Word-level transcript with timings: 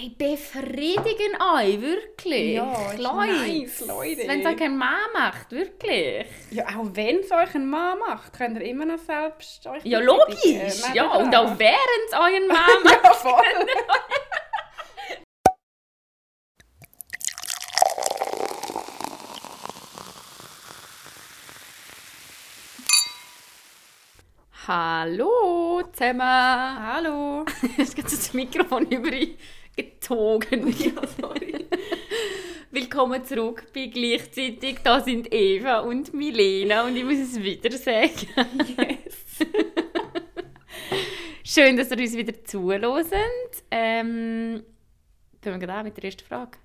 Hey, 0.00 0.14
befriedigen 0.16 1.36
euch, 1.54 1.78
wirklich. 1.82 2.54
Ja, 2.54 2.90
Leute. 2.96 3.32
nice, 3.32 3.80
Leute. 3.86 4.26
Wenn 4.26 4.40
es 4.40 4.46
euch 4.46 4.62
ein 4.62 4.78
Mann 4.78 4.96
macht, 5.12 5.52
wirklich. 5.52 6.24
Ja, 6.50 6.64
auch 6.68 6.86
wenn 6.94 7.18
es 7.18 7.30
euch 7.30 7.54
ein 7.54 7.68
Mann 7.68 7.98
macht, 7.98 8.32
könnt 8.32 8.58
ihr 8.58 8.64
immer 8.64 8.86
noch 8.86 8.98
selbst 8.98 9.66
euch 9.66 9.84
Ja, 9.84 9.98
logisch. 9.98 10.38
Neben 10.42 10.94
Ja, 10.94 11.16
und 11.16 11.36
auch 11.36 11.58
während 11.58 12.04
es 12.08 12.14
euren 12.14 12.46
Mann 12.48 12.82
macht. 12.82 13.04
Ja, 13.04 13.12
voll. 13.12 13.42
Hallo 24.72 25.82
zusammen. 25.92 26.20
Hallo. 26.22 27.44
Jetzt 27.76 27.96
geht 27.96 28.04
das 28.04 28.32
Mikrofon 28.32 28.86
übergezogen. 28.86 30.72
Ja, 30.78 30.92
sorry. 31.20 31.66
Willkommen 32.70 33.24
zurück 33.24 33.66
bei 33.74 33.86
gleichzeitig. 33.86 34.78
Da 34.84 35.00
sind 35.00 35.34
Eva 35.34 35.80
und 35.80 36.14
Milena 36.14 36.84
und 36.84 36.94
ich 36.94 37.02
muss 37.02 37.18
es 37.18 37.42
wieder 37.42 37.72
sagen. 37.72 38.12
Yes. 38.78 39.48
Schön, 41.52 41.76
dass 41.76 41.90
ihr 41.90 41.98
uns 41.98 42.16
wieder 42.16 42.44
zuhört. 42.44 42.84
Ähm, 43.72 44.62
fangen 45.42 45.60
wir 45.60 45.66
gerade 45.66 45.72
an 45.80 45.84
mit 45.86 45.96
der 45.96 46.04
ersten 46.04 46.24
Frage. 46.24 46.58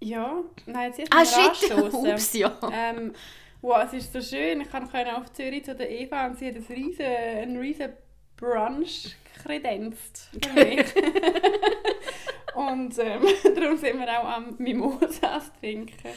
Ja, 0.00 0.42
nein, 0.66 0.92
jetzt 0.98 1.14
Ah, 1.14 1.20
erst 1.20 1.36
mal 1.36 1.54
shit. 1.54 1.70
anstossen. 1.70 2.10
Ups, 2.10 2.32
ja. 2.32 2.58
Ähm, 2.72 3.12
wow, 3.60 3.84
es 3.84 3.92
ist 3.92 4.12
so 4.12 4.20
schön. 4.20 4.60
Ich 4.60 4.70
kann 4.70 4.88
auf 5.10 5.32
Zürich 5.32 5.64
zu 5.64 5.74
der 5.74 5.90
Eva 5.90 6.26
und 6.26 6.38
sie 6.38 6.48
hat 6.48 6.56
ein 6.56 6.66
riesen, 6.68 7.04
einen 7.04 7.56
riesen 7.56 7.92
Brunch 8.36 9.16
kredenzt 9.42 10.30
für 10.42 10.52
mich. 10.52 10.86
und 12.54 12.98
ähm, 12.98 13.22
darum 13.54 13.76
sind 13.76 13.98
wir 13.98 14.20
auch 14.20 14.28
am 14.28 14.54
Mimosas 14.58 15.52
trinken. 15.60 16.10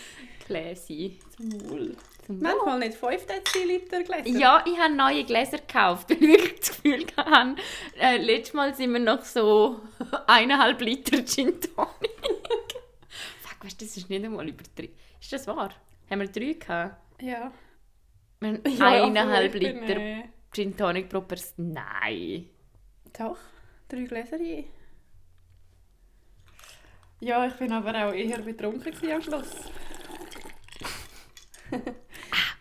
Classy. 0.46 1.20
Zum 1.36 1.70
Wohl. 1.70 1.96
Zum 2.26 2.40
Manchmal 2.40 2.80
nicht 2.80 2.96
5 2.96 3.26
Deziliter 3.26 4.04
Gläser. 4.04 4.38
Ja, 4.38 4.64
ich 4.68 4.78
habe 4.78 4.94
neue 4.94 5.24
Gläser 5.24 5.58
gekauft, 5.58 6.10
weil 6.10 6.18
ich 6.18 6.30
wirklich 6.30 6.60
das 6.60 6.70
Gefühl 6.70 7.06
hatte, 7.18 7.56
äh, 8.00 8.18
letztes 8.18 8.54
Mal 8.54 8.76
sind 8.76 8.94
wir 8.94 9.00
noch 9.00 9.24
so 9.24 9.80
eineinhalb 10.28 10.82
Liter 10.82 11.26
Gin 11.26 11.60
Tonic. 11.60 12.12
Fuck, 13.42 13.66
weißt 13.66 13.82
du, 13.82 13.86
das 13.86 13.98
ist 13.98 14.10
nicht 14.10 14.24
einmal 14.24 14.48
übertrieben. 14.48 14.94
Ist 15.20 15.34
das 15.34 15.48
wahr? 15.48 15.72
Haben 16.10 16.20
wir 16.20 16.28
drei 16.28 16.54
gehabt? 16.54 16.96
Ja. 17.22 17.52
Haben 18.42 18.62
Ja, 18.78 19.06
eineinhalb 19.06 19.54
Liter 19.54 19.98
äh, 19.98 20.24
Gin 20.52 20.76
Tonic 20.76 21.10
pro 21.10 21.22
Person. 21.22 21.74
Nein. 21.74 22.50
Doch, 23.18 23.38
drei 23.88 24.04
Gläser 24.04 24.38
je. 24.42 24.66
Ja, 27.20 27.46
ich 27.46 27.54
bin 27.54 27.72
aber 27.72 28.08
auch 28.08 28.14
eher 28.14 28.40
betrunken 28.40 28.94
am 29.12 29.22
Schluss. 29.22 29.52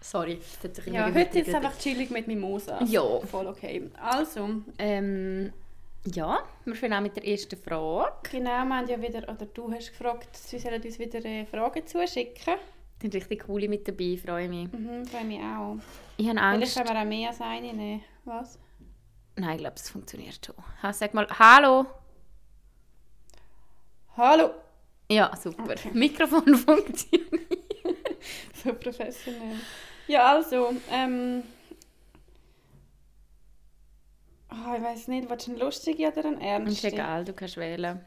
Sorry. 0.01 0.39
das 0.61 0.65
hat 0.65 0.77
sich 0.77 0.93
Ja, 0.93 1.07
heute 1.07 1.39
ist 1.39 1.49
es 1.49 1.55
einfach 1.55 1.79
chillig 1.79 2.11
mit 2.11 2.27
Mimosa. 2.27 2.83
Ja. 2.85 3.21
Voll 3.21 3.47
okay. 3.47 3.91
Also, 3.99 4.63
Ähm, 4.79 5.53
ja, 6.05 6.41
wir 6.65 6.75
fangen 6.75 6.93
an 6.93 7.03
mit 7.05 7.17
der 7.17 7.27
ersten 7.27 7.57
Frage. 7.57 8.13
genau, 8.31 8.65
wir 8.65 8.77
haben 8.77 8.89
ja 8.89 9.01
wieder, 9.01 9.23
oder 9.29 9.47
du 9.47 9.73
hast 9.73 9.91
gefragt, 9.91 10.37
sie 10.37 10.59
sollen 10.59 10.83
uns 10.83 10.99
wieder 10.99 11.25
äh, 11.25 11.47
Fragen 11.47 11.87
zuschicken. 11.87 12.55
Das 13.01 13.11
sind 13.11 13.15
richtig 13.15 13.47
coole 13.47 13.67
mit 13.67 13.89
dabei, 13.89 14.19
freue 14.23 14.47
mich. 14.47 14.71
Mhm, 14.71 15.07
freue 15.07 15.25
mich 15.25 15.41
auch. 15.41 15.77
Ich 16.19 16.29
habe 16.29 16.39
Vielleicht 16.39 16.39
Angst. 16.39 16.77
können 16.77 16.89
wir 16.91 17.01
auch 17.01 17.05
mehr 17.07 17.29
als 17.31 17.41
eine 17.41 17.73
nehmen. 17.73 18.03
Was? 18.27 18.59
Nein, 19.37 19.53
ich 19.53 19.59
glaube, 19.59 19.77
es 19.77 19.89
funktioniert 19.89 20.45
schon. 20.45 20.55
Ha, 20.83 20.93
Sag 20.93 21.15
mal 21.15 21.27
Hallo. 21.39 21.87
Hallo! 24.19 24.51
Ja, 25.11 25.35
super. 25.35 25.63
Okay. 25.65 25.91
Mikrofon 25.95 26.55
funktioniert. 26.57 27.31
So 28.63 28.75
professionell. 28.75 29.57
Ja, 30.07 30.35
also, 30.35 30.75
ähm... 30.91 31.43
Oh, 34.51 34.75
ich 34.77 34.83
weiß 34.83 35.09
nicht, 35.09 35.31
du 35.31 35.51
eine 35.53 35.59
lustige 35.59 36.09
oder 36.09 36.27
eine 36.27 36.35
Ist 36.37 36.43
ernste? 36.43 36.89
egal, 36.89 37.25
du 37.25 37.33
kannst 37.33 37.57
wählen. 37.57 38.05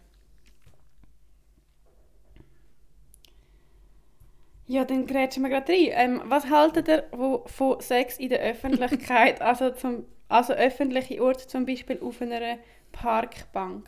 Ja, 4.66 4.86
dann 4.86 5.06
grätschen 5.06 5.44
wir 5.44 5.50
gerade 5.50 5.72
rein. 5.72 5.90
Ähm, 5.92 6.22
was 6.26 6.50
haltet 6.50 6.88
ihr 6.88 7.04
wo, 7.12 7.44
von 7.48 7.82
Sex 7.82 8.18
in 8.18 8.30
der 8.30 8.40
Öffentlichkeit, 8.40 9.42
also, 9.42 9.72
zum, 9.72 10.06
also 10.30 10.54
öffentliche 10.54 11.22
Orte, 11.22 11.48
zum 11.48 11.66
Beispiel 11.66 12.00
auf 12.02 12.22
einer 12.22 12.58
Parkbank? 12.92 13.88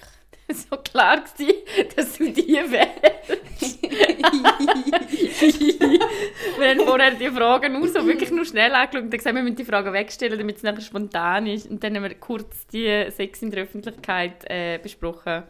so 0.54 0.78
klar 0.78 1.22
gewesen, 1.22 1.54
dass 1.96 2.18
du 2.18 2.32
die 2.32 2.54
wählst. 2.54 3.82
wir 6.60 6.70
haben 6.70 6.80
vorher 6.82 7.12
die 7.12 7.30
Fragen 7.30 7.74
nur 7.74 7.88
so 7.88 8.06
wirklich 8.06 8.30
nur 8.32 8.46
schnell 8.46 8.74
angeschaut 8.74 9.04
und 9.04 9.12
dann 9.12 9.18
gesagt, 9.18 9.36
wir 9.36 9.42
müssen 9.42 9.56
die 9.56 9.66
Fragen 9.66 9.92
wegstellen, 9.94 10.38
damit 10.38 10.58
es 10.58 10.64
nachher 10.64 10.82
spontan 10.82 11.48
ist. 11.48 11.70
Und 11.70 11.84
dann 11.84 11.96
haben 11.96 12.04
wir 12.04 12.14
kurz 12.16 12.68
die 12.68 13.08
Sex 13.10 13.42
in 13.42 13.52
der 13.52 13.64
Öffentlichkeit 13.64 14.44
äh, 14.48 14.78
besprochen. 14.78 15.44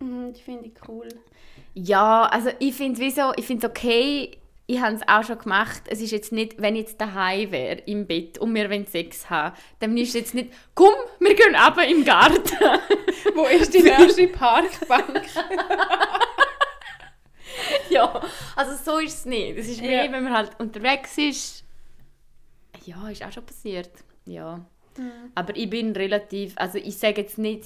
Mhm, 0.00 0.34
die 0.34 0.42
finde 0.42 0.66
ich 0.66 0.72
cool. 0.88 1.08
Ja, 1.74 2.24
also 2.24 2.50
ich 2.58 2.74
finde 2.74 3.00
wieso, 3.00 3.32
ich 3.36 3.46
finde 3.46 3.66
es 3.66 3.70
okay, 3.70 4.32
ich 4.70 4.80
habe 4.80 4.94
es 4.94 5.02
auch 5.08 5.24
schon 5.24 5.38
gemacht. 5.38 5.82
Es 5.86 6.00
ist 6.00 6.12
jetzt 6.12 6.30
nicht, 6.32 6.60
wenn 6.62 6.76
ich 6.76 6.82
jetzt 6.82 7.00
daheim 7.00 7.50
wäre, 7.50 7.80
im 7.86 8.06
Bett 8.06 8.38
und 8.38 8.54
wir 8.54 8.70
wollen 8.70 8.86
Sex 8.86 9.28
haben, 9.28 9.56
dann 9.80 9.96
ist 9.96 10.08
es 10.10 10.14
jetzt 10.14 10.34
nicht, 10.34 10.52
komm, 10.74 10.94
wir 11.18 11.34
gehen 11.34 11.54
runter 11.56 11.86
im 11.86 12.04
Garten. 12.04 12.40
Wo 13.34 13.46
ist 13.46 13.74
die 13.74 13.82
nächste 13.82 14.28
Parkbank? 14.28 15.22
ja, 17.90 18.22
also 18.56 18.76
so 18.84 18.98
ist 18.98 19.18
es 19.18 19.24
nicht. 19.26 19.58
Es 19.58 19.68
ist 19.68 19.80
mehr, 19.80 20.04
Ja. 20.04 20.12
wenn 20.12 20.24
man 20.24 20.32
halt 20.32 20.52
unterwegs 20.58 21.16
ist. 21.18 21.64
Ja, 22.84 23.08
ist 23.08 23.24
auch 23.24 23.32
schon 23.32 23.44
passiert. 23.44 23.90
Ja. 24.24 24.64
Aber 25.34 25.56
ich 25.56 25.68
bin 25.68 25.92
relativ, 25.92 26.52
also 26.56 26.78
ich 26.78 26.96
sage 26.96 27.22
jetzt 27.22 27.38
nicht, 27.38 27.64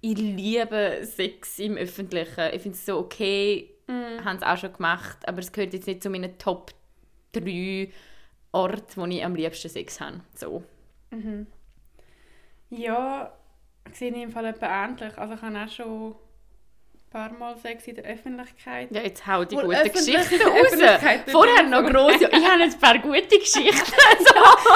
ich 0.00 0.16
liebe 0.16 1.00
Sex 1.02 1.58
im 1.58 1.76
Öffentlichen. 1.76 2.50
Ich 2.54 2.62
finde 2.62 2.76
es 2.76 2.86
so 2.86 2.98
okay, 2.98 3.70
Mhm. 3.90 4.24
haben 4.24 4.36
es 4.36 4.42
auch 4.42 4.56
schon 4.56 4.72
gemacht, 4.72 5.18
aber 5.28 5.38
es 5.40 5.50
gehört 5.52 5.72
jetzt 5.74 5.86
nicht 5.86 6.02
zu 6.02 6.10
meinen 6.10 6.38
Top 6.38 6.72
3 7.32 7.90
Orten, 8.52 9.00
wo 9.00 9.06
ich 9.06 9.24
am 9.24 9.34
liebsten 9.34 9.68
Sex 9.68 10.00
habe. 10.00 10.20
So. 10.34 10.62
Ja, 12.70 13.32
sehe 13.92 14.10
ich 14.12 14.22
im 14.22 14.30
Fall 14.30 14.46
etwa 14.46 14.84
ähnlich. 14.84 15.16
Also 15.18 15.34
ich 15.34 15.42
habe 15.42 15.58
auch 15.64 15.68
schon 15.68 16.10
ein 16.12 17.10
paar 17.10 17.32
Mal 17.32 17.56
Sex 17.58 17.86
in 17.88 17.96
der 17.96 18.04
Öffentlichkeit. 18.04 18.88
Ja, 18.92 19.02
jetzt 19.02 19.26
hau 19.26 19.44
die 19.44 19.56
Wohl 19.56 19.68
Geschichten 19.74 20.16
Öffentlichkeit 20.40 21.20
raus. 21.26 21.32
Vorher 21.32 21.62
noch 21.64 21.82
bedingt. 21.82 21.96
gross. 21.96 22.20
Ich 22.20 22.48
habe 22.48 22.62
jetzt 22.62 22.74
ein 22.74 22.80
paar 22.80 22.98
gute 22.98 23.38
Geschichten. 23.38 23.74
so. 24.18 24.34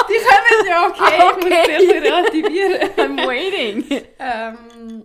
Die 0.09 0.19
kommen 0.25 0.67
ja 0.67 0.87
okay, 0.87 0.99
Ah, 0.99 1.29
ich 1.29 1.35
muss 1.35 1.45
okay. 1.45 1.63
zuerst 1.65 2.03
relativieren. 2.05 2.89
I'm 2.97 3.27
waiting. 3.27 4.03
Ähm, 4.19 5.03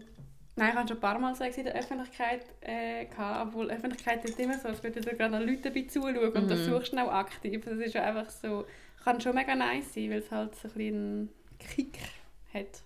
nein, 0.60 0.70
ich 0.70 0.76
hatte 0.76 0.88
schon 0.88 0.96
ein 0.98 1.00
paar 1.00 1.18
Mal 1.18 1.34
Sex 1.34 1.56
in 1.56 1.64
der 1.64 1.74
Öffentlichkeit, 1.74 2.42
äh, 2.60 3.06
gehabt, 3.06 3.48
obwohl 3.48 3.70
Öffentlichkeit 3.70 4.24
ist 4.24 4.38
immer 4.38 4.58
so, 4.58 4.68
als 4.68 4.82
würden 4.82 5.02
da 5.02 5.12
gerade 5.12 5.44
Leute 5.44 5.62
dabei 5.70 5.82
zuschauen 5.88 6.32
und 6.32 6.50
das 6.50 6.60
Mhm. 6.60 6.72
suchst 6.74 6.92
du 6.92 6.98
auch 6.98 7.12
aktiv. 7.12 7.64
Das 7.64 7.78
ist 7.78 7.94
ja 7.94 8.02
einfach 8.04 8.30
so, 8.30 8.64
kann 9.04 9.20
schon 9.20 9.34
mega 9.34 9.54
nice 9.54 9.92
sein, 9.94 10.10
weil 10.10 10.18
es 10.18 10.30
halt 10.30 10.54
so 10.54 10.68
ein 10.68 10.74
bisschen 10.74 10.94
einen 10.94 11.30
Kick 11.58 11.98
hat. 12.54 12.82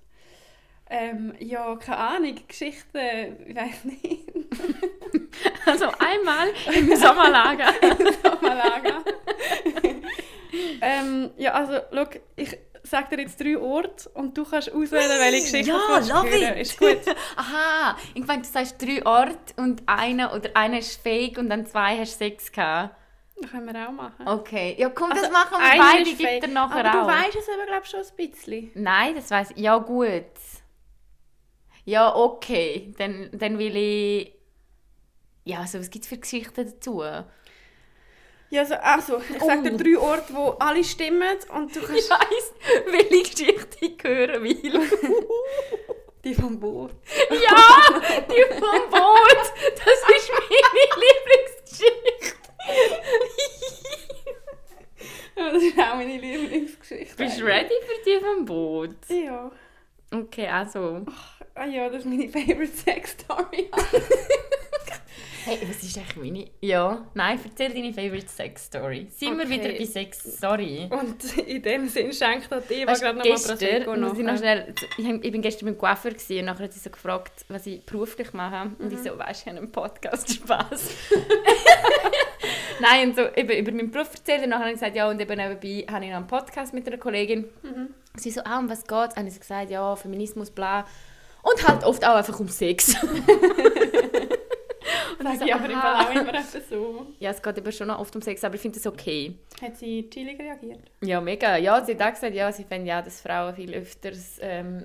Ähm, 0.90 1.34
ja, 1.38 1.74
keine 1.76 1.96
Ahnung, 1.96 2.34
Geschichten, 2.46 2.98
ich 3.46 3.56
weiß 3.56 3.84
nicht. 3.84 4.24
Also 5.66 5.86
einmal 5.98 6.48
im 6.74 6.94
Sommerlager. 6.96 7.72
Malaga. 8.42 9.02
ähm, 10.80 11.30
ja, 11.36 11.52
also, 11.52 11.80
schau, 11.92 12.06
ich 12.36 12.56
sage 12.84 13.16
dir 13.16 13.22
jetzt 13.22 13.40
drei 13.40 13.58
Orte 13.58 14.08
und 14.10 14.36
du 14.36 14.44
kannst 14.44 14.70
auswählen, 14.70 15.10
welche 15.18 15.42
Geschichte 15.42 15.70
ja, 15.70 16.00
du 16.00 16.28
hören. 16.28 16.56
it. 16.56 16.60
Ist 16.60 16.78
gut. 16.78 17.00
Aha, 17.36 17.96
ich 18.14 18.26
meine, 18.26 18.42
du 18.42 18.48
sagst 18.48 18.80
drei 18.80 19.04
Orte 19.04 19.54
und 19.56 19.82
einer 19.86 20.34
oder 20.34 20.50
einer 20.54 20.78
ist 20.78 21.00
fake 21.02 21.38
und 21.38 21.48
dann 21.48 21.66
zwei 21.66 21.98
hast 21.98 22.18
Sex 22.18 22.52
gehabt. 22.52 22.94
Das 23.40 23.50
können 23.50 23.66
wir 23.72 23.88
auch 23.88 23.92
machen. 23.92 24.28
Okay, 24.28 24.76
ja 24.78 24.88
komm, 24.90 25.10
das 25.10 25.24
Also, 25.24 25.32
machen 25.32 25.56
wir 25.58 25.82
beide, 25.82 26.04
gibt 26.04 26.22
er 26.22 26.48
nachher 26.48 26.84
Aber 26.84 27.00
auch. 27.00 27.06
du 27.06 27.12
weißt 27.12 27.36
es 27.36 27.48
aber, 27.48 27.66
glaube 27.66 27.86
schon 27.86 28.00
ein 28.00 28.30
bisschen. 28.30 28.70
Nein, 28.74 29.14
das 29.16 29.30
weiß 29.30 29.50
ich. 29.52 29.56
Ja 29.58 29.78
gut. 29.78 30.24
Ja, 31.84 32.14
okay. 32.14 32.94
Dann, 32.98 33.30
dann 33.32 33.58
will 33.58 33.76
ich... 33.76 34.34
Ja, 35.44 35.60
also 35.60 35.78
was 35.80 35.90
gibt 35.90 36.04
es 36.04 36.08
für 36.08 36.16
Geschichten 36.16 36.66
dazu? 36.66 37.02
Ja, 38.50 38.60
also, 38.62 38.74
also 38.74 39.18
ich 39.18 39.42
sage 39.42 39.62
dir 39.62 39.74
Oh. 39.74 39.76
drei 39.76 39.98
Orte, 39.98 40.34
wo 40.34 40.50
alle 40.60 40.84
stimmen 40.84 41.36
und 41.52 41.74
du 41.74 41.80
Ich 41.80 41.86
kannst 41.86 42.10
weiss, 42.10 42.52
welche 42.86 43.22
Geschichte 43.22 43.76
ich 43.80 43.96
hören 44.02 44.42
will. 44.42 44.80
die 46.24 46.34
vom 46.34 46.58
Boot. 46.58 46.92
ja, 47.30 48.00
die 48.30 48.44
vom 48.54 48.90
Boot. 48.90 49.52
Das 49.74 49.98
ist 50.16 50.30
meine 50.30 51.04
Lieblingsgeschichte. 51.04 52.38
Das 55.36 55.62
ist 55.62 55.78
auch 55.78 55.94
meine 55.96 56.16
Lieblingsgeschichte. 56.16 57.16
Bist 57.16 57.40
du 57.40 57.44
ready 57.44 57.74
für 57.86 58.04
die 58.04 58.24
vom 58.24 58.44
Boot? 58.44 58.96
Ja. 59.08 59.50
Okay, 60.12 60.46
also... 60.46 61.04
Ah 61.56 61.66
ja, 61.66 61.88
das 61.88 62.00
ist 62.00 62.06
meine 62.06 62.28
favorite 62.28 62.72
Sex 65.44 65.60
Story. 65.60 65.86
ist 65.88 65.96
echt 65.96 66.16
meine... 66.16 66.46
Ja, 66.60 67.06
nein, 67.14 67.38
erzähl 67.44 67.72
deine 67.74 67.92
Favorite 67.92 68.28
Sex 68.28 68.64
Story. 68.66 69.06
Sind 69.16 69.36
wir 69.38 69.44
Okay. 69.44 69.50
wieder 69.60 69.78
bei 69.78 69.84
Sex, 69.84 70.40
sorry. 70.40 70.88
Und 70.90 71.36
in 71.46 71.62
dem 71.62 71.88
Sinn 71.88 72.12
schenkt 72.12 72.52
auch 72.52 72.62
die, 72.68 72.86
Weißt, 72.86 73.02
gerade 73.02 73.18
noch 73.18 73.24
mal 73.24 73.30
gestern, 73.30 73.58
ich 73.58 73.86
noch 73.86 74.14
noch. 74.16 74.38
schnell, 74.38 74.74
ich, 74.96 75.32
bin 75.32 75.42
gestern 75.42 75.66
beim 75.66 75.78
Coiffeur 75.78 76.12
gewesen, 76.12 76.38
und 76.40 76.44
nachher 76.46 76.64
hat 76.64 76.72
sie 76.72 76.80
so 76.80 76.90
gefragt, 76.90 77.44
was 77.48 77.66
ich 77.66 77.84
beruflich 77.84 78.32
mache. 78.32 78.70
Und 78.78 78.90
Mhm. 78.90 78.92
ich 78.98 79.02
so, 79.10 79.18
weißt 79.18 79.28
du, 79.28 79.32
ich 79.42 79.46
habe 79.46 79.58
einen 79.58 79.72
Podcast, 79.72 80.30
Spaß. 80.34 80.90
Nein, 82.80 83.08
und 83.10 83.16
so 83.16 83.22
eben 83.36 83.50
über 83.58 83.72
meinen 83.72 83.90
Beruf 83.90 84.10
erzählt 84.14 84.42
und 84.42 84.48
nachher 84.50 84.62
habe 84.64 84.70
ich 84.70 84.80
gesagt, 84.80 84.96
ja, 84.96 85.08
und 85.08 85.20
eben 85.20 85.36
nebenbei 85.36 85.86
habe 85.92 86.04
ich 86.04 86.10
noch 86.10 86.16
einen 86.18 86.26
Podcast 86.26 86.74
mit 86.74 86.86
einer 86.86 86.98
Kollegin. 86.98 87.44
Mhm. 87.62 87.88
Sie 88.16 88.30
so, 88.30 88.40
ah, 88.44 88.58
um 88.58 88.68
was 88.68 88.84
geht's? 88.86 89.16
Und 89.16 89.26
ich 89.26 89.34
so 89.34 89.40
gesagt, 89.40 89.70
ja, 89.70 89.94
Feminismus, 89.96 90.50
bla. 90.50 90.86
Und 91.42 91.68
halt 91.68 91.84
oft 91.84 92.04
auch 92.06 92.16
einfach 92.16 92.38
um 92.40 92.48
Sex. 92.48 92.96
Und 95.18 95.26
ich 95.26 95.38
Sag 95.38 95.38
so, 95.38 95.44
ich 95.46 95.54
aber 95.54 95.70
im. 95.70 95.80
Fall 95.80 95.94
auch 95.94 96.10
immer 96.10 96.42
so. 96.68 97.06
Ja, 97.18 97.30
es 97.30 97.42
geht 97.42 97.58
eben 97.58 97.72
schon 97.72 97.88
noch 97.88 97.98
oft 97.98 98.14
um 98.14 98.22
Sex, 98.22 98.44
aber 98.44 98.54
ich 98.54 98.60
finde 98.60 98.78
das 98.78 98.86
okay. 98.86 99.36
Hat 99.60 99.76
sie 99.76 100.08
chillig 100.10 100.38
reagiert? 100.38 100.80
Ja, 101.02 101.20
mega. 101.20 101.56
Ja, 101.56 101.84
sie 101.84 101.92
hat 101.92 102.02
auch 102.02 102.10
gesagt, 102.10 102.34
ja, 102.34 102.50
sie 102.52 102.64
fände 102.64 102.88
ja, 102.88 103.02
dass 103.02 103.20
Frauen 103.20 103.54
viel 103.54 103.74
öfters 103.74 104.38
ähm, 104.40 104.84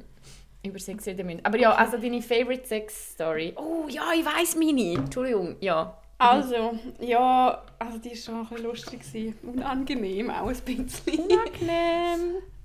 über 0.64 0.80
Sex 0.80 1.06
reden 1.08 1.26
müssen. 1.26 1.46
Aber 1.46 1.58
ja, 1.58 1.74
also 1.74 1.98
deine 1.98 2.22
Favorite 2.22 2.66
Sex 2.66 3.14
Story. 3.14 3.54
Oh, 3.56 3.88
ja, 3.90 4.12
ich 4.14 4.26
weiß 4.26 4.56
meine. 4.58 4.94
Entschuldigung, 5.00 5.56
ja. 5.60 5.98
Also, 6.18 6.78
ja, 7.00 7.64
also 7.80 7.98
die 7.98 8.10
war 8.10 8.16
schon 8.18 8.36
ein 8.36 8.48
bisschen 8.48 8.64
lustig. 8.66 9.00
gewesen. 9.00 9.36
Unangenehm 9.44 10.30
auch 10.30 10.48
ein 10.48 10.58
bisschen. 10.66 11.20
Unangenehm. 11.20 12.42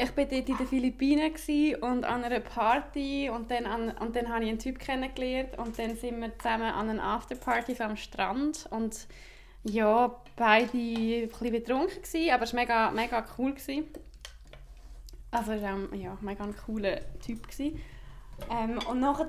Ich 0.00 0.16
war 0.16 0.24
dort 0.26 0.48
in 0.48 0.56
den 0.56 0.66
Philippinen 0.68 1.34
und 1.80 2.04
an 2.04 2.22
einer 2.22 2.38
Party 2.38 3.28
und 3.28 3.50
dann, 3.50 3.66
an, 3.66 3.90
und 3.98 4.14
dann 4.14 4.28
habe 4.28 4.44
ich 4.44 4.50
einen 4.50 4.60
Typ 4.60 4.78
kennengelernt 4.78 5.58
und 5.58 5.76
dann 5.76 5.96
sind 5.96 6.20
wir 6.20 6.38
zusammen 6.38 6.70
an 6.72 6.88
einer 6.88 7.02
Afterparty 7.02 7.74
am 7.82 7.96
Strand 7.96 8.66
und 8.70 9.08
ja, 9.64 10.14
beide 10.36 10.70
ein 10.72 11.28
bisschen 11.28 11.50
betrunken 11.50 12.00
gewesen, 12.00 12.30
aber 12.30 12.44
es 12.44 12.54
war 12.54 12.60
mega, 12.60 12.90
mega 12.92 13.26
cool. 13.36 13.54
Gewesen. 13.54 13.86
Also 15.32 15.52
es 15.52 15.62
war 15.62 15.74
auch 15.74 15.92
ja, 15.92 16.16
mega 16.20 16.46
cooler 16.64 17.00
Typ. 17.18 17.48
Ähm, 17.58 18.78
und 18.88 19.00
nachher 19.00 19.26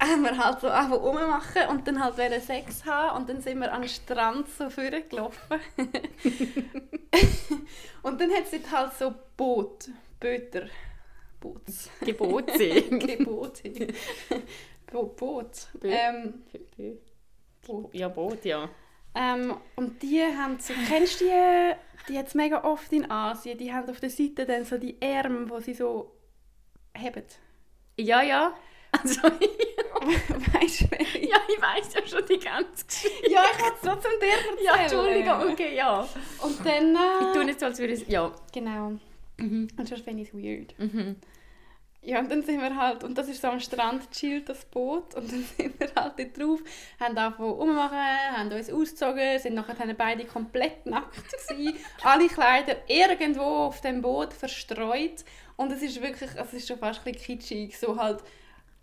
haben 0.00 0.22
wir 0.22 0.36
halt 0.36 0.60
so 0.60 0.68
einfach 0.68 1.00
rummachen 1.00 1.68
und 1.68 1.86
dann 1.86 2.02
halt 2.02 2.18
wollen 2.18 2.40
Sex 2.40 2.84
haben 2.86 3.18
und 3.18 3.28
dann 3.28 3.40
sind 3.40 3.58
wir 3.60 3.72
an 3.72 3.82
den 3.82 3.88
Strand 3.88 4.48
so 4.48 4.68
vorgelaufen. 4.70 5.60
und 8.02 8.20
dann 8.20 8.30
hat 8.30 8.44
es 8.50 8.72
halt 8.72 8.92
so 8.94 9.14
Boot, 9.36 9.88
Böter, 10.18 10.66
Boots, 11.40 11.90
Gebote. 12.00 12.82
Gebote, 12.98 13.88
Bo 14.90 15.04
Boot. 15.06 15.52
Bö- 15.80 15.90
Ähm, 15.90 16.42
Boot. 17.66 17.94
ja, 17.94 18.08
Boot, 18.08 18.44
ja. 18.44 18.68
Ähm, 19.14 19.56
und 19.76 20.02
die 20.02 20.22
haben 20.22 20.58
so, 20.60 20.72
kennst 20.88 21.20
du 21.20 21.24
die, 21.26 21.74
die 22.08 22.14
jetzt 22.14 22.34
mega 22.34 22.64
oft 22.64 22.92
in 22.92 23.10
Asien, 23.10 23.58
die 23.58 23.72
haben 23.72 23.88
auf 23.90 24.00
der 24.00 24.10
Seite 24.10 24.46
dann 24.46 24.64
so 24.64 24.78
die 24.78 25.00
Ärmel, 25.00 25.50
wo 25.50 25.60
sie 25.60 25.74
so 25.74 26.12
heben. 26.96 27.24
Ja, 27.98 28.22
ja. 28.22 28.54
Also, 29.02 29.20
weißt 29.22 30.80
du, 30.80 30.90
welche? 30.90 31.18
ja, 31.28 31.36
ich 31.48 31.60
weiß 31.62 31.94
ja 31.94 32.06
schon 32.06 32.26
die 32.26 32.38
ganze 32.38 32.86
Geschichte. 32.86 33.30
Ja, 33.30 33.42
ich 33.52 33.62
wollte 33.62 33.76
es 33.76 33.88
trotzdem 33.88 34.12
dir 34.20 34.28
erzählen. 34.28 34.64
Ja, 34.64 34.76
Entschuldigung, 34.76 35.52
okay, 35.52 35.76
ja. 35.76 36.08
Und 36.42 36.66
dann... 36.66 36.94
Äh, 36.96 37.28
Ich 37.28 37.32
tue 37.34 37.44
nicht 37.44 37.60
so, 37.60 37.66
als 37.66 37.78
würde 37.78 37.92
ich... 37.92 38.08
Ja. 38.08 38.32
Genau. 38.52 38.92
Mhm. 39.36 39.68
Und 39.76 39.88
sonst 39.88 40.02
finde 40.02 40.22
ich 40.22 40.28
es 40.28 40.34
weird. 40.34 40.74
Mhm. 40.78 41.16
Ja, 42.02 42.20
und 42.20 42.30
dann 42.30 42.42
sind 42.42 42.62
wir 42.62 42.74
halt, 42.76 43.04
und 43.04 43.18
das 43.18 43.28
ist 43.28 43.42
so 43.42 43.48
am 43.48 43.60
Strand 43.60 44.10
chillt 44.10 44.48
das 44.48 44.64
Boot, 44.64 45.14
und 45.14 45.30
dann 45.30 45.44
sind 45.56 45.78
wir 45.78 45.90
halt 45.94 46.18
dort 46.18 46.38
drauf, 46.38 46.60
haben 46.98 47.16
angefangen 47.18 47.50
rummachen, 47.50 47.98
haben 48.36 48.50
uns 48.52 48.70
ausgezogen, 48.70 49.38
sind 49.38 49.54
nachher 49.54 49.94
beide 49.94 50.24
komplett 50.24 50.86
nackt 50.86 51.14
gewesen, 51.30 51.76
alle 52.02 52.26
Kleider 52.28 52.76
irgendwo 52.88 53.42
auf 53.42 53.82
dem 53.82 54.00
Boot 54.00 54.32
verstreut, 54.32 55.24
und 55.56 55.70
es 55.72 55.82
ist 55.82 56.00
wirklich, 56.00 56.30
es 56.34 56.52
ist 56.54 56.68
schon 56.68 56.78
fast 56.78 57.06
ein 57.06 57.12
bisschen 57.12 57.38
kitschig, 57.38 57.78
so 57.78 58.00
halt 58.00 58.24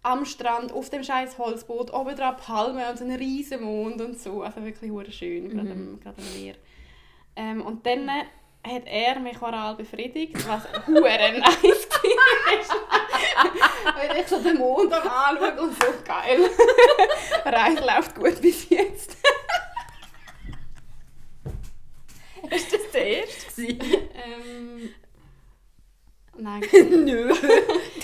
am 0.08 0.26
Strand, 0.26 0.72
auf 0.72 0.90
dem 0.90 1.04
scheiß 1.04 1.38
Holzboot, 1.38 1.94
oben 1.94 2.16
dran 2.16 2.38
Palmen 2.38 2.84
und 2.90 2.98
so 2.98 3.04
ein 3.04 3.12
riesen 3.12 3.62
Mond 3.64 4.02
und 4.02 4.20
so, 4.20 4.42
also 4.42 4.64
wirklich 4.64 4.92
hure 4.92 5.12
schön, 5.12 5.50
gerade 5.50 5.72
am, 5.72 6.00
gerade 6.00 6.18
am 6.22 6.42
Meer. 6.42 6.56
Ähm, 7.36 7.62
und 7.62 7.86
dann 7.86 8.10
hat 8.10 8.84
er 8.86 9.20
mich 9.20 9.42
oral 9.42 9.76
befriedigt, 9.76 10.36
was 10.48 10.64
hure 10.88 11.02
nice 11.02 11.88
war. 11.90 13.46
Wenn 14.00 14.18
ich 14.22 14.28
so 14.28 14.40
den 14.42 14.58
Mond 14.58 14.92
am 14.94 15.08
anschaue 15.08 15.62
und 15.62 15.74
so 15.74 15.88
geil. 16.06 16.50
Reise 17.46 17.86
läuft 17.86 18.16
gut 18.16 18.42
bis 18.42 18.70
jetzt. 18.70 19.18
Ist 22.50 22.74
das 22.74 22.92
der 22.94 23.08
erste? 23.08 23.48
gewesen? 23.62 23.80
Ähm, 24.14 24.90
nein. 26.38 26.62
Nö. 26.72 27.34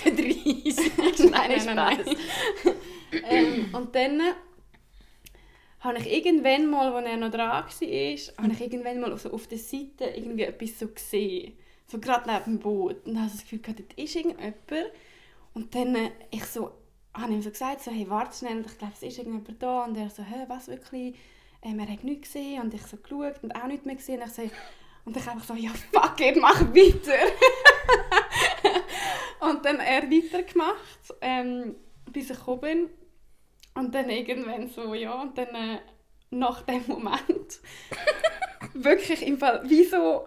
Der 0.04 0.12
30. 0.12 1.34
nein, 1.64 1.76
nein, 1.76 1.98
nein. 2.04 2.16
ähm, 3.28 3.74
und 3.74 3.94
dann 3.94 4.20
habe 5.84 5.98
ich 5.98 6.10
irgendwann 6.10 6.70
mal, 6.70 6.92
als 6.94 7.06
er 7.06 7.16
noch 7.18 7.30
dran 7.30 7.48
war, 7.48 7.62
habe 7.62 8.52
ich 8.52 8.60
irgendwann 8.60 9.00
mal 9.00 9.16
so 9.18 9.30
auf 9.30 9.46
der 9.46 9.58
Seite 9.58 10.04
irgendwie 10.16 10.44
etwas 10.44 10.78
so 10.78 10.88
gesehen. 10.88 11.58
So 11.86 11.98
gerade 11.98 12.30
neben 12.30 12.44
dem 12.44 12.58
Boot. 12.58 13.04
Und 13.04 13.14
dann 13.14 13.18
habe 13.18 13.26
ich 13.26 13.32
das 13.34 13.42
Gefühl, 13.42 13.58
gehabt, 13.58 13.80
dort 13.80 13.92
ist 13.92 14.16
irgendjemand. 14.16 14.56
Und 15.52 15.74
dann 15.74 15.94
äh, 15.94 16.10
ich 16.30 16.44
so, 16.46 16.70
habe 17.12 17.32
ihm 17.32 17.42
so 17.42 17.50
gesagt, 17.50 17.82
so, 17.82 17.90
hey, 17.90 18.08
warte 18.08 18.36
schnell, 18.36 18.64
ich 18.66 18.78
glaube, 18.78 18.94
es 18.94 19.02
ist 19.02 19.18
irgendjemand 19.18 19.62
da. 19.62 19.84
Und 19.84 19.96
er 19.96 20.08
so, 20.08 20.22
hä, 20.22 20.44
was 20.48 20.68
wirklich? 20.68 21.14
Ähm, 21.62 21.78
er 21.78 21.88
hat 21.88 22.02
nichts 22.02 22.32
gesehen. 22.32 22.62
Und 22.62 22.72
ich 22.72 22.82
so 22.82 22.96
geschaut 22.96 23.42
und 23.42 23.54
auch 23.54 23.66
nichts 23.66 23.84
mehr 23.84 23.96
gesehen. 23.96 24.22
Und 24.22 24.28
ich, 24.28 24.34
so, 24.34 24.42
und 25.04 25.16
ich 25.16 25.28
einfach 25.28 25.44
so, 25.44 25.54
ja, 25.54 25.70
fuck 25.92 26.18
it, 26.20 26.36
mach 26.40 26.60
weiter. 26.60 27.12
und 29.50 29.64
dann 29.64 29.80
er 29.80 30.02
weitergemacht, 30.10 31.14
ähm, 31.20 31.76
bis 32.10 32.30
ich 32.30 32.38
gekommen 32.38 32.60
bin. 32.60 32.90
Und 33.74 33.94
dann 33.94 34.08
irgendwann 34.08 34.68
so, 34.68 34.94
ja, 34.94 35.20
und 35.20 35.36
dann 35.36 35.48
äh, 35.48 35.78
nach 36.30 36.62
dem 36.62 36.84
Moment 36.86 37.60
wirklich 38.74 39.26
im 39.26 39.38
Fall, 39.38 39.62
wie 39.68 39.84
so 39.84 40.26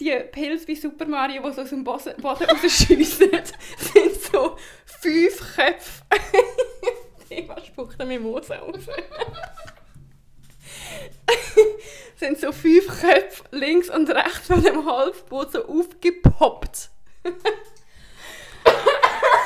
die 0.00 0.12
Pilze 0.32 0.68
wie 0.68 0.76
Super 0.76 1.06
Mario, 1.06 1.42
die 1.42 1.52
so 1.54 1.62
aus 1.62 1.70
dem 1.70 1.84
Boden 1.84 2.20
rausschiessen, 2.20 3.30
sind 3.78 4.14
so 4.30 4.56
fünf 4.84 5.56
Köpfe. 5.56 6.02
Thema 7.28 7.56
spuckt 7.64 7.98
mir 8.04 8.20
Mose 8.20 8.54
raus. 8.54 8.86
sind 12.16 12.38
so 12.38 12.52
fünf 12.52 12.86
Köpfe 13.00 13.44
links 13.52 13.90
und 13.90 14.10
rechts 14.10 14.46
von 14.48 14.62
dem 14.62 14.84
Halsboot 14.84 15.52
so 15.52 15.66
aufgepoppt. 15.66 16.90
Oh, 17.24 17.30
jetzt 17.30 18.90
habe 19.22 19.45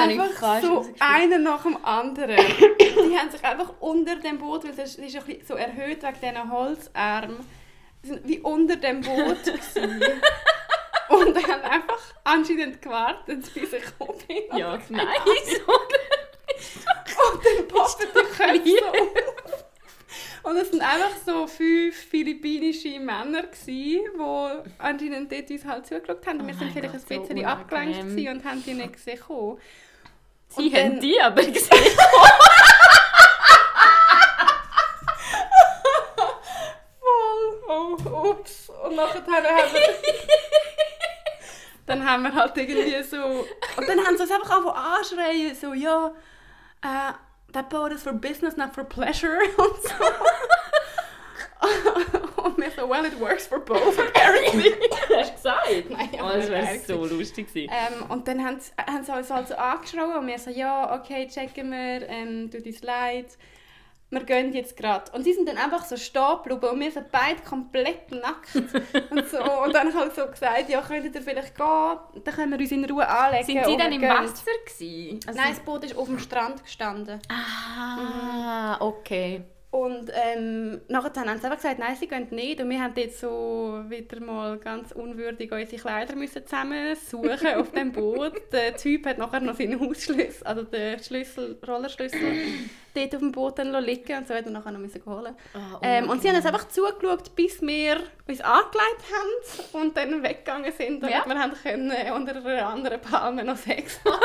einfach 0.00 0.30
fast 0.32 0.66
so 0.66 0.86
einer 0.98 1.38
nach 1.38 1.62
dem 1.62 1.84
anderen. 1.84 2.36
die 2.36 3.18
haben 3.18 3.30
sich 3.30 3.44
einfach 3.44 3.74
unter 3.80 4.16
dem 4.16 4.38
Boot, 4.38 4.64
weil 4.64 4.78
es 4.78 4.96
ist 4.96 4.98
ein 4.98 5.24
bisschen 5.24 5.46
so 5.46 5.54
erhöht 5.54 6.02
wegen 6.02 6.20
diesen 6.20 6.52
Holzarmen, 6.52 7.46
sind 8.02 8.26
wie 8.26 8.40
unter 8.40 8.76
dem 8.76 9.00
Boot. 9.00 9.38
Und 11.08 11.36
haben 11.36 11.62
einfach 11.62 12.00
anscheinend 12.22 12.80
gewartet, 12.80 13.52
bis 13.52 13.72
ich 13.72 13.84
gekommen 13.84 14.18
bin. 14.28 14.56
Ja, 14.56 14.78
nice. 14.88 15.60
Und 17.32 17.44
dann 17.44 17.68
poppen 17.68 18.06
die 18.14 18.20
Köpfe 18.20 18.78
so 18.78 18.86
auf. 18.86 19.49
Und 20.42 20.56
es 20.56 20.72
waren 20.72 20.80
einfach 20.80 21.16
so 21.26 21.46
fünf 21.46 21.94
philippinische 21.96 22.98
Männer, 22.98 23.44
die 23.66 24.00
anscheinend 24.78 25.30
dort 25.30 25.50
uns 25.50 25.64
halt 25.64 25.86
zugeschaut 25.86 26.26
haben. 26.26 26.40
Und 26.40 26.46
wir 26.46 26.54
Oh 26.54 26.58
sind 26.58 26.72
vielleicht 26.72 26.92
Gott, 26.94 27.02
ein 27.10 27.20
so 27.20 27.28
bisschen 27.28 27.44
abgelenkt 27.46 27.96
unangenehm. 27.98 28.16
gewesen 28.16 28.36
und 28.38 28.44
haben 28.44 28.64
die 28.64 28.74
nicht 28.74 28.92
gesehen. 28.94 29.18
Sie 30.48 30.62
Und 30.66 30.74
haben 30.74 30.90
dann- 30.92 31.00
die 31.00 31.20
aber 31.20 31.42
gesehen. 31.44 31.70
Voll. 36.98 37.62
Oh, 37.68 38.30
ups. 38.30 38.68
Und 38.84 38.96
nachher 38.96 39.22
haben 39.26 39.72
wir... 39.74 39.82
dann 41.86 42.08
haben 42.08 42.22
wir 42.24 42.34
halt 42.34 42.56
irgendwie 42.56 43.02
so... 43.02 43.16
Und 43.76 43.88
dann 43.88 44.04
haben 44.04 44.16
sie 44.16 44.22
uns 44.22 44.32
einfach 44.32 44.50
angefangen 44.50 44.76
anschreien, 44.76 45.54
so, 45.54 45.72
ja, 45.74 46.12
äh, 46.82 47.12
that 47.52 47.70
boat 47.70 47.92
is 47.92 48.02
for 48.02 48.12
business, 48.12 48.56
not 48.56 48.74
for 48.74 48.84
pleasure 48.84 49.38
und 49.58 49.82
so. 49.82 49.94
und 52.44 52.56
wir 52.58 52.70
so, 52.70 52.86
well, 52.86 53.04
it 53.04 53.18
works 53.20 53.46
for 53.46 53.60
both, 53.60 53.98
apparently. 54.08 54.72
Hast 55.14 55.30
du 55.30 55.34
gesagt? 55.34 55.90
Nein, 55.90 56.08
oh, 56.14 56.32
das 56.32 56.48
wäre 56.48 56.78
so 56.78 57.04
lustig 57.04 57.48
gewesen. 57.48 57.72
Ähm, 57.72 58.10
und 58.10 58.26
dann 58.26 58.44
haben 58.44 58.60
sie, 58.60 58.72
haben 58.78 59.04
sie 59.04 59.12
uns 59.12 59.30
halt 59.30 59.48
so 59.48 59.54
angeschrien 59.54 60.16
und 60.16 60.26
wir 60.26 60.38
so, 60.38 60.50
ja, 60.50 60.98
okay, 60.98 61.28
checken 61.28 61.70
wir, 61.70 62.08
ähm, 62.08 62.50
tut 62.50 62.64
uns 62.64 62.82
leid. 62.82 63.36
Wir 64.10 64.24
gehen 64.24 64.52
jetzt 64.52 64.76
gerade. 64.76 65.10
Und 65.12 65.22
sie 65.22 65.32
sind 65.32 65.48
dann 65.48 65.56
einfach 65.56 65.84
so 65.84 65.96
stehen 65.96 66.38
geblieben 66.42 66.74
und 66.74 66.80
wir 66.80 66.90
sind 66.90 67.10
beide 67.12 67.40
komplett 67.42 68.10
nackt. 68.10 68.54
und, 69.10 69.28
so. 69.28 69.38
und 69.62 69.72
dann 69.74 69.94
habe 69.94 70.08
ich 70.08 70.14
so 70.14 70.26
gesagt, 70.26 70.68
ja, 70.68 70.82
könntet 70.82 71.14
ihr 71.14 71.22
vielleicht 71.22 71.54
gehen, 71.54 71.98
dann 72.24 72.34
können 72.34 72.52
wir 72.52 72.58
uns 72.58 72.72
in 72.72 72.84
Ruhe 72.84 73.08
anlegen. 73.08 73.44
Sind 73.46 73.64
sie 73.64 73.76
dann 73.76 73.92
im 73.92 74.00
gehen. 74.00 74.10
Wasser 74.10 74.50
gewesen? 74.66 75.20
Also- 75.26 75.40
Nein, 75.40 75.50
das 75.54 75.60
Boot 75.60 75.84
ist 75.84 75.96
auf 75.96 76.06
dem 76.06 76.18
Strand 76.18 76.62
gestanden. 76.62 77.20
Ah, 77.28 78.76
okay. 78.80 79.44
Und 79.72 80.10
ähm, 80.12 80.80
nachher 80.88 81.12
haben 81.14 81.38
sie 81.38 81.44
einfach 81.44 81.58
gesagt, 81.58 81.78
nein, 81.78 81.94
sie 81.94 82.08
gehen 82.08 82.26
nicht. 82.32 82.60
Und 82.60 82.70
wir 82.70 82.82
haben 82.82 82.92
jetzt 82.96 83.20
so 83.20 83.84
wieder 83.86 84.18
mal 84.18 84.58
ganz 84.58 84.90
unwürdig 84.90 85.52
unsere 85.52 85.80
Kleider 85.80 86.16
müssen 86.16 86.44
zusammen 86.44 86.96
suchen 86.96 87.54
auf 87.56 87.70
dem 87.70 87.92
Boot. 87.92 88.32
Der 88.52 88.76
Typ 88.76 89.06
hat 89.06 89.18
nachher 89.18 89.38
noch 89.38 89.54
seinen 89.54 89.78
Hausschlüssel, 89.78 90.44
also 90.44 90.64
den 90.64 90.98
Schlüssel, 91.00 91.56
Rollerschlüssel, 91.64 92.18
dort 92.94 93.14
auf 93.14 93.20
dem 93.20 93.30
Boot 93.30 93.60
dann 93.60 93.72
liegen 93.84 94.18
und 94.18 94.26
so 94.26 94.34
hat 94.34 94.44
er 94.44 94.50
nachher 94.50 94.72
noch 94.72 94.80
müssen 94.80 95.06
holen. 95.06 95.36
Ah, 95.54 95.78
Ähm, 95.82 96.10
und 96.10 96.20
sie 96.20 96.28
haben 96.30 96.36
uns 96.36 96.46
einfach 96.46 96.66
zugeschaut, 96.66 97.36
bis 97.36 97.62
wir 97.62 97.98
uns 98.26 98.40
angelegt 98.40 99.04
haben 99.12 99.80
und 99.84 99.96
dann 99.96 100.20
weggegangen 100.24 100.72
sind, 100.72 101.00
damit 101.00 101.14
Ja. 101.14 101.24
wir 101.26 101.38
haben 101.38 101.52
können 101.62 101.92
unter 102.12 102.34
einer 102.34 102.66
anderen 102.66 103.00
Palme 103.00 103.44
noch 103.44 103.56
Sex 103.56 104.00
haben. 104.04 104.14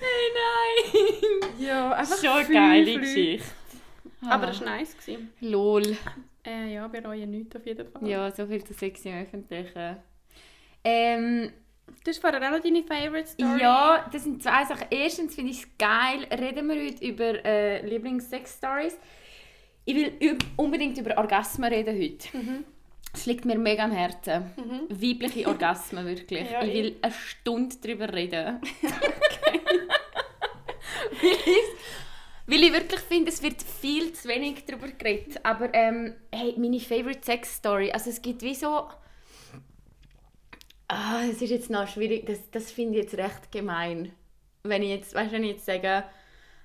Hey, 0.00 0.32
nein! 0.34 1.50
Ja, 1.58 1.92
einfach 1.92 2.16
Schon 2.16 2.52
geile 2.52 2.84
Leute. 2.84 3.00
Geschichte. 3.00 3.48
Aber 4.28 4.46
das 4.46 4.60
war 4.60 4.66
nice. 4.76 4.96
Gewesen. 4.96 5.32
Lol. 5.40 5.96
Äh, 6.44 6.74
ja, 6.74 6.88
bereuen 6.88 7.30
nichts 7.30 7.56
auf 7.56 7.66
jeden 7.66 7.90
Fall. 7.90 8.08
Ja, 8.08 8.30
so 8.30 8.46
viel 8.46 8.64
zu 8.64 8.72
Sex 8.74 9.04
im 9.04 9.22
Öffentlichen. 9.22 9.96
Ähm, 10.84 11.52
Du 12.04 12.10
hast 12.10 12.20
vorher 12.20 12.40
auch 12.46 12.56
noch 12.56 12.62
deine 12.62 12.84
Favorite 12.84 13.26
Story. 13.26 13.60
ja, 13.60 14.08
das 14.12 14.22
sind 14.22 14.40
zwei 14.42 14.64
Sachen. 14.64 14.86
Erstens 14.90 15.34
finde 15.34 15.50
ich 15.50 15.62
es 15.64 15.68
geil, 15.76 16.24
reden 16.30 16.68
wir 16.68 16.76
heute 16.86 17.04
über 17.04 17.44
äh, 17.44 17.84
Lieblings-Sex-Stories. 17.84 18.96
Ich 19.84 19.94
will 19.96 20.38
unbedingt 20.56 20.96
über 20.98 21.18
Orgasmen 21.18 21.70
reden 21.72 22.00
heute. 22.00 22.36
Mhm. 22.36 22.64
Es 23.12 23.26
liegt 23.26 23.44
mir 23.44 23.58
mega 23.58 23.84
am 23.84 23.92
Herzen. 23.92 24.52
Weibliche 24.88 25.46
Orgasmen, 25.48 26.06
wirklich. 26.06 26.50
Ja, 26.50 26.62
ich 26.62 26.74
will 26.74 26.86
ich- 26.96 27.04
eine 27.04 27.12
Stunde 27.12 27.76
darüber 27.82 28.12
reden. 28.12 28.60
weil, 31.20 31.30
ich, 31.32 31.66
weil 32.46 32.62
ich 32.64 32.72
wirklich 32.72 33.00
finde, 33.00 33.30
es 33.30 33.42
wird 33.42 33.62
viel 33.62 34.12
zu 34.12 34.28
wenig 34.28 34.64
darüber 34.64 34.88
geredet. 34.88 35.44
Aber 35.44 35.72
ähm, 35.74 36.14
hey, 36.32 36.54
meine 36.56 36.80
Favorite 36.80 37.20
Sex 37.24 37.56
Story. 37.56 37.90
Also 37.90 38.10
es 38.10 38.22
gibt 38.22 38.42
wie 38.42 38.54
so... 38.54 38.88
Ah, 40.88 41.22
es 41.30 41.40
ist 41.42 41.50
jetzt 41.50 41.70
noch 41.70 41.86
schwierig. 41.88 42.26
Das, 42.26 42.38
das 42.50 42.72
finde 42.72 42.98
ich 42.98 43.04
jetzt 43.04 43.14
recht 43.16 43.52
gemein. 43.52 44.12
Wenn 44.62 44.82
ich 44.82 44.90
jetzt, 44.90 45.14
weißt, 45.14 45.32
wenn 45.32 45.44
ich 45.44 45.52
jetzt 45.52 45.66
sage... 45.66 46.04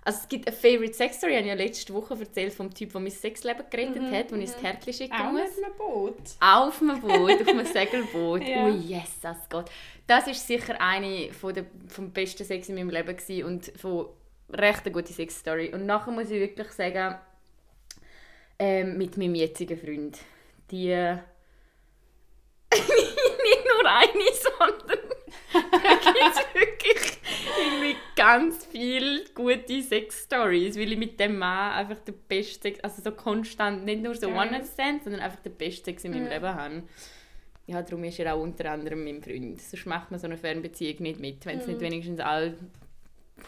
Also 0.07 0.19
es 0.21 0.29
gibt 0.29 0.47
eine 0.47 0.55
Favorite 0.55 0.93
Sex 0.93 1.17
Story, 1.17 1.31
ich 1.33 1.39
habe 1.39 1.47
ja 1.47 1.55
letzte 1.55 1.91
Woche 1.91 2.15
erzählt 2.19 2.53
vom 2.53 2.71
Typ, 2.71 2.91
der 2.91 3.01
mein 3.01 3.09
Sexleben 3.09 3.65
gerettet 3.71 4.03
hat, 4.11 4.31
wo 4.31 4.35
ich 4.35 4.41
ins 4.43 4.57
Kärtchen 4.57 4.93
schicken 4.93 5.13
Auch 5.15 5.31
muss. 5.31 5.55
mit 5.55 5.65
einem 5.65 5.75
Boot. 5.75 6.17
Auf 6.39 6.79
einem 6.79 7.01
Boot, 7.01 7.41
auf 7.41 7.47
einem 7.47 7.65
Segelboot. 7.65 8.43
Ja. 8.47 8.65
Ui, 8.65 8.77
yes, 8.87 9.19
das 9.21 9.49
geht. 9.49 9.65
Das 10.05 10.27
ist 10.27 10.45
sicher 10.45 10.79
eine 10.79 11.33
von 11.33 11.55
der 11.55 11.65
vom 11.87 12.11
besten 12.11 12.45
Sex 12.45 12.69
in 12.69 12.75
meinem 12.75 12.91
Leben 12.91 13.17
gewesen 13.17 13.45
und 13.45 13.71
von 13.79 14.09
recht 14.51 14.85
eine 14.85 14.91
gute 14.91 15.11
Sex-Story. 15.11 15.73
Und 15.73 15.87
nachher 15.87 16.11
muss 16.11 16.29
ich 16.29 16.39
wirklich 16.39 16.69
sagen, 16.71 17.17
ähm, 18.59 18.99
mit 18.99 19.17
meinem 19.17 19.33
jetzigen 19.33 19.75
Freund, 19.79 20.19
die 20.69 20.89
nicht 22.73 23.65
nur 23.65 23.89
eine, 23.89 24.33
sondern 24.33 24.99
da 25.51 25.95
gibt 25.95 26.35
es 26.35 26.53
wirklich 26.53 27.17
irgendwie 27.57 27.95
ganz 28.15 28.65
viele 28.65 29.25
gute 29.33 29.81
Sex-Stories, 29.81 30.77
weil 30.77 30.91
ich 30.93 30.97
mit 30.97 31.19
dem 31.19 31.37
Mann 31.37 31.73
einfach 31.73 32.03
den 32.03 32.15
besten 32.27 32.61
Sex, 32.61 32.79
also 32.81 33.01
so 33.01 33.11
konstant, 33.11 33.85
nicht 33.85 34.01
nur 34.01 34.15
so. 34.15 34.27
One-Night-Stand, 34.27 35.03
sondern 35.03 35.21
einfach 35.21 35.39
den 35.39 35.53
besten 35.55 35.85
Sex 35.85 36.03
in 36.03 36.11
meinem 36.11 36.25
Ja. 36.25 36.33
Leben 36.33 36.55
habe. 36.55 36.83
Ja, 37.67 37.81
darum 37.81 38.03
ist 38.03 38.19
er 38.19 38.35
auch 38.35 38.41
unter 38.41 38.71
anderem 38.71 39.03
mein 39.03 39.21
Freund. 39.23 39.59
Sonst 39.61 39.85
macht 39.85 40.11
man 40.11 40.19
so 40.19 40.27
eine 40.27 40.37
Fernbeziehung 40.37 41.01
nicht 41.01 41.19
mit, 41.19 41.45
wenn 41.45 41.59
es 41.59 41.67
nicht 41.67 41.79
wenigstens 41.79 42.19
alle 42.19 42.55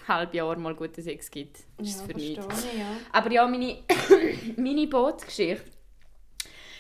halb 0.08 0.34
Jahr 0.34 0.58
mal 0.58 0.76
guten 0.76 1.02
Sex 1.02 1.30
gibt. 1.30 1.58
Ist 1.78 1.96
es 1.98 2.02
für 2.02 2.14
nichts. 2.14 2.44
verstehe 2.44 2.72
ich, 2.74 2.80
ja. 2.80 2.86
Aber 3.12 3.32
ja, 3.32 3.48
meine, 3.48 3.78
meine 4.58 4.88
Bootsgeschichte. 4.88 5.77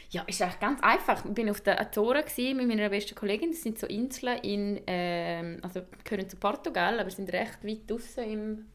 Ja, 0.10 0.24
ist 0.24 0.42
eigentlich 0.42 0.60
ganz 0.60 0.82
einfach. 0.82 1.26
Ich 1.26 1.32
bin 1.32 1.50
auf 1.50 1.62
der 1.62 1.82
Azoren 1.82 2.24
mit 2.38 2.68
meiner 2.68 2.90
besten 2.90 3.16
Kollegin. 3.16 3.52
Das 3.52 3.62
sind 3.62 3.78
so 3.78 3.88
Inseln 3.88 4.38
in, 4.40 4.82
ähm, 4.88 5.60
also 5.62 5.82
gehören 6.04 6.30
zu 6.30 6.38
Portugal, 6.38 7.00
aber 7.00 7.10
sind 7.10 7.32
recht 7.34 7.64
weit 7.64 7.90
draußen 7.90 8.24
im, 8.24 8.66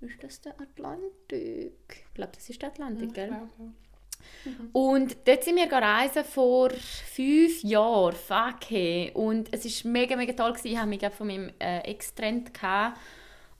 ist 0.00 0.22
das 0.22 0.40
der 0.42 0.52
Atlantik? 0.60 2.04
Ich 2.08 2.14
glaube, 2.14 2.32
das 2.34 2.48
ist 2.48 2.60
der 2.60 2.68
Atlantik, 2.68 3.14
gell? 3.14 3.30
Ja, 3.30 3.48
ja. 3.58 3.72
Und 4.72 5.16
dort 5.26 5.44
sind 5.44 5.56
wir 5.56 5.70
reisen 5.70 6.24
vor 6.24 6.70
fünf 6.70 7.62
Jahren. 7.62 8.14
Fuck 8.14 8.68
hey. 8.68 9.10
Und 9.14 9.52
es 9.52 9.84
war 9.84 9.92
mega, 9.92 10.16
mega 10.16 10.32
toll. 10.32 10.52
Gewesen. 10.52 10.68
Ich 10.68 10.78
habe 10.78 10.88
mich 10.88 11.04
von 11.12 11.26
meinem 11.26 11.50
äh, 11.58 11.80
Ex 11.80 12.14
getrennt. 12.14 12.52
gehabt. 12.52 12.98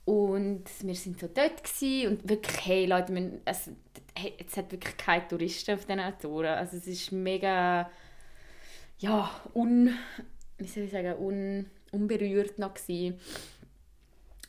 Und 0.07 0.63
wir 0.83 0.95
sind 0.95 1.19
so 1.19 1.27
dort 1.27 1.61
gewesen. 1.65 2.07
und 2.07 2.29
wirklich, 2.29 2.65
hey 2.65 2.85
Leute, 2.85 3.13
wir, 3.13 3.41
also, 3.43 3.71
hey, 4.17 4.35
es 4.37 4.55
hat 4.55 4.71
wirklich 4.71 4.95
keine 4.95 5.27
Touristen 5.27 5.75
auf 5.75 5.83
diesen 5.83 5.99
Azoren. 5.99 6.57
Also 6.57 6.77
es 6.77 6.87
ist 6.87 7.11
mega, 7.11 7.91
ja, 8.99 9.29
un, 9.53 9.93
wie 10.59 10.67
soll 10.67 10.83
ich 10.83 10.91
sagen, 10.91 11.13
un, 11.19 11.65
unberührt 11.91 12.57
noch 12.57 12.73
gewesen. 12.73 13.19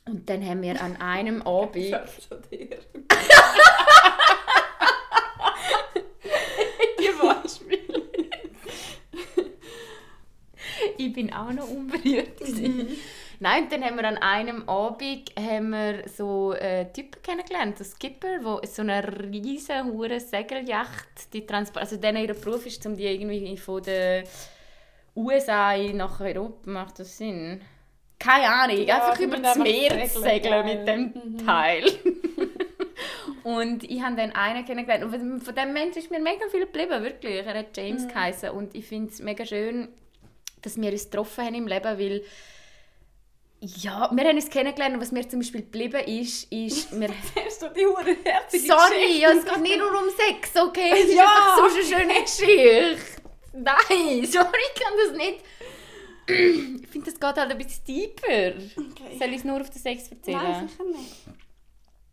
Und 0.04 0.30
dann 0.30 0.46
haben 0.46 0.62
wir 0.62 0.80
an 0.80 0.94
einem 0.98 1.42
Abend... 1.46 1.76
Ich 10.96 11.12
bin 11.12 11.32
auch 11.32 11.52
noch 11.52 11.68
unberührt. 11.68 12.38
gewesen. 12.38 12.88
Nein, 13.40 13.64
und 13.64 13.72
dann 13.72 13.84
haben 13.84 13.96
wir 13.96 14.04
an 14.08 14.18
einem 14.18 14.68
Abend 14.68 15.30
haben 15.38 15.70
wir 15.70 16.08
so 16.08 16.50
einen 16.58 16.92
Typen 16.92 17.22
kennengelernt, 17.22 17.78
so 17.78 17.84
Skipper, 17.84 18.38
wo 18.42 18.60
so 18.66 18.82
eine 18.82 19.00
riesen 19.32 19.92
hure 19.92 20.18
Segelyacht, 20.18 21.32
die 21.32 21.46
Transport, 21.46 21.84
also 21.84 21.96
denen 21.96 22.24
ihr 22.26 22.34
Beruf 22.34 22.66
ist, 22.66 22.84
um 22.86 22.96
die 22.96 23.06
irgendwie 23.06 23.56
von 23.56 23.80
den 23.82 24.24
USA 25.14 25.76
nach 25.76 26.20
Europa, 26.20 26.68
macht 26.70 26.98
das 26.98 27.16
Sinn? 27.16 27.60
Keine 28.18 28.48
Ahnung, 28.48 28.84
Ja, 28.84 28.96
einfach 29.08 29.20
über 29.20 29.36
das 29.36 29.56
Meer 29.56 29.90
segeln, 30.08 30.08
segeln 30.08 30.64
mit 30.66 30.88
dem 30.88 31.12
Mhm. 31.14 31.46
Teil. 31.46 31.84
Und 33.44 33.84
ich 33.84 34.02
habe 34.02 34.16
dann 34.16 34.32
einen 34.32 34.64
kennengelernt. 34.64 35.04
Und 35.04 35.40
von- 35.42 35.54
dem 35.54 35.72
Mensch 35.72 35.96
ist 35.96 36.10
mir 36.10 36.18
mega 36.20 36.46
viel 36.50 36.60
geblieben, 36.66 37.02
wirklich. 37.02 37.46
Er 37.46 37.54
hat 37.60 37.76
James 37.76 38.04
Mhm. 38.04 38.08
geheißen. 38.08 38.50
Und 38.50 38.74
ich 38.74 38.84
finde 38.86 39.10
es 39.10 39.20
mega 39.20 39.46
schön, 39.46 39.88
dass 40.62 40.78
wir 40.80 40.90
uns 40.90 41.04
getroffen 41.04 41.44
haben 41.44 41.54
im 41.54 41.66
Leben, 41.68 41.98
weil 41.98 42.22
ja, 43.60 44.08
wir 44.12 44.24
haben 44.28 44.36
uns 44.36 44.48
kennengelernt 44.48 44.94
und 44.94 45.00
was 45.00 45.10
mir 45.12 45.28
zum 45.28 45.40
Beispiel 45.40 45.62
geblieben 45.62 46.00
ist, 46.06 46.50
ist, 46.52 46.92
wir 47.00 47.08
Hast 47.44 47.62
du 47.62 47.68
die 47.70 47.86
hure 47.86 48.16
herzige 48.24 48.66
Sorry, 48.66 49.20
ja, 49.20 49.30
es 49.32 49.44
geht 49.44 49.58
nicht 49.60 49.78
nur 49.78 49.90
um 49.90 50.08
Sex, 50.10 50.56
okay? 50.56 50.90
Es 50.92 51.08
ist 51.08 51.14
Ja. 51.14 51.24
einfach 51.24 51.56
so 51.56 51.74
eine 51.74 51.84
schöne 51.84 52.22
Geschichte. 52.22 52.96
Nein, 53.54 54.26
sorry, 54.30 54.58
ich 54.74 54.82
kann 54.82 54.92
das 55.06 55.16
nicht. 55.16 55.44
Ich 56.82 56.88
finde, 56.88 57.10
das 57.10 57.14
geht 57.18 57.22
halt 57.22 57.50
ein 57.50 57.56
bisschen 57.56 57.84
tiefer. 57.86 58.48
Okay. 58.76 59.16
Soll 59.18 59.28
ich 59.30 59.36
es 59.36 59.44
nur 59.44 59.58
auf 59.62 59.70
den 59.70 59.80
Sex 59.80 60.08
erzählen? 60.10 60.36
Nein, 60.42 60.68
sicher 60.68 60.84
nicht. 60.84 61.16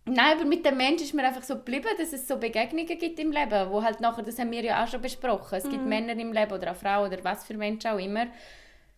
Nein, 0.06 0.38
aber 0.38 0.46
mit 0.46 0.66
dem 0.66 0.78
Menschen 0.78 1.04
ist 1.04 1.14
mir 1.14 1.24
einfach 1.26 1.44
so 1.44 1.56
geblieben, 1.56 1.90
dass 1.98 2.14
es 2.14 2.26
so 2.28 2.38
Begegnungen 2.38 2.98
gibt 2.98 3.20
im 3.20 3.32
Leben, 3.34 3.70
wo 3.72 3.84
halt 3.84 4.00
nachher, 4.00 4.24
das 4.24 4.38
haben 4.40 4.52
wir 4.52 4.64
ja 4.64 4.84
auch 4.84 4.88
schon 4.88 5.02
besprochen, 5.02 5.58
es 5.58 5.64
gibt 5.70 5.86
Männer 5.86 6.14
im 6.14 6.32
Leben 6.32 6.52
oder 6.54 6.72
auch 6.72 6.76
Frauen 6.78 7.12
oder 7.12 7.24
was 7.26 7.44
für 7.44 7.56
Menschen 7.56 7.92
auch 7.92 7.98
immer, 7.98 8.28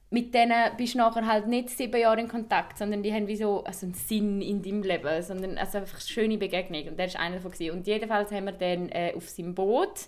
mit 0.10 0.34
denen 0.34 0.76
bist 0.78 0.94
du 0.94 1.00
nachher 1.00 1.26
halt 1.26 1.48
nicht 1.48 1.70
sieben 1.70 2.00
Jahre 2.00 2.22
in 2.22 2.30
Kontakt, 2.30 2.78
sondern 2.78 3.04
die 3.04 3.14
haben 3.14 3.28
wie 3.28 3.36
so 3.36 3.64
also 3.64 3.86
einen 3.86 3.94
Sinn 3.94 4.42
in 4.42 4.62
deinem 4.62 4.82
Leben, 4.82 5.22
sondern 5.22 5.58
also 5.58 5.80
einfach 5.80 6.00
eine 6.00 6.08
schöne 6.08 6.38
Begegnung 6.38 6.88
und 6.88 6.98
der 6.98 7.08
ist 7.08 7.18
einer 7.18 7.36
davon 7.36 7.52
gewesen. 7.52 7.78
Und 7.78 7.88
jedenfalls 7.88 8.32
haben 8.32 8.46
wir 8.46 8.54
dann 8.54 8.90
äh, 8.90 9.14
auf 9.16 9.28
seinem 9.28 9.54
Boot 9.54 10.08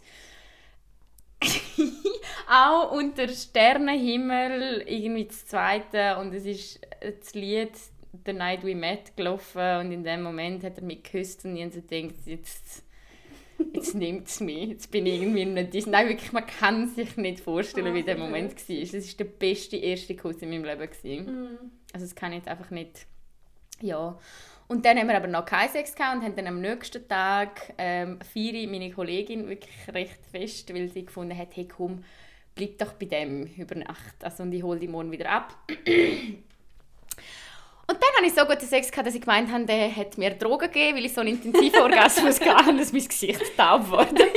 auch 2.49 2.91
unter 2.91 3.27
Sternenhimmel 3.27 4.83
irgendwie 4.87 5.25
das 5.25 5.45
zweite 5.45 6.17
und 6.17 6.33
es 6.33 6.45
ist 6.45 6.79
das 7.01 7.33
Lied 7.33 7.71
The 8.25 8.33
Night 8.33 8.63
We 8.63 8.75
Met 8.75 9.15
gelaufen 9.15 9.79
und 9.79 9.91
in 9.91 10.03
dem 10.03 10.23
Moment 10.23 10.63
hat 10.63 10.77
er 10.77 10.83
mich 10.83 11.03
geküsst 11.03 11.45
und 11.45 11.55
ich 11.55 11.63
habe 11.63 11.73
so 11.73 11.81
gedacht, 11.81 12.15
jetzt, 12.25 12.83
jetzt 13.73 13.95
nimmt 13.95 14.27
es 14.27 14.39
mich, 14.39 14.69
jetzt 14.69 14.91
bin 14.91 15.05
ich 15.05 15.21
irgendwie 15.21 15.45
nicht 15.45 15.73
dies. 15.73 15.85
Nein, 15.85 16.09
wirklich, 16.09 16.31
man 16.31 16.45
kann 16.45 16.87
sich 16.87 17.17
nicht 17.17 17.39
vorstellen, 17.39 17.87
Ah, 17.87 17.93
wie 17.93 18.03
der 18.03 18.17
Moment 18.17 18.51
war. 18.51 18.75
Das 18.81 18.93
war 18.93 19.17
der 19.17 19.25
beste 19.25 19.77
erste 19.77 20.15
Kuss 20.15 20.37
in 20.37 20.49
meinem 20.49 20.63
Leben. 20.63 20.89
Gewesen. 20.89 21.25
Mhm. 21.25 21.57
Also 21.93 22.05
das 22.05 22.15
kann 22.15 22.31
ich 22.31 22.39
jetzt 22.39 22.47
einfach 22.47 22.69
nicht, 22.71 23.05
ja. 23.81 24.17
Und 24.67 24.85
dann 24.85 24.99
haben 24.99 25.07
wir 25.07 25.17
aber 25.17 25.27
noch 25.27 25.45
keinen 25.45 25.69
Sex 25.69 25.95
gehabt 25.95 26.17
und 26.17 26.23
haben 26.23 26.35
dann 26.35 26.45
am 26.45 26.61
nächsten 26.61 27.07
Tag 27.07 27.73
ähm, 27.79 28.19
Firi, 28.21 28.67
meine 28.67 28.91
Kollegin, 28.91 29.47
wirklich 29.49 29.75
recht 29.87 30.23
fest, 30.31 30.71
weil 30.75 30.89
sie 30.89 31.05
gefunden 31.05 31.35
hat, 31.35 31.55
hey 31.55 31.67
komm, 31.67 32.03
bleib 32.53 32.77
doch 32.77 32.93
bei 32.93 33.07
dem 33.07 33.47
über 33.57 33.75
Nacht. 33.75 34.23
Also, 34.23 34.43
und 34.43 34.53
ich 34.53 34.61
hole 34.61 34.79
dich 34.79 34.89
morgen 34.89 35.11
wieder 35.11 35.29
ab. 35.31 35.55
Und 37.89 37.98
dann 38.00 38.10
hatte 38.17 38.27
ich 38.27 38.36
so 38.36 38.46
guten 38.46 38.67
Sex, 38.67 38.91
gehabt, 38.91 39.08
dass 39.08 39.15
ich 39.15 39.22
gemeint 39.22 39.51
habe, 39.51 39.65
der 39.65 39.96
hat 39.96 40.15
mir 40.19 40.29
Drogen 40.29 40.72
gegeben, 40.72 40.98
weil 41.00 41.05
ich 41.05 41.13
so 41.13 41.22
einen 41.22 41.41
intensiven 41.41 41.81
Orgasmus 41.81 42.39
hatte, 42.46 42.75
dass 42.75 42.93
mein 42.93 43.08
Gesicht 43.08 43.58
taub 43.58 43.89
wurde. 43.89 44.27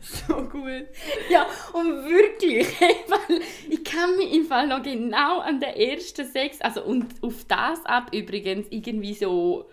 So 0.00 0.36
gut. 0.44 0.86
Ja, 1.28 1.46
und 1.72 2.08
wirklich, 2.08 2.68
weil 3.08 3.40
ich 3.68 3.82
kann 3.82 4.16
mich 4.16 4.32
im 4.34 4.46
Fall 4.46 4.68
noch 4.68 4.84
genau 4.84 5.40
an 5.40 5.58
den 5.58 5.74
ersten 5.74 6.30
Sex, 6.30 6.60
also 6.60 6.84
und 6.84 7.12
auf 7.24 7.44
das 7.48 7.84
ab 7.84 8.10
übrigens 8.12 8.68
irgendwie 8.70 9.14
so 9.14 9.68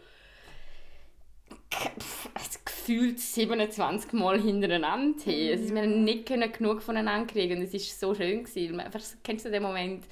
gefühlt 2.96 3.20
27 3.20 4.14
Mal 4.14 4.40
hintereinander 4.42 5.22
hin. 5.24 5.52
Also, 5.58 5.74
wir 5.74 5.82
haben 5.82 6.04
nicht 6.04 6.26
können 6.28 6.52
genug 6.52 6.82
voneinander 6.82 7.32
kriegen 7.32 7.58
und 7.60 7.64
es 7.64 7.74
war 7.74 7.80
so 7.80 8.16
schön. 8.16 8.44
Gewesen. 8.44 8.80
Einfach, 8.80 9.02
kennst 9.24 9.46
du 9.46 9.52
den 9.52 9.64
Moment, 9.64 10.06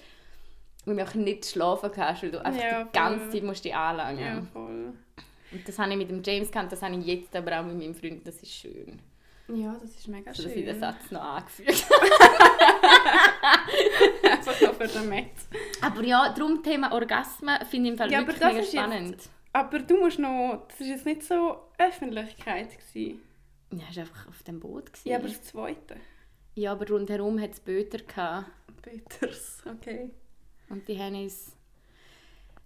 wo 0.85 0.93
du 0.93 1.19
nicht 1.19 1.45
schlafen 1.45 1.91
kannst, 1.93 2.23
weil 2.23 2.31
du 2.31 2.43
einfach 2.45 2.61
Ja, 2.63 2.83
die 2.83 2.91
ganze. 2.91 3.29
Zeit 3.29 3.43
musst 3.43 3.63
dich 3.65 3.75
anlangen 3.75 4.19
Ja, 4.19 4.41
voll. 4.53 4.93
Und 5.51 5.67
das 5.67 5.79
habe 5.79 5.91
ich 5.91 5.97
mit 5.97 6.09
dem 6.09 6.21
James 6.23 6.51
gehabt, 6.51 6.71
das 6.71 6.81
habe 6.81 6.95
ich 6.95 7.05
jetzt 7.05 7.35
aber 7.35 7.59
auch 7.59 7.63
mit 7.65 7.77
meinem 7.77 7.95
Freund, 7.95 8.25
das 8.25 8.35
ist 8.43 8.51
schön. 8.53 8.99
Ja, 9.51 9.75
das 9.81 9.89
ist 9.95 10.07
mega 10.07 10.31
So, 10.31 10.43
schön. 10.43 10.51
dass 10.51 10.59
ich 10.59 10.65
den 10.65 10.79
Satz 10.79 11.09
noch 11.09 11.21
angefügt 11.23 11.69
Einfach 14.31 14.61
noch 14.61 14.73
für 14.75 14.87
den 14.87 15.09
Metz. 15.09 15.47
Aber 15.81 16.03
ja, 16.03 16.31
darum 16.37 16.61
Thema 16.61 16.91
Orgasmen 16.91 17.55
finde 17.69 17.87
ich 17.89 17.93
im 17.93 17.97
Fall 17.97 18.11
Ja, 18.11 18.19
wirklich 18.19 18.37
mega 18.39 18.59
ist 18.59 18.73
jetzt- 18.73 18.83
spannend. 18.85 19.17
Aber 19.53 19.79
du 19.79 19.97
musst 19.97 20.19
noch... 20.19 20.65
Das 20.67 20.79
war 20.79 20.87
jetzt 20.87 21.05
nicht 21.05 21.23
so 21.23 21.57
Öffentlichkeit. 21.77 22.69
Gewesen. 22.77 23.21
Ja, 23.71 23.83
es 23.89 23.97
war 23.97 24.03
einfach 24.03 24.27
auf 24.27 24.43
dem 24.43 24.59
Boot. 24.59 24.93
Gewesen. 24.93 25.09
Ja, 25.09 25.17
aber 25.17 25.27
das 25.27 25.43
zweite. 25.43 25.95
ja, 26.55 26.71
aber 26.71 26.87
rundherum 26.87 27.39
hat 27.39 27.51
es 27.51 27.59
Böter 27.59 27.99
gehabt. 27.99 28.49
Peters, 28.81 29.61
okay. 29.65 30.09
Und 30.69 30.87
die 30.87 30.97
haben 30.97 31.15
es... 31.15 31.55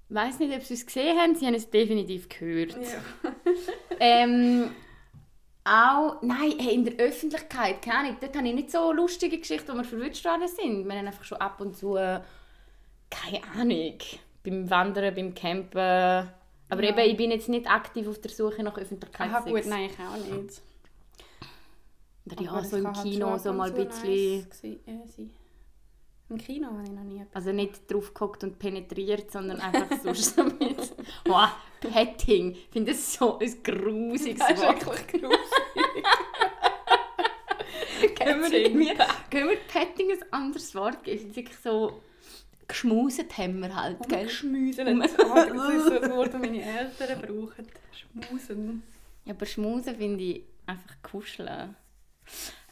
Ich 0.10 0.16
weiss 0.16 0.38
nicht, 0.38 0.54
ob 0.56 0.62
sie 0.62 0.76
es 0.76 0.86
gesehen 0.86 1.18
haben, 1.18 1.36
sie 1.36 1.48
haben 1.48 1.56
es 1.56 1.70
definitiv 1.70 2.30
gehört. 2.30 2.78
Ja. 2.78 3.32
Ähm, 4.00 4.72
auch, 5.64 6.22
nein, 6.22 6.56
hey, 6.60 6.74
in 6.74 6.84
der 6.84 6.96
Öffentlichkeit, 6.96 7.82
keine 7.82 8.00
Ahnung, 8.00 8.18
dort 8.20 8.36
habe 8.36 8.48
ich 8.48 8.54
nicht 8.54 8.72
so 8.72 8.92
lustige 8.92 9.38
Geschichten, 9.38 9.72
wo 9.72 9.78
wir 9.78 9.86
verwünscht 9.86 10.26
worden 10.26 10.48
sind. 10.48 10.86
Wir 10.86 10.96
haben 10.96 11.08
einfach 11.08 11.24
schon 11.24 11.38
ab 11.38 11.62
und 11.62 11.78
zu, 11.78 11.96
äh, 11.96 12.20
keine 13.10 13.44
Ahnung, 13.56 13.98
beim 14.44 14.70
Wandern, 14.70 15.16
beim 15.16 15.34
Campen. 15.34 16.30
Aber 16.74 16.84
Ja. 16.84 16.90
eben, 16.90 17.12
ich 17.12 17.18
bin 17.18 17.32
jetzt 17.32 17.50
nicht 17.50 17.70
aktiv 17.70 18.08
auf 18.08 18.20
der 18.20 18.32
Suche 18.32 18.64
nach 18.64 18.74
Aha, 18.74 18.82
Öffentlichkeitssex. 18.82 19.46
gut, 19.46 19.66
nein, 19.68 19.90
ich 19.90 20.00
auch 20.00 20.18
nicht. 20.38 20.62
Oder 22.26 22.36
Aber 22.38 22.44
ja, 22.44 22.60
es 22.62 22.70
so 22.70 22.78
im 22.78 22.88
halt 22.88 23.02
Kino 23.04 23.38
so 23.38 23.54
mal 23.54 23.70
ein 23.74 23.88
bisschen... 23.88 24.48
nice. 24.86 25.18
Im 26.30 26.38
Kino 26.38 26.68
habe 26.68 26.84
ich 26.84 26.90
noch 26.90 27.04
nie 27.04 27.20
etwas. 27.22 27.36
Also 27.36 27.52
nicht 27.52 27.92
drauf 27.92 28.08
geguckt 28.14 28.44
und 28.44 28.58
penetriert, 28.58 29.30
sondern 29.32 29.60
einfach 29.60 29.88
sonst 30.04 30.36
so 30.36 30.44
mit... 30.46 30.94
Wow, 31.26 31.50
Petting. 31.82 32.52
Ich 32.54 32.70
finde 32.72 32.92
das 32.94 33.14
so 33.14 33.38
ein 33.40 33.64
grusiges 33.64 34.40
Das 34.40 34.52
ist 34.52 34.64
Wort. 34.64 34.86
wirklich 34.86 35.08
gruselig. 35.22 35.40
Können 38.18 38.42
wir, 38.52 38.96
können 39.30 39.50
wir 39.50 39.58
Petting 39.68 40.12
ein 40.12 40.24
anderes 40.34 40.74
Wort 40.76 41.04
geben? 41.04 41.18
Es 41.18 41.24
ist 41.26 41.36
wirklich 41.36 41.58
so... 41.60 42.02
Geschmuset 42.74 43.38
haben 43.38 43.60
wir 43.62 43.76
halt, 43.76 43.98
gell? 44.10 44.28
Schmusen. 44.28 44.88
Um- 44.88 45.00
Das 45.00 45.12
ist 45.12 45.18
so 45.20 46.02
ein 46.02 46.12
Wort, 46.12 46.34
das 46.34 46.42
meine 46.42 46.62
Eltern 46.64 47.22
brauchen. 47.22 47.68
Schmusen. 47.92 48.84
Ja, 49.26 49.34
aber 49.34 49.46
Schmusen 49.46 49.96
finde 49.96 50.24
ich 50.24 50.44
einfach 50.66 50.96
kuscheln. 51.04 51.76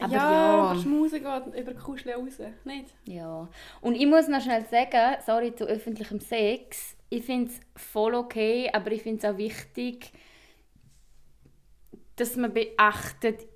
Aber 0.00 0.12
ja, 0.12 0.32
ja, 0.32 0.54
aber 0.70 0.80
Schmusen 0.80 1.22
geht 1.22 1.60
über 1.60 1.74
Kuscheln 1.74 2.18
raus, 2.18 2.38
nicht? 2.64 2.86
ja. 3.04 3.48
Und 3.80 3.94
ich 3.94 4.06
muss 4.06 4.26
noch 4.26 4.40
schnell 4.42 4.64
sagen, 4.70 5.16
sorry 5.24 5.54
zu 5.54 5.64
öffentlichem 5.66 6.18
Sex, 6.20 6.96
ich 7.10 7.24
finde 7.24 7.50
es 7.52 7.60
voll 7.80 8.14
okay, 8.14 8.70
aber 8.72 8.90
ich 8.92 9.02
finde 9.02 9.18
es 9.26 9.32
auch 9.32 9.36
wichtig, 9.38 10.10
dass 12.16 12.36
man 12.36 12.52
beachtet, 12.52 13.46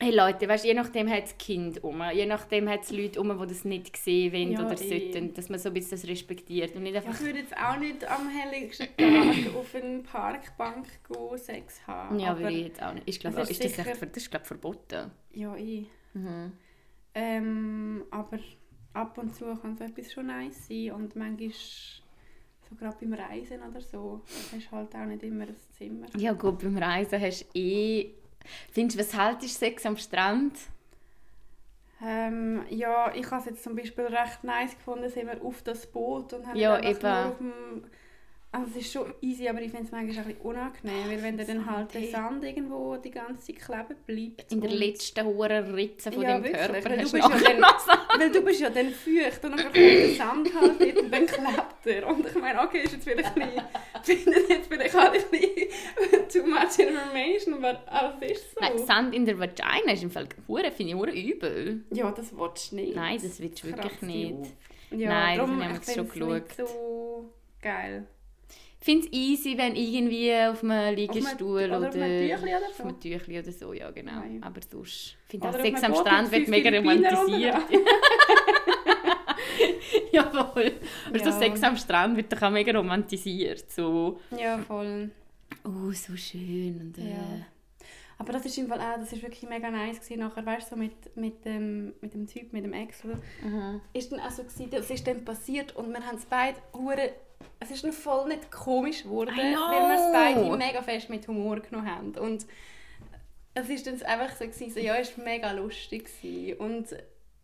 hey 0.00 0.14
Leute, 0.14 0.48
weißt, 0.48 0.64
je 0.64 0.74
nachdem 0.74 1.08
hat 1.10 1.24
es 1.24 1.38
Kind 1.38 1.82
um, 1.82 2.02
je 2.12 2.26
nachdem 2.26 2.68
hat 2.68 2.82
es 2.84 2.90
Leute 2.92 3.20
um, 3.20 3.36
die 3.40 3.46
das 3.46 3.64
nicht 3.64 3.96
sehen 3.96 4.32
wollen 4.32 4.52
Ja, 4.52 4.66
oder 4.66 4.76
sollten, 4.76 5.34
dass 5.34 5.48
man 5.48 5.58
so 5.58 5.68
ein 5.68 5.74
bisschen 5.74 6.00
das 6.00 6.06
respektiert 6.08 6.74
und 6.76 6.84
nicht 6.84 6.96
einfach... 6.96 7.14
ich 7.14 7.20
würde 7.20 7.40
jetzt 7.40 7.56
auch 7.56 7.76
nicht 7.78 8.08
am 8.08 8.28
helllichsten 8.28 8.86
Tag 8.96 9.56
auf 9.56 9.74
eine 9.74 9.98
Parkbank 10.00 10.86
gehen, 11.08 11.38
Sex 11.38 11.86
haben. 11.86 12.18
Ja, 12.18 12.30
aber, 12.30 12.40
würde 12.40 12.56
ich 12.56 12.66
jetzt 12.66 12.82
auch 12.82 12.94
nicht. 12.94 13.08
Ich 13.08 13.18
glaube, 13.20 13.36
das 13.36 13.50
ist, 13.50 13.58
ist 13.58 13.64
ist 13.66 13.78
das, 13.78 13.86
sicher- 13.86 14.02
echt, 14.04 14.16
das 14.16 14.22
ist 14.22 14.30
glaub, 14.30 14.46
verboten. 14.46 15.10
Ja, 15.32 15.56
ich. 15.56 15.86
Mhm. 16.14 16.52
Ähm, 17.14 18.04
aber 18.10 18.38
ab 18.92 19.18
und 19.18 19.34
zu 19.34 19.44
kann 19.56 19.76
so 19.76 19.84
etwas 19.84 20.12
schon 20.12 20.26
nice 20.26 20.68
sein 20.68 20.92
und 20.92 21.16
manchmal, 21.16 21.50
so 21.50 22.76
gerade 22.78 22.96
beim 23.00 23.14
Reisen 23.14 23.60
oder 23.68 23.80
so, 23.80 24.22
hast 24.54 24.66
du 24.66 24.70
halt 24.76 24.94
auch 24.94 25.06
nicht 25.06 25.22
immer 25.22 25.44
ein 25.44 25.56
Zimmer. 25.76 26.06
Ja 26.16 26.32
gut, 26.34 26.60
beim 26.60 26.76
Reisen 26.78 27.20
hast 27.20 27.46
du 27.52 27.58
eh... 27.58 28.14
Findest 28.72 28.98
du, 28.98 29.02
was 29.02 29.14
haltest 29.14 29.58
Sex 29.58 29.86
am 29.86 29.96
Strand? 29.96 30.52
Ähm, 32.00 32.64
ja, 32.70 33.12
ich 33.14 33.26
habe 33.26 33.40
es 33.40 33.46
jetzt 33.46 33.64
zum 33.64 33.74
Beispiel 33.74 34.06
recht 34.06 34.44
nice 34.44 34.76
gefunden, 34.76 35.08
sind 35.08 35.26
wir 35.26 35.42
auf 35.42 35.62
das 35.62 35.86
Boot 35.86 36.32
und 36.32 36.46
haben 36.46 36.56
Ja, 36.56 36.78
nur 36.80 36.90
auf 36.90 36.98
dem... 37.38 37.84
Also 38.58 38.72
es 38.76 38.86
ist 38.86 38.92
schon 38.92 39.14
easy, 39.20 39.48
aber 39.48 39.60
ich 39.60 39.70
finde 39.70 39.84
es 39.84 39.92
manchmal 39.92 40.18
ein 40.18 40.24
bisschen 40.24 40.40
unangenehm, 40.42 41.08
weil 41.08 41.22
wenn 41.22 41.38
dann 41.38 41.66
halt 41.70 41.94
der 41.94 42.02
Sand, 42.08 42.42
irgendwo 42.42 42.96
die 42.96 43.10
ganze 43.10 43.46
Zeit 43.46 43.64
kleben 43.64 43.96
bleibt. 44.04 44.52
In 44.52 44.60
der 44.60 44.70
letzten 44.70 45.24
hohen 45.24 45.74
Ritze 45.74 46.10
von 46.10 46.22
Ja, 46.22 46.42
wirklich, 46.42 46.66
Körper 46.66 46.90
weil 46.90 46.96
du 46.98 47.12
bist 47.12 47.14
ja 47.14 47.28
dann-. 47.28 47.62
Weil 48.18 48.32
du 48.32 48.40
bist 48.40 48.60
ja 48.60 48.70
dann 48.70 48.90
feucht 48.90 49.44
und 49.44 49.52
dann 49.52 49.60
kommt 49.60 49.76
der 49.76 50.14
Sand 50.14 50.52
halt 50.52 50.80
dort 50.80 50.96
und 50.96 51.12
dann 51.12 51.26
klebt 51.26 51.86
er. 51.86 52.08
Und 52.08 52.26
ich 52.26 52.34
meine, 52.34 52.62
okay, 52.62 52.80
ist 52.82 52.94
jetzt 52.94 53.04
vielleicht 53.04 53.28
ein 53.36 53.48
bisschen, 54.02 54.18
finde 54.22 54.40
ich 54.40 54.48
jetzt 54.48 54.66
vielleicht 54.68 54.96
auch 54.96 55.12
ein 55.12 55.12
bisschen 55.12 56.28
too 56.28 56.48
much 56.48 56.78
information, 56.78 57.64
aber 57.64 58.16
es 58.22 58.38
ist 58.38 58.54
so. 58.54 58.60
Nein, 58.60 58.78
Sand 58.78 59.14
in 59.14 59.24
der 59.24 59.38
Vagina 59.38 59.92
ist 59.92 60.02
im 60.02 60.10
Fall 60.10 60.28
hure, 60.48 60.72
finde 60.72 60.94
ich 60.94 60.98
hure 60.98 61.12
übel. 61.12 61.84
Ja, 61.92 62.10
das 62.10 62.36
willst 62.36 62.72
du 62.72 62.76
nicht. 62.76 62.96
Nein, 62.96 63.20
das 63.22 63.38
willst 63.38 63.62
du 63.62 63.68
wirklich 63.68 64.02
nicht. 64.02 64.50
Ja, 64.90 65.10
Nein, 65.10 65.38
das 65.38 65.46
darum, 65.46 65.62
ich 65.62 65.68
jetzt 65.68 65.94
schon 65.94 66.08
finde 66.08 66.36
es 66.38 66.58
nicht 66.58 66.68
so 66.68 67.32
geil. 67.60 68.06
Ich 68.88 68.94
finde 68.94 69.06
es 69.06 69.12
easy, 69.12 69.58
wenn 69.58 69.76
irgendwie 69.76 70.34
auf 70.34 70.64
einem 70.64 70.94
Liegestuhl 70.94 71.64
oder 71.64 71.76
oder, 71.78 71.88
auf 71.88 71.94
einem 71.94 72.26
Tüchli 72.26 72.54
oder 72.56 72.60
so. 72.60 72.66
auf 72.70 72.80
einem 72.86 73.00
Tüchli 73.00 73.38
oder 73.38 73.52
so, 73.52 73.72
ja 73.74 73.90
genau. 73.90 74.12
Nein. 74.12 74.42
Aber 74.42 74.60
sonst 74.62 75.14
finde 75.26 75.46
ich 75.46 75.54
Oder 75.54 75.62
Sex 75.62 75.82
am 75.84 75.94
Strand 75.94 76.32
wird 76.32 76.48
mega 76.48 76.70
romantisiert. 76.70 77.62
Jawohl. 80.12 80.72
Aber 81.06 81.18
so 81.18 81.24
Ja. 81.26 81.32
Sex 81.32 81.62
am 81.64 81.76
Strand 81.76 82.16
wird 82.16 82.32
doch 82.32 82.40
auch 82.40 82.50
mega 82.50 82.72
romantisiert. 82.78 83.70
So, 83.70 84.20
Ja, 84.30 84.56
voll. 84.56 85.10
oh, 85.66 85.92
so 85.92 86.16
schön. 86.16 86.80
Und, 86.80 86.96
äh, 86.96 87.10
Ja. 87.10 87.44
Aber 88.16 88.32
das 88.32 88.46
ist 88.46 88.56
im 88.56 88.68
Fall 88.68 88.80
auch, 88.80 88.98
das 88.98 89.12
ist 89.12 89.22
wirklich 89.22 89.46
mega 89.50 89.70
nice 89.70 90.00
gewesen. 90.00 90.20
Nachher, 90.20 90.46
weißt 90.46 90.72
du, 90.72 90.76
so 90.76 90.80
mit, 90.80 91.14
mit, 91.14 91.44
dem, 91.44 91.92
mit 92.00 92.14
dem 92.14 92.26
Typ, 92.26 92.54
mit 92.54 92.64
dem 92.64 92.72
Ex, 92.72 93.04
oder? 93.04 93.20
mhm. 93.44 93.82
ist 93.92 94.10
dann 94.10 94.20
auch 94.20 94.30
so 94.30 94.44
gewesen, 94.44 94.70
das 94.70 94.90
ist 94.90 95.06
dann 95.06 95.26
passiert 95.26 95.76
und 95.76 95.90
wir 95.92 96.00
haben 96.04 96.16
es 96.16 96.24
beide 96.24 96.56
hure 96.72 97.12
es 97.60 97.70
ist 97.70 97.84
dann 97.84 97.92
voll 97.92 98.28
nicht 98.28 98.50
komisch 98.50 99.02
geworden, 99.02 99.34
weil 99.36 99.52
wir 99.52 99.94
es 99.94 100.12
beide 100.12 100.56
mega 100.56 100.82
fest 100.82 101.10
mit 101.10 101.26
Humor 101.28 101.60
genommen 101.60 101.90
haben 101.92 102.14
und 102.16 102.46
es 103.54 103.68
ist 103.68 103.86
dann 103.86 104.00
einfach 104.02 104.36
so 104.36 104.44
gewesen, 104.46 104.70
so, 104.72 104.78
ja, 104.80 104.94
es 104.96 105.16
war 105.18 105.24
mega 105.24 105.50
lustig 105.52 106.04
gewesen. 106.22 106.58
und 106.60 106.86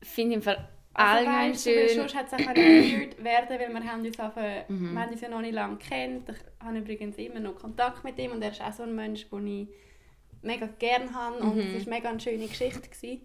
finde 0.03 0.31
ich 0.31 0.37
im 0.37 0.43
Fall 0.43 0.69
also, 0.97 1.17
allgemein 1.19 1.51
weißt 1.53 1.67
du, 1.67 1.71
weil 1.71 1.89
schön. 1.89 1.97
sonst 1.99 2.15
hat 2.15 2.27
es 2.29 2.33
auch 2.35 2.39
weird 2.39 3.25
werden, 3.25 3.59
weil 3.59 3.75
wir 3.75 3.85
haben 3.93 4.07
uns, 4.07 4.21
einfach, 4.21 4.69
Mhm. 4.69 4.93
wir 4.95 5.01
haben 5.01 5.11
uns 5.11 5.21
ja 5.21 5.29
noch 5.29 5.41
nicht 5.41 5.55
lange 5.55 5.77
kennt. 5.79 6.29
Ich 6.29 6.37
habe 6.65 6.79
übrigens 6.79 7.17
immer 7.19 7.41
noch 7.41 7.57
Kontakt 7.57 8.05
mit 8.05 8.17
ihm 8.19 8.31
und 8.31 8.43
er 8.43 8.53
ist 8.53 8.61
auch 8.61 8.73
so 8.73 8.85
ein 8.85 8.95
Mensch, 8.95 9.29
den 9.29 9.47
ich 9.49 9.69
mega 10.43 10.67
gerne 10.79 11.13
habe 11.13 11.39
und 11.39 11.57
Mhm. 11.57 11.75
es 11.77 11.87
war 11.87 11.95
mega 11.95 12.11
eine 12.11 12.21
schöne 12.21 12.47
Geschichte. 12.47 12.89
Gewesen. 12.89 13.23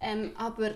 Ähm, 0.00 0.32
aber 0.36 0.72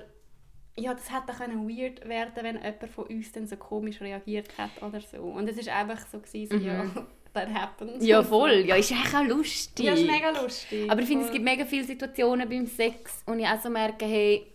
ja, 0.77 0.95
das 0.95 1.11
hätte 1.11 1.33
können 1.37 1.69
weird 1.69 2.07
werden 2.09 2.33
wenn 2.43 2.57
jemand 2.57 2.91
von 2.91 3.05
uns 3.07 3.33
dann 3.33 3.47
so 3.47 3.57
komisch 3.57 4.01
reagiert 4.01 4.57
hat 4.57 4.71
oder 4.83 5.01
so. 5.01 5.19
Und 5.19 5.49
es 5.49 5.67
war 5.67 5.77
einfach 5.77 6.07
so, 6.07 6.21
gewesen, 6.21 6.61
so 6.61 6.67
ja, 6.67 6.85
that 7.35 7.53
happens. 7.53 8.03
Mhm. 8.03 8.09
Ja, 8.09 8.23
voll. 8.23 8.65
Ja, 8.67 8.77
ist 8.77 8.93
eigentlich 8.93 9.15
auch 9.15 9.25
lustig. 9.25 9.87
Ja, 9.87 9.95
ist 9.95 10.07
mega 10.07 10.31
lustig. 10.31 10.91
Aber 10.91 11.01
ich 11.01 11.07
finde, 11.07 11.27
es 11.27 11.33
gibt 11.33 11.45
mega 11.45 11.65
viele 11.65 11.85
Situationen 11.85 12.49
beim 12.49 12.67
Sex, 12.67 13.23
und 13.27 13.41
ich 13.41 13.47
auch 13.47 13.61
so 13.61 13.71
merke, 13.71 14.05
hey, 14.05 14.47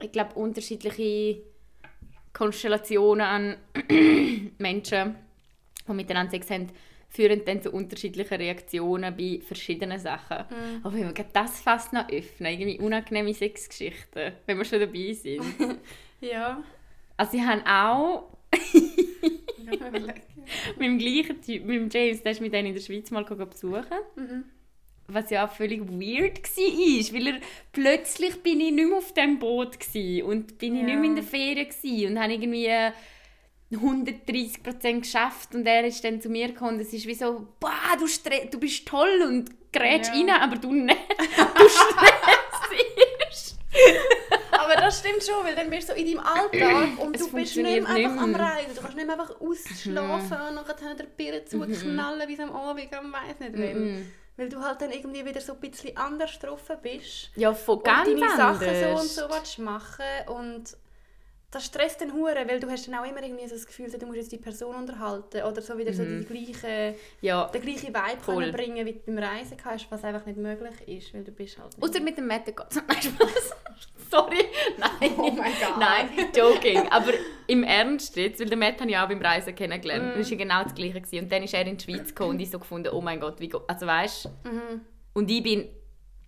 ich 0.00 0.12
glaube, 0.12 0.34
unterschiedliche 0.34 1.42
Konstellationen 2.32 3.26
an 3.26 3.56
Menschen, 4.58 5.16
die 5.86 5.92
miteinander 5.92 6.30
Sex 6.30 6.50
haben, 6.50 6.68
führen 7.08 7.42
dann 7.44 7.62
zu 7.62 7.70
unterschiedlichen 7.70 8.34
Reaktionen 8.34 9.16
bei 9.16 9.40
verschiedenen 9.46 9.98
Sachen. 9.98 10.44
Mhm. 10.50 10.80
Aber 10.84 10.94
wenn 10.94 11.16
wir 11.16 11.24
das 11.32 11.60
fast 11.60 11.92
noch 11.92 12.08
öffnen, 12.10 12.52
irgendwie 12.52 12.78
unangenehme 12.80 13.32
Sexgeschichten, 13.34 14.32
wenn 14.46 14.58
wir 14.58 14.64
schon 14.64 14.80
dabei 14.80 15.12
sind. 15.12 15.42
Ja. 16.20 16.62
Also 17.16 17.36
ich 17.36 17.42
habe 17.44 17.62
auch, 17.64 18.36
Ich 18.52 19.80
mit 20.76 20.80
dem 20.80 20.98
gleichen 20.98 21.40
Typ, 21.40 21.64
mit 21.64 21.76
dem 21.76 21.88
James, 21.90 22.22
der 22.22 22.32
ist 22.32 22.40
mit 22.40 22.52
denen 22.52 22.68
in 22.68 22.74
der 22.74 22.80
Schweiz 22.80 23.10
mal 23.10 23.22
besuchen. 23.24 23.84
Mhm. 24.16 24.44
Was 25.06 25.30
ja 25.30 25.46
auch 25.46 25.52
völlig 25.52 25.80
weird 25.88 26.42
war, 26.42 27.14
weil 27.14 27.26
er 27.28 27.40
plötzlich 27.72 28.42
bin 28.42 28.60
ich 28.60 28.72
nicht 28.72 28.88
mehr 28.88 28.98
auf 28.98 29.14
dem 29.14 29.38
Boot 29.38 29.78
gsi 29.80 30.22
und 30.26 30.58
bin 30.58 30.74
ich 30.74 30.80
Ja. 30.82 30.86
nicht 30.88 30.96
mehr 30.98 31.04
in 31.10 31.14
der 31.16 31.24
Ferien 31.24 31.68
gsi 31.68 32.06
und 32.06 32.18
habe 32.18 32.32
irgendwie 32.32 32.68
130% 33.76 35.00
geschafft 35.00 35.54
und 35.54 35.66
er 35.66 35.84
ist 35.84 36.02
dann 36.02 36.20
zu 36.20 36.28
mir 36.30 36.48
gekommen 36.48 36.74
und 36.76 36.80
es 36.80 36.92
ist 36.92 37.06
wie 37.06 37.14
so, 37.14 37.46
boah, 37.60 37.70
du, 37.98 38.06
du 38.50 38.58
bist 38.58 38.86
toll 38.88 39.22
und 39.26 39.50
grätsch 39.72 40.08
Ja. 40.08 40.14
rein, 40.14 40.30
aber 40.42 40.56
du 40.56 40.72
nicht. 40.72 40.96
Du 41.54 41.68
stressst. 41.68 43.58
Aber 44.50 44.74
das 44.76 44.98
stimmt 44.98 45.22
schon, 45.22 45.44
weil 45.44 45.54
dann 45.54 45.70
bist 45.70 45.88
du 45.88 45.92
so 45.92 45.98
in 45.98 46.06
deinem 46.06 46.20
Alltag 46.26 46.98
und 46.98 47.14
Es 47.16 47.22
du 47.22 47.32
bist 47.32 47.56
nicht 47.56 47.64
mehr 47.64 47.74
einfach 47.86 47.94
nicht 47.96 48.06
am 48.22 48.30
mehr. 48.32 48.40
Reisen. 48.40 48.74
Du 48.74 48.80
kannst 48.80 48.96
nicht 48.96 49.06
mehr 49.06 49.18
einfach 49.20 49.40
ausschlafen 49.40 50.38
und 50.48 50.54
nachher 50.54 50.94
den 50.94 51.06
Birnen 51.16 51.46
zuknallen, 51.46 52.28
wie 52.28 52.34
es 52.34 52.40
am 52.40 52.52
Abend 52.52 52.94
am 52.94 53.12
weiss 53.12 53.38
nicht 53.38 53.52
will. 53.56 53.74
Mhm. 53.74 54.12
Weil 54.36 54.48
du 54.48 54.60
halt 54.60 54.80
dann 54.80 54.92
irgendwie 54.92 55.24
wieder 55.24 55.40
so 55.40 55.54
ein 55.54 55.60
bisschen 55.60 55.96
anders 55.96 56.38
drauf 56.38 56.60
bist. 56.82 57.30
Ja, 57.36 57.52
von 57.54 57.78
und 57.78 57.84
ganz 57.84 58.08
deine 58.08 58.36
Sachen 58.36 58.60
so 58.60 58.66
und 58.66 58.74
anders. 58.74 59.14
so 59.14 59.22
willst 59.28 59.58
machen 59.58 60.04
und 60.28 60.76
das 61.50 61.64
stresst 61.64 62.00
dann 62.02 62.12
hure, 62.12 62.46
weil 62.46 62.60
du 62.60 62.68
hast 62.68 62.86
dann 62.88 62.94
auch 62.96 63.10
immer 63.10 63.22
irgendwie 63.22 63.46
so 63.46 63.54
das 63.54 63.66
Gefühl, 63.66 63.90
du 63.90 64.06
musst 64.06 64.18
jetzt 64.18 64.32
die 64.32 64.36
Person 64.36 64.76
unterhalten 64.76 65.42
oder 65.42 65.62
so 65.62 65.78
wieder 65.78 65.94
so 65.94 66.04
die 66.04 66.24
gleiche, 66.24 66.94
Ja, 67.22 67.46
den 67.46 67.62
gleichen 67.62 67.88
Vibe 67.88 68.22
können 68.24 68.52
bringen, 68.52 68.84
wie 68.86 68.92
du 68.92 69.00
beim 69.06 69.18
Reisen 69.18 69.56
hast, 69.64 69.90
was 69.90 70.04
einfach 70.04 70.26
nicht 70.26 70.36
möglich 70.36 70.74
ist, 70.86 71.14
weil 71.14 71.24
du 71.24 71.32
bist 71.32 71.58
halt... 71.58 71.74
Außer 71.80 72.00
mit 72.00 72.18
dem 72.18 72.26
Mette 72.26 72.52
geht 72.52 72.66
Spaß. 72.72 73.54
Sorry. 74.10 74.44
Nein. 74.78 75.12
Oh 75.18 75.30
mein 75.30 75.52
Gott. 75.60 75.78
Nein, 75.78 76.08
joking. 76.34 76.88
Aber 76.88 77.12
im 77.46 77.62
Ernst 77.62 78.16
jetzt, 78.16 78.40
weil 78.40 78.48
den 78.48 78.58
Matt 78.58 78.80
habe 78.80 78.90
ich 78.90 78.96
auch 78.96 79.08
beim 79.08 79.20
Reisen 79.20 79.54
kennengelernt. 79.54 80.16
Mm. 80.16 80.18
Das 80.18 80.30
war 80.30 80.38
genau 80.38 80.62
das 80.64 80.74
Gleiche. 80.74 81.00
Gewesen. 81.00 81.24
Und 81.24 81.32
dann 81.32 81.42
ist 81.42 81.52
er 81.52 81.66
in 81.66 81.76
die 81.76 81.84
Schweiz 81.84 82.08
gekommen 82.08 82.30
und 82.30 82.40
ich 82.40 82.50
so 82.50 82.58
gefunden, 82.58 82.88
oh 82.92 83.02
mein 83.02 83.20
Gott, 83.20 83.38
wie 83.40 83.52
Also 83.66 83.86
weißt 83.86 84.24
du, 84.24 84.48
Mhm. 84.50 84.80
und 85.14 85.30
ich 85.30 85.42
bin... 85.42 85.68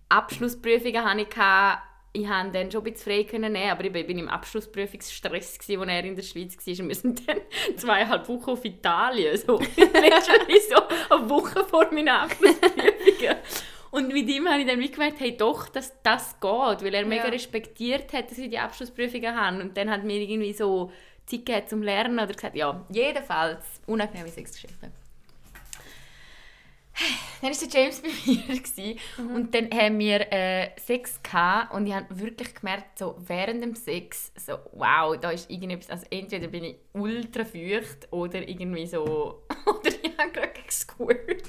Abschlussprüfungen 0.09 1.03
hatte 1.05 1.21
ich. 1.21 1.27
Ich 2.13 2.27
konnte 2.27 2.59
dann 2.59 2.71
schon 2.71 2.81
ein 2.85 2.91
bisschen 2.91 3.11
frei 3.11 3.23
können 3.23 3.53
nehmen, 3.53 3.69
aber 3.71 3.85
ich 3.85 3.91
bin 3.91 4.17
im 4.19 4.27
Abschlussprüfungsstress, 4.27 5.59
gewesen, 5.59 5.81
als 5.81 5.89
er 5.89 6.03
in 6.03 6.15
der 6.15 6.23
Schweiz 6.23 6.57
war. 6.57 6.79
Und 6.83 6.87
wir 6.89 6.95
sind 6.95 7.27
dann 7.27 7.37
zweieinhalb 7.77 8.27
Wochen 8.27 8.49
auf 8.49 8.65
Italien. 8.65 9.37
So, 9.37 9.59
literally 9.77 10.59
so 10.69 11.15
eine 11.15 11.29
Woche 11.29 11.63
vor 11.65 11.85
meinen 11.91 12.09
Abschlussprüfungen. 12.09 13.35
Und 13.91 14.07
mit 14.13 14.27
ihm 14.29 14.47
habe 14.47 14.61
ich 14.61 14.67
dann 14.67 14.79
wie 14.79 14.89
gemerkt, 14.91 15.19
hey, 15.19 15.35
doch, 15.35 15.67
dass 15.69 16.01
das 16.01 16.39
geht, 16.39 16.83
weil 16.83 16.93
er 16.93 17.05
mega 17.05 17.25
Ja. 17.25 17.29
respektiert 17.29 18.11
hat, 18.13 18.31
dass 18.31 18.37
ich 18.37 18.49
die 18.49 18.57
Abschlussprüfungen 18.59 19.35
habe. 19.35 19.61
Und 19.61 19.75
dann 19.75 19.89
hat 19.89 20.03
mir 20.03 20.17
irgendwie 20.21 20.53
so 20.53 20.91
Zeit 21.25 21.45
gegeben 21.45 21.67
zum 21.67 21.81
Lernen 21.83 22.19
oder 22.19 22.33
gesagt, 22.33 22.55
ja, 22.55 22.85
jedenfalls, 22.89 23.81
unangenehme 23.87 24.29
Sexgeschichte. 24.29 24.91
Dann 27.41 27.51
war 27.51 27.67
der 27.67 27.81
James 27.81 28.01
bei 28.01 28.09
mir 28.25 28.61
gewesen. 28.61 28.99
und 29.35 29.55
dann 29.55 29.69
haben 29.71 29.99
wir 29.99 30.31
äh, 30.31 30.69
Sex 30.79 31.21
gehabt 31.23 31.73
und 31.73 31.87
ich 31.87 31.93
habe 31.93 32.19
wirklich 32.19 32.53
gemerkt, 32.55 32.99
so 32.99 33.15
während 33.19 33.63
dem 33.63 33.75
Sex, 33.75 34.31
so 34.35 34.53
wow, 34.73 35.17
da 35.19 35.31
ist 35.31 35.49
irgendetwas, 35.49 35.89
also 35.89 36.05
entweder 36.09 36.47
bin 36.47 36.63
ich 36.63 36.75
ultra 36.93 37.43
feucht 37.45 38.07
oder 38.11 38.47
irgendwie 38.47 38.85
so, 38.85 39.43
oder 39.65 39.89
ich 39.89 40.17
habe 40.17 40.31
gerade 40.31 40.53
gesquirt. 40.65 41.47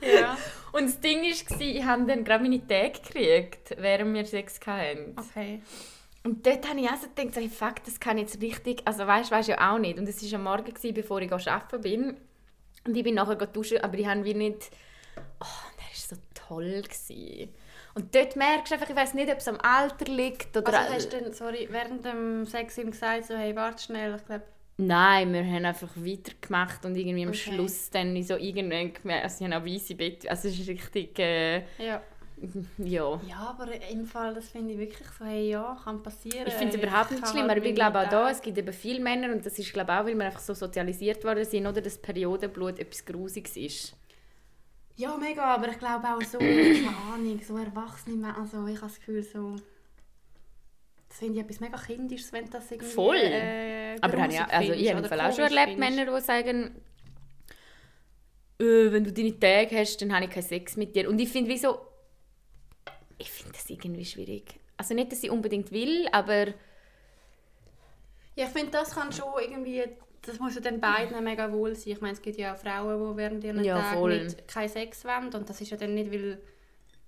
Ja. 0.00 0.36
Und 0.72 0.84
das 0.84 1.00
Ding 1.00 1.22
war, 1.22 1.60
ich 1.60 1.84
habe 1.84 2.04
dann 2.04 2.24
gerade 2.24 2.42
meine 2.42 2.66
Tage 2.66 3.00
gekriegt, 3.00 3.74
während 3.78 4.14
wir 4.14 4.24
Sex 4.26 4.60
hatten. 4.66 5.16
Okay. 5.16 5.62
Und 6.24 6.46
dort 6.46 6.68
habe 6.68 6.80
ich 6.80 6.88
auch 6.88 6.96
so 6.96 7.08
gedacht, 7.14 7.36
hey, 7.36 7.48
fuck, 7.48 7.84
das 7.84 7.98
kann 7.98 8.18
ich 8.18 8.24
jetzt 8.24 8.42
richtig, 8.42 8.82
also 8.84 9.06
weißt 9.06 9.30
du 9.30 9.52
ja 9.52 9.72
auch 9.72 9.78
nicht. 9.78 9.98
Und 9.98 10.08
es 10.08 10.22
war 10.22 10.38
am 10.38 10.44
Morgen, 10.44 10.74
gewesen, 10.74 10.94
bevor 10.94 11.20
ich 11.20 11.32
arbeiten 11.32 11.80
bin. 11.80 12.16
Und 12.88 12.96
ich 12.96 13.04
bin 13.04 13.16
nachher 13.16 13.36
duschen, 13.36 13.78
aber 13.84 13.98
ich 13.98 14.06
habe 14.06 14.24
wie 14.24 14.32
nicht, 14.32 14.70
oh, 15.40 15.66
der 15.76 15.84
war 15.84 15.92
so 15.94 16.16
toll. 16.34 16.82
Gewesen. 16.82 17.52
Und 17.94 18.14
dort 18.14 18.34
merkst 18.34 18.70
du 18.70 18.76
einfach, 18.76 18.88
ich 18.88 18.96
weiß 18.96 19.12
nicht, 19.12 19.30
ob 19.30 19.38
es 19.38 19.48
am 19.48 19.58
Alter 19.60 20.06
liegt 20.06 20.56
oder... 20.56 20.78
Also 20.78 20.94
hast 20.94 21.12
du 21.12 21.20
dann, 21.20 21.32
sorry, 21.34 21.68
während 21.70 22.02
dem 22.04 22.46
Sex 22.46 22.78
ihm 22.78 22.92
gesagt, 22.92 23.26
so, 23.26 23.36
hey, 23.36 23.54
warte 23.54 23.82
schnell, 23.82 24.14
ich 24.16 24.24
glaube... 24.24 24.44
Nein, 24.78 25.34
wir 25.34 25.44
haben 25.44 25.66
einfach 25.66 25.90
weitergemacht 25.96 26.86
und 26.86 26.96
irgendwie 26.96 27.24
am 27.24 27.28
Okay. 27.30 27.38
Schluss 27.38 27.90
dann 27.90 28.22
so 28.22 28.36
irgendwann 28.36 28.94
gemerkt, 28.94 29.24
also 29.24 29.44
ich 29.44 29.52
habe 29.52 29.62
auch 29.62 29.68
weisse 29.68 29.94
Bett, 29.94 30.26
also 30.30 30.48
es 30.48 30.58
ist 30.58 30.68
richtig, 30.68 31.18
äh, 31.18 31.64
Ja. 31.76 32.00
ja. 32.78 33.20
Ja, 33.26 33.56
aber 33.58 33.68
im 33.90 34.06
Fall, 34.06 34.34
das 34.34 34.48
finde 34.48 34.74
ich 34.74 34.78
wirklich 34.78 35.08
so, 35.18 35.24
hey, 35.24 35.50
ja, 35.50 35.76
kann 35.82 36.02
passieren. 36.02 36.46
Ich 36.46 36.54
finde 36.54 36.76
es 36.76 36.82
überhaupt 36.82 37.10
nicht 37.10 37.26
schlimm, 37.26 37.48
halt 37.48 37.50
aber 37.50 37.58
ich 37.58 37.64
meine 37.64 37.74
glaube 37.74 38.00
auch 38.00 38.08
da, 38.08 38.30
es 38.30 38.40
gibt 38.40 38.58
eben 38.58 38.72
viele 38.72 39.00
Männer 39.00 39.32
und 39.32 39.44
das 39.44 39.58
ist 39.58 39.72
glaube 39.72 39.92
auch, 39.92 40.04
weil 40.04 40.14
wir 40.14 40.26
einfach 40.26 40.40
so 40.40 40.54
sozialisiert 40.54 41.24
worden 41.24 41.44
sind 41.44 41.66
oder 41.66 41.80
das 41.80 41.98
Periodenblut 41.98 42.78
etwas 42.78 43.04
Grusiges 43.04 43.56
ist. 43.56 43.96
Ja, 44.96 45.16
mega, 45.16 45.44
aber 45.44 45.68
ich 45.68 45.78
glaube 45.78 46.06
auch 46.08 46.22
so, 46.22 46.38
keine 46.38 46.96
Ahnung, 47.12 47.40
so 47.46 47.56
erwachsene 47.56 48.16
Männer, 48.16 48.38
also 48.38 48.66
ich 48.66 48.76
habe 48.76 48.88
das 48.88 48.98
Gefühl 48.98 49.22
so... 49.22 49.56
Das 51.08 51.18
finde 51.18 51.38
ich 51.38 51.44
etwas 51.44 51.60
mega 51.60 51.78
Kindisches, 51.78 52.32
wenn 52.32 52.50
das 52.50 52.70
irgendwie... 52.70 52.92
Voll. 52.92 53.16
Äh, 53.16 53.96
Aber 54.00 54.20
habe 54.20 54.32
ich, 54.32 54.40
also 54.40 54.72
ich 54.72 54.94
habe 54.94 55.24
auch 55.24 55.34
schon 55.34 55.44
erlebt, 55.44 55.78
Männer, 55.78 56.04
die 56.04 56.20
sagen, 56.20 56.82
äh, 58.60 58.92
wenn 58.92 59.04
du 59.04 59.12
deine 59.12 59.38
Tage 59.38 59.78
hast, 59.78 60.02
dann 60.02 60.12
habe 60.12 60.24
ich 60.24 60.30
keinen 60.30 60.42
Sex 60.42 60.76
mit 60.76 60.94
dir. 60.94 61.08
Und 61.08 61.18
ich 61.18 61.28
finde 61.28 61.50
wie 61.50 61.58
so, 61.58 61.78
ich 63.18 63.30
finde 63.30 63.52
das 63.52 63.68
irgendwie 63.68 64.04
schwierig. 64.04 64.58
Also 64.76 64.94
nicht, 64.94 65.10
dass 65.12 65.22
ich 65.22 65.30
unbedingt 65.30 65.72
will, 65.72 66.06
aber 66.12 66.46
Ja, 68.36 68.44
ich 68.46 68.50
finde, 68.50 68.70
das 68.72 68.94
kann 68.94 69.12
schon 69.12 69.26
irgendwie... 69.40 69.84
Das 70.22 70.38
muss 70.38 70.54
ja 70.54 70.60
dann 70.60 70.80
beiden 70.80 71.22
mega 71.24 71.50
wohl 71.52 71.74
sein. 71.74 71.92
Ich 71.94 72.00
meine, 72.00 72.12
es 72.14 72.22
gibt 72.22 72.36
ja 72.38 72.54
auch 72.54 72.58
Frauen, 72.58 73.12
die 73.12 73.16
während 73.16 73.44
ihren 73.44 73.62
Ja, 73.64 73.80
Tagen 73.80 73.98
voll. 73.98 74.24
nicht 74.24 74.46
keinen 74.48 74.68
Sex 74.68 75.04
wollen. 75.04 75.32
Und 75.32 75.48
das 75.48 75.60
ist 75.60 75.70
ja 75.70 75.76
dann 75.76 75.94
nicht, 75.94 76.12
weil... 76.12 76.40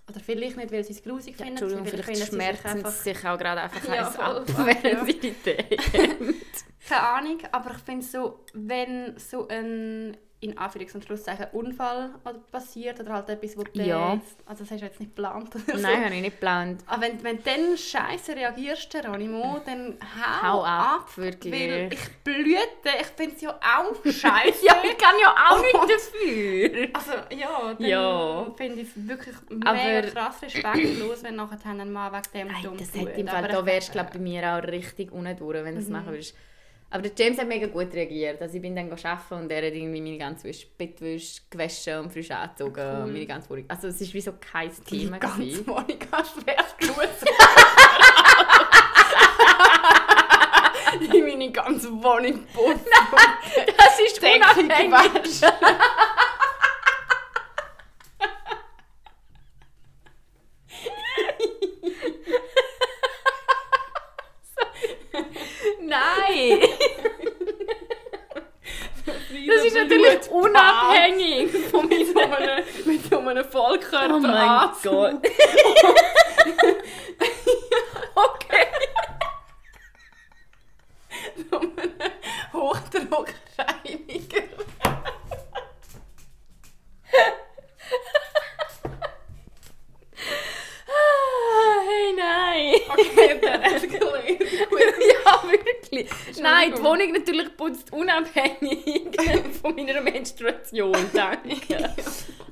Oder 0.09 0.20
vielleicht 0.20 0.57
nicht, 0.57 0.73
weil 0.73 0.83
sie 0.83 0.92
es 0.92 1.03
grusig 1.03 1.38
ja, 1.38 1.44
finden. 1.44 1.62
Entschuldigung, 1.62 1.87
vielleicht 1.87 2.05
vielleicht 2.05 2.23
sie 2.31 2.37
schmerzen 2.37 2.66
einfach- 2.68 2.90
sie 2.90 3.12
sich 3.14 3.18
auch 3.27 3.38
gerade 3.38 3.61
einfach 3.61 3.85
Ja, 3.94 4.05
voll, 4.11 4.38
ab, 4.38 4.44
während 4.57 4.85
ja. 4.85 5.05
sie 5.05 5.20
die 5.20 5.35
Keine 6.88 7.03
Ahnung, 7.03 7.38
aber 7.53 7.70
ich 7.73 7.83
finde 7.83 8.05
so, 8.07 8.44
wenn 8.55 9.16
so 9.18 9.46
ein 9.46 10.16
in 10.42 10.57
Anführungs- 10.57 10.94
und 10.94 11.05
Schlusszeichen 11.05 11.48
Unfall 11.53 12.11
passiert 12.50 12.98
oder 12.98 13.12
halt 13.12 13.29
etwas, 13.29 13.59
wo 13.59 13.62
du 13.62 13.79
Ja. 13.83 14.14
jetzt, 14.14 14.37
also 14.46 14.64
das 14.64 14.70
hast 14.70 14.81
du 14.81 14.87
jetzt 14.87 14.98
nicht 14.98 15.14
geplant 15.14 15.55
oder 15.55 15.76
so. 15.76 15.83
Nein, 15.83 16.05
habe 16.07 16.14
ich 16.14 16.22
nicht 16.22 16.33
geplant. 16.37 16.83
Aber 16.87 17.03
wenn, 17.03 17.22
wenn 17.22 17.37
du 17.37 17.42
dann 17.42 17.76
scheiße 17.76 18.35
reagierst, 18.35 18.90
Geronimo, 18.90 19.61
dann 19.66 19.98
hau, 20.42 20.42
Hau 20.48 20.64
ab, 20.64 21.00
ab, 21.03 21.16
wirklich. 21.18 21.53
weil 21.53 21.92
ich 21.92 22.09
blüte, 22.24 22.88
ich 23.00 23.07
finde 23.09 23.35
es 23.37 23.42
ja 23.42 23.50
auch 23.50 23.94
scheiße. 24.05 24.64
Ja, 24.64 24.76
ich 24.83 24.96
kann 24.96 25.14
ja 25.20 25.35
auch 25.50 25.61
nicht 25.61 25.74
dafür. 25.74 26.88
Also 26.94 27.12
ja, 27.38 27.74
dann 27.74 27.87
Ja. 27.87 28.46
finde 28.57 28.81
ich 28.81 28.88
es 28.96 29.09
wirklich 29.09 29.37
Aber- 29.64 29.72
mega 29.74 30.09
krass 30.11 30.40
respektlos, 30.42 31.22
wenn 31.22 31.37
nachher 31.37 31.59
ein 31.70 31.92
Mann 31.92 32.12
wegen 32.12 32.22
dem 32.33 32.48
Nein, 32.48 32.62
dumm 32.62 32.76
das 32.79 32.88
hat 32.94 33.16
im 33.18 33.29
Fall, 33.29 33.46
da 33.46 33.66
wärst 33.66 33.88
du 33.88 33.92
glaube, 33.92 34.11
glaub, 34.11 34.12
bei 34.14 34.18
mir 34.31 34.55
auch 34.57 34.62
richtig 34.62 35.12
unten 35.12 35.37
durch, 35.37 35.62
wenn 35.64 35.74
du 35.74 35.81
das 35.81 35.87
Mhm. 35.88 35.92
machen 35.92 36.07
würdest. 36.12 36.35
Aber 36.92 37.03
der 37.03 37.12
James 37.16 37.38
hat 37.38 37.46
mega 37.46 37.68
gut 37.68 37.92
reagiert. 37.94 38.42
Also 38.42 38.57
ich 38.57 38.62
bin 38.62 38.74
dann 38.74 38.90
arbeiten 38.90 39.35
und 39.35 39.50
er 39.53 39.59
hat 39.66 39.72
irgendwie 39.74 40.00
meine 40.00 40.18
ganze 40.18 40.48
Wäsche- 40.48 40.66
Bettwäsche 40.76 41.40
gewaschen 41.48 42.00
und 42.00 42.12
frisch 42.12 42.31
angezogen. 42.33 42.74
Cool. 42.74 43.03
Und 43.05 43.12
meine 43.12 43.26
ganze 43.26 43.48
Wohnung. 43.50 43.64
Also 43.68 43.87
es 43.88 44.00
war 44.00 44.12
wie 44.14 44.20
so 44.20 44.33
kein 44.40 44.70
die 44.90 45.05
Thema. 45.05 45.18
ganze 45.18 45.37
gewesen. 45.38 45.66
Wohnung 45.68 45.98
hast 46.11 46.33
schwer 46.42 46.64
genug. 46.79 46.96
In 51.14 51.24
meine 51.24 51.53
ganze 51.53 51.90
Wohnung 51.92 52.44
putzt. 52.53 52.85
Das 53.76 54.00
ist 54.00 54.20
unabhängig. 54.22 55.40
Nein! 65.81 66.61
Das 69.51 69.65
ist 69.65 69.75
natürlich 69.75 70.31
unabhängig 70.31 71.51
von 71.71 71.89
mit 71.89 72.07
so 72.07 72.21
einem, 72.21 72.65
mit 72.85 73.11
so 73.11 73.19
einem 73.19 73.45
Vollkörper 73.45 74.15
Oh 74.15 74.21
mein 74.21 74.71
Gott. 74.83 75.27
okay. 78.15 78.67
So 81.51 81.59
einem 81.59 81.73
Hochdruckreiniger. 82.53 84.45
Hey, 90.87 92.15
nein. 92.17 92.75
Okay, 92.89 93.41
der 93.41 93.65
eskaliert. 93.65 94.41
ja, 95.25 95.43
wirklich. 95.51 96.09
Nein, 96.41 96.75
die. 96.75 96.83
Wohnung 96.83 97.13
natürlich 97.13 97.57
putzt 97.57 97.93
unabhängig 97.93 99.00
von 99.74 99.76
meiner 99.87 100.00
Menstruation, 100.00 100.96
danke. 101.12 101.76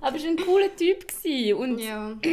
Aber 0.00 0.16
es 0.16 0.24
war 0.24 0.30
ein 0.30 0.36
cooler 0.36 0.74
Typ. 0.76 1.06
gewesen. 1.08 1.54
Und 1.54 1.78
Ja. 1.78 2.16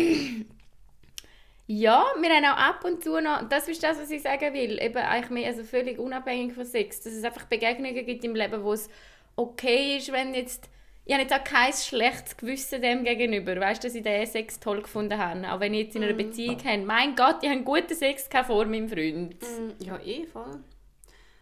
Ja, 1.67 2.05
wir 2.21 2.29
haben 2.29 2.45
auch 2.45 2.57
ab 2.57 2.85
und 2.85 3.03
zu 3.03 3.19
noch, 3.19 3.49
das 3.49 3.67
ist 3.67 3.81
das, 3.81 3.97
was 3.99 4.11
ich 4.11 4.21
sagen 4.21 4.53
will, 4.53 4.79
eben 4.79 4.97
eigentlich 4.97 5.31
mehr, 5.31 5.47
also 5.47 5.63
völlig 5.63 5.97
unabhängig 5.97 6.53
von 6.53 6.63
Sex, 6.63 7.01
dass 7.01 7.13
es 7.13 7.23
einfach 7.23 7.45
Begegnungen 7.45 8.05
gibt 8.05 8.23
im 8.23 8.35
Leben, 8.35 8.63
wo 8.63 8.73
es 8.73 8.87
okay 9.35 9.97
ist, 9.97 10.11
wenn 10.11 10.35
jetzt, 10.35 10.69
ich 11.05 11.13
habe 11.13 11.23
jetzt 11.23 11.33
auch 11.33 11.43
kein 11.43 11.73
schlechtes 11.73 12.37
Gewissen 12.37 12.83
dem 12.83 13.03
gegenüber, 13.03 13.59
weißt 13.59 13.83
du, 13.83 13.87
dass 13.87 13.95
ich 13.95 14.03
den 14.03 14.27
Sex 14.27 14.59
toll 14.59 14.83
gefunden 14.83 15.17
habe, 15.17 15.51
auch 15.51 15.59
wenn 15.59 15.73
ich 15.73 15.85
jetzt 15.85 15.95
in 15.95 16.03
einer 16.03 16.13
Mm. 16.13 16.17
Beziehung 16.17 16.63
habe, 16.63 16.77
mein 16.85 17.15
Gott, 17.15 17.37
ich 17.41 17.49
habe 17.49 17.61
guten 17.63 17.95
Sex 17.95 18.29
vor 18.45 18.65
meinem 18.65 18.87
Freund. 18.87 19.33
Mm, 19.41 19.83
Ja, 19.83 19.99
eh, 20.05 20.27
voll. 20.27 20.59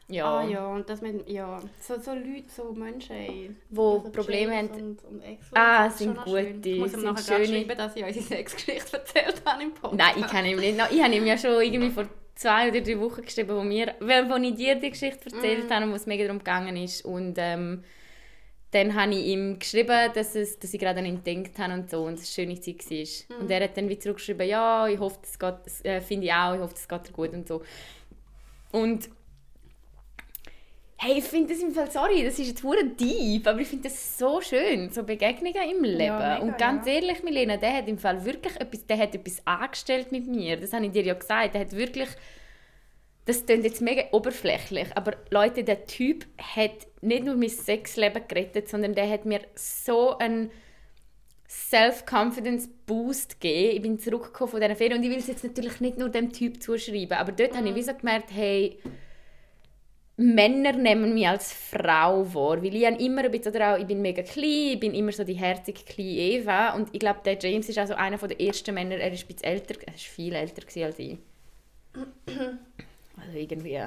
Ja. 0.10 0.40
Ah 0.40 0.44
ja, 0.48 0.68
und 0.68 0.88
das 0.90 1.02
mit, 1.02 1.28
ja, 1.30 1.60
so, 1.80 1.98
so 2.00 2.12
Leute, 2.14 2.44
so 2.48 2.72
Menschen, 2.74 3.16
ey. 3.16 3.56
Wo 3.70 4.00
Also 4.00 4.12
Probleme 4.12 4.56
haben. 4.56 4.70
Und, 4.70 5.04
und 5.06 5.24
Ah, 5.54 5.86
das 5.86 5.98
sind 6.00 6.16
gute, 6.18 6.30
schön. 6.30 6.62
Ich 6.64 6.80
muss 6.80 6.94
ihm 6.94 7.04
nachher 7.04 7.24
schöne. 7.38 7.48
schreiben, 7.48 7.78
dass 7.78 7.96
ich 7.96 8.04
unsere 8.04 8.26
Sexgeschichte 8.26 8.98
erzählt 8.98 9.42
habe 9.46 9.64
im 9.64 9.74
Podcast. 9.74 9.98
Nein, 9.98 10.24
ich 10.24 10.28
kenne 10.32 10.52
ihn 10.52 10.60
nicht. 10.60 10.78
Ich 10.92 11.02
habe 11.04 11.16
ihm 11.16 11.26
ja 11.26 11.38
schon 11.38 11.62
irgendwie 11.62 11.90
vor 11.90 12.06
zwei 12.36 12.70
oder 12.70 12.82
drei 12.82 13.00
Wochen 13.00 13.22
geschrieben, 13.22 13.56
wo, 13.56 13.64
wir, 13.64 13.96
wo 14.30 14.36
ich 14.36 14.56
dir 14.56 14.76
die 14.76 14.90
Geschichte 14.90 15.26
erzählt 15.34 15.70
Mm. 15.70 15.74
habe, 15.74 15.92
wo 15.92 15.96
es 15.96 16.06
mega 16.06 16.24
darum 16.26 16.40
gegangen 16.40 16.76
ist. 16.76 17.06
Und 17.06 17.36
ähm, 17.38 17.84
dann 18.72 18.96
habe 18.96 19.14
ich 19.14 19.26
ihm 19.28 19.58
geschrieben, 19.60 20.12
dass, 20.14 20.36
es, 20.36 20.60
dass 20.60 20.74
ich 20.74 20.80
gerade 20.82 21.00
an 21.00 21.06
ihn 21.06 21.24
gedacht 21.24 21.58
habe 21.60 21.74
und 21.76 21.90
so 21.90 22.04
und 22.04 22.16
es 22.16 22.38
eine 22.38 22.50
schöne 22.50 22.60
Zeit 22.60 22.90
war. 22.90 23.38
Mm. 23.38 23.42
Und 23.42 23.52
er 23.52 23.64
hat 23.64 23.78
dann 23.78 23.88
wieder 23.88 24.02
zurückgeschrieben, 24.02 24.48
ja, 24.48 24.88
ich 24.88 25.00
hoffe, 25.00 25.20
es 25.24 25.40
geht, 25.40 25.56
äh, 25.86 26.02
finde 26.02 26.26
ich 26.26 26.34
auch, 26.34 26.56
ich 26.56 26.60
hoffe, 26.60 26.74
es 26.76 26.88
geht 26.88 27.08
dir 27.08 27.12
gut 27.14 27.34
und 27.34 27.48
so. 27.48 27.62
Und 28.72 29.10
hey, 31.04 31.18
ich 31.18 31.26
finde 31.26 31.54
das 31.54 31.62
im 31.62 31.74
Fall, 31.74 31.92
sorry, 31.92 32.24
das 32.24 32.40
ist 32.40 32.48
jetzt 32.48 32.64
hure 32.64 32.86
deep, 32.86 33.46
aber 33.48 33.60
ich 33.60 33.68
finde 33.68 33.90
das 33.90 34.18
so 34.18 34.40
schön, 34.40 34.90
so 34.90 35.04
Begegnungen 35.04 35.62
im 35.70 35.84
Leben. 35.84 35.98
mega, 35.98 36.38
und 36.38 36.58
ganz 36.58 36.88
ja. 36.88 36.94
ehrlich, 36.94 37.24
Milena, 37.24 37.58
der 37.58 37.74
hat 37.74 37.88
im 37.88 37.98
Fall 37.98 38.24
wirklich 38.24 38.56
etwas, 38.60 38.86
der 38.86 38.98
hat 38.98 39.14
etwas 39.14 39.46
angestellt 39.46 40.12
mit 40.12 40.28
mir. 40.28 40.58
Das 40.58 40.72
habe 40.72 40.86
ich 40.86 40.92
dir 40.92 41.04
ja 41.04 41.14
gesagt. 41.14 41.56
Der 41.56 41.62
hat 41.62 41.74
wirklich, 41.74 42.08
das 43.26 43.46
klingt 43.46 43.66
jetzt 43.66 43.82
mega 43.82 44.04
oberflächlich, 44.12 44.88
aber 44.96 45.16
Leute, 45.30 45.64
der 45.64 45.86
Typ 45.86 46.26
hat 46.38 46.88
nicht 47.02 47.26
nur 47.26 47.36
mein 47.36 47.50
Sexleben 47.50 48.24
gerettet, 48.28 48.70
sondern 48.70 48.96
der 48.96 49.10
hat 49.10 49.26
mir 49.26 49.42
so 49.56 50.18
einen 50.18 50.52
Self-Confidence-Boost 51.50 53.42
gegeben. 53.42 53.76
Ich 53.76 53.82
bin 53.82 54.00
zurückgekommen 54.00 54.52
von 54.52 54.62
dieser 54.62 54.76
Ferien 54.76 55.00
und 55.00 55.04
ich 55.04 55.10
will 55.10 55.20
es 55.20 55.28
jetzt 55.28 55.44
natürlich 55.44 55.82
nicht 55.82 55.98
nur 55.98 56.10
dem 56.10 56.32
Typ 56.32 56.64
zuschreiben, 56.64 57.18
aber 57.18 57.34
dort 57.34 57.56
habe 57.56 57.68
ich 57.68 57.76
wie 57.76 57.84
so 57.84 57.94
gemerkt, 57.94 58.32
hey, 58.32 58.80
Männer 60.16 60.74
nehmen 60.74 61.14
mich 61.14 61.28
als 61.28 61.52
Frau 61.54 62.32
wahr, 62.34 62.62
weil 62.62 62.76
ich 62.76 62.84
immer 62.84 63.24
ein 63.24 63.32
bisschen, 63.32 63.60
auch, 63.62 63.78
ich 63.80 63.88
bin 63.88 64.02
mega 64.02 64.22
klein, 64.22 64.74
ich 64.74 64.80
bin 64.80 64.94
immer 64.94 65.12
so 65.12 65.24
die 65.24 65.34
herzige 65.34 65.84
kleine 65.84 66.10
Eva 66.12 66.74
und 66.76 66.90
ich 66.92 67.00
glaube, 67.00 67.22
der 67.26 67.38
James 67.40 67.68
ist 67.68 67.80
also 67.80 67.96
einer 67.96 68.18
der 68.18 68.40
ersten 68.40 68.76
Männer, 68.76 68.98
er 68.98 69.12
ist 69.12 69.24
ein 69.24 69.28
bisschen 69.28 69.46
älter, 69.46 69.76
er 69.86 69.96
ist 69.96 70.04
viel 70.04 70.34
älter 70.34 70.62
als 70.86 71.00
ich. 71.00 71.18
Also 71.96 73.38
irgendwie, 73.38 73.80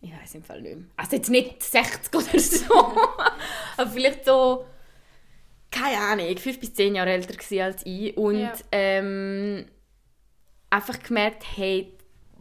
ich 0.00 0.12
weiß 0.12 0.34
im 0.36 0.42
Fall 0.44 0.62
nicht 0.62 0.76
mehr. 0.76 0.86
Also 0.96 1.16
jetzt 1.16 1.30
nicht 1.30 1.62
60 1.62 2.14
oder 2.14 2.38
so, 2.38 2.74
aber 3.76 3.90
vielleicht 3.90 4.24
so, 4.24 4.64
keine 5.70 5.98
Ahnung, 5.98 6.36
5 6.38 6.58
bis 6.58 6.72
10 6.72 6.94
Jahre 6.94 7.10
älter 7.10 7.34
als 7.64 7.84
ich 7.84 8.16
und 8.16 8.40
Ja. 8.40 8.52
ähm, 8.72 9.66
einfach 10.70 11.02
gemerkt, 11.02 11.44
hey, 11.56 11.92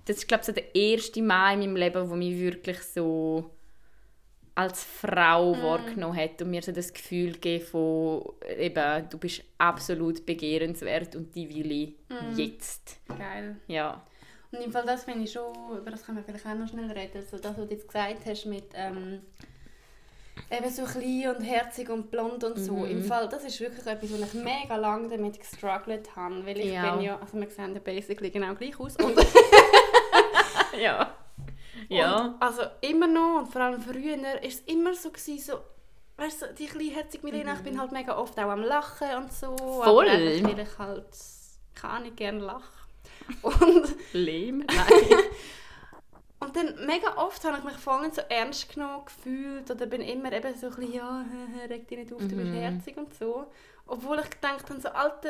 das 0.05 0.17
ist 0.17 0.27
glaube 0.27 0.41
ich 0.41 0.47
so 0.47 0.51
der 0.51 0.75
erste 0.75 1.21
Mal 1.21 1.53
in 1.53 1.59
meinem 1.61 1.75
Leben, 1.77 2.09
wo 2.09 2.15
mich 2.15 2.37
wirklich 2.39 2.81
so 2.81 3.49
als 4.55 4.83
Frau 4.83 5.53
wahrgenommen 5.63 6.15
hat 6.15 6.41
und 6.41 6.51
mir 6.51 6.61
so 6.61 6.71
das 6.71 6.93
Gefühl 6.93 7.33
gegeben 7.33 7.65
von 7.65 8.23
eben, 8.57 9.09
du 9.09 9.17
bist 9.17 9.43
absolut 9.57 10.25
begehrenswert 10.25 11.15
und 11.15 11.33
die 11.33 11.49
will 11.49 11.71
ich 11.71 12.37
jetzt. 12.37 12.97
Geil. 13.07 13.55
Ja. 13.67 14.05
Und 14.51 14.61
im 14.61 14.71
Fall 14.71 14.85
das 14.85 15.05
finde 15.05 15.23
ich 15.23 15.31
schon, 15.31 15.51
über 15.75 15.89
das 15.89 16.05
können 16.05 16.19
wir 16.19 16.23
vielleicht 16.23 16.45
auch 16.45 16.53
noch 16.53 16.67
schnell 16.67 16.91
reden, 16.91 17.23
so 17.29 17.37
das, 17.39 17.57
was 17.57 17.67
du 17.67 17.73
jetzt 17.73 17.87
gesagt 17.87 18.25
hast 18.27 18.45
mit 18.45 18.65
ähm, 18.75 19.21
eben 20.51 20.69
so 20.69 20.83
klein 20.83 21.35
und 21.35 21.41
herzig 21.43 21.89
und 21.89 22.11
blond 22.11 22.43
und 22.43 22.59
so. 22.59 22.73
Mhm. 22.73 22.91
Im 22.91 23.03
Fall, 23.03 23.27
das 23.29 23.43
ist 23.43 23.59
wirklich 23.59 23.87
etwas, 23.87 24.11
wo 24.11 24.23
ich 24.23 24.33
mega 24.35 24.75
lange 24.75 25.09
damit 25.09 25.39
gestruggelt 25.39 26.15
habe, 26.15 26.45
weil 26.45 26.59
ich 26.59 26.71
Ja. 26.73 26.95
bin 26.95 27.05
ja, 27.05 27.19
also 27.19 27.39
wir 27.39 27.49
sehen 27.49 27.73
ja 27.73 27.79
basically 27.79 28.29
genau 28.29 28.53
gleich 28.53 28.79
aus 28.79 28.95
Ja. 30.79 31.13
Ja. 31.89 32.25
Und, 32.25 32.41
also 32.41 32.61
immer 32.81 33.07
noch 33.07 33.39
und 33.39 33.47
vor 33.51 33.61
allem 33.61 33.81
früher 33.81 34.41
ist 34.43 34.61
es 34.61 34.73
immer 34.73 34.93
so 34.93 35.09
gewesen, 35.09 35.39
so 35.39 35.59
weißt 36.17 36.41
du, 36.43 36.53
die 36.53 36.67
kleinherzige 36.67 37.25
Milena, 37.25 37.53
ich 37.53 37.61
bin 37.61 37.79
halt 37.79 37.91
mega 37.91 38.15
oft 38.17 38.37
auch 38.39 38.49
am 38.49 38.61
Lachen 38.61 39.07
und 39.17 39.33
so. 39.33 39.55
Voll. 39.57 40.07
Aber 40.07 40.19
weil 40.19 40.59
ich 40.59 40.77
halt 40.77 41.05
kann 41.75 42.03
nicht 42.03 42.17
gerne 42.17 42.39
lachen. 42.39 42.83
Und, 43.41 43.95
Lehm? 44.13 44.65
und 46.39 46.55
dann 46.55 46.85
mega 46.85 47.15
oft 47.17 47.43
habe 47.45 47.57
ich 47.57 47.63
mich 47.63 47.77
voll 47.77 48.01
nicht 48.01 48.15
so 48.15 48.21
ernst 48.29 48.73
genommen 48.73 49.05
gefühlt 49.05 49.71
oder 49.71 49.85
bin 49.85 50.01
immer 50.01 50.31
eben 50.31 50.55
so 50.55 50.67
ein 50.67 50.75
bisschen, 50.75 50.93
ja, 50.93 51.25
reg 51.69 51.87
dich 51.87 51.97
nicht 51.99 52.13
auf, 52.13 52.21
du 52.21 52.35
bist 52.35 52.51
Mhm. 52.51 52.53
herzig 52.53 52.97
und 52.97 53.13
so. 53.15 53.47
Obwohl 53.87 54.19
ich 54.19 54.29
gedacht 54.29 54.69
habe, 54.69 54.79
so, 54.79 54.89
Alte, 54.89 55.29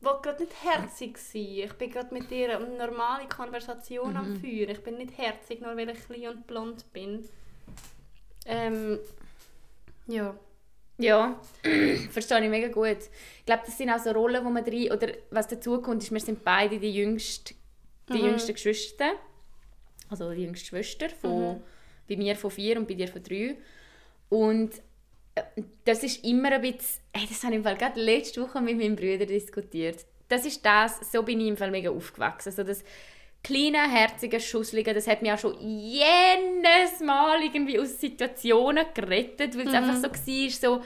ich 0.00 0.06
wollte 0.06 0.22
gerade 0.22 0.42
nicht 0.44 0.54
herzig 0.62 1.18
sein. 1.18 1.42
Ich 1.42 1.72
bin 1.74 1.90
gerade 1.90 2.14
mit 2.14 2.30
dir 2.30 2.56
eine 2.58 2.68
normale 2.76 3.26
Konversation 3.28 4.16
am 4.16 4.30
Mhm. 4.32 4.36
Führen. 4.36 4.70
Ich 4.70 4.82
bin 4.82 4.96
nicht 4.96 5.16
herzig, 5.18 5.60
nur 5.60 5.76
weil 5.76 5.88
ich 5.90 6.04
klein 6.06 6.28
und 6.28 6.46
blond 6.46 6.92
bin. 6.92 7.28
Ähm, 8.46 8.98
ja. 10.06 10.36
Ja, 11.00 11.40
verstehe 12.10 12.42
ich 12.42 12.50
mega 12.50 12.68
gut. 12.68 12.98
Ich 13.38 13.46
glaube, 13.46 13.62
das 13.66 13.78
sind 13.78 13.90
auch 13.90 13.98
so 14.00 14.10
Rollen, 14.10 14.44
wo 14.44 14.50
man 14.50 14.64
drin, 14.64 14.90
oder 14.90 15.08
was 15.30 15.46
dazu 15.46 15.80
kommt, 15.80 16.02
ist, 16.02 16.10
wir 16.12 16.20
sind 16.20 16.42
beide 16.42 16.78
die 16.78 16.92
jüngsten, 16.92 17.54
die 18.08 18.18
Mhm. 18.18 18.24
jüngsten 18.26 18.54
Geschwister. 18.54 19.12
Also 20.10 20.32
die 20.32 20.42
jüngste 20.42 20.66
Schwester, 20.66 21.08
von, 21.10 21.56
Mhm. 21.56 21.62
bei 22.08 22.16
mir 22.16 22.34
von 22.34 22.50
vier 22.50 22.78
und 22.78 22.88
bei 22.88 22.94
dir 22.94 23.06
von 23.08 23.22
drei. 23.22 23.58
Und 24.28 24.70
das 25.84 26.02
ist 26.02 26.24
immer 26.24 26.52
ein 26.52 26.60
bisschen, 26.62 27.02
hey, 27.14 27.26
das 27.28 27.42
habe 27.42 27.54
ich 27.54 27.58
im 27.58 27.64
Fall 27.64 27.76
gerade 27.76 28.00
letzte 28.00 28.42
Woche 28.42 28.60
mit 28.60 28.76
meinem 28.78 28.96
Bruder 28.96 29.26
diskutiert. 29.26 30.04
Das 30.28 30.44
ist 30.44 30.64
das, 30.64 31.10
so 31.10 31.22
bin 31.22 31.40
ich 31.40 31.48
im 31.48 31.56
Fall 31.56 31.70
mega 31.70 31.90
aufgewachsen. 31.90 32.50
Also 32.50 32.62
das 32.64 32.84
kleine, 33.42 33.90
herzige, 33.90 34.40
schusselige, 34.40 34.92
das 34.92 35.06
hat 35.06 35.22
mich 35.22 35.32
auch 35.32 35.38
schon 35.38 35.56
jedes 35.60 37.00
Mal 37.04 37.42
irgendwie 37.42 37.78
aus 37.78 38.00
Situationen 38.00 38.84
gerettet, 38.94 39.56
weil 39.56 39.68
es 39.68 39.74
einfach 39.74 39.96
so 39.96 40.02
war, 40.10 40.50
so, 40.50 40.82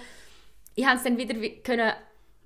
ich 0.74 0.86
es 0.86 1.02
dann 1.02 1.18
wieder 1.18 1.40
wi- 1.40 1.60
können 1.62 1.92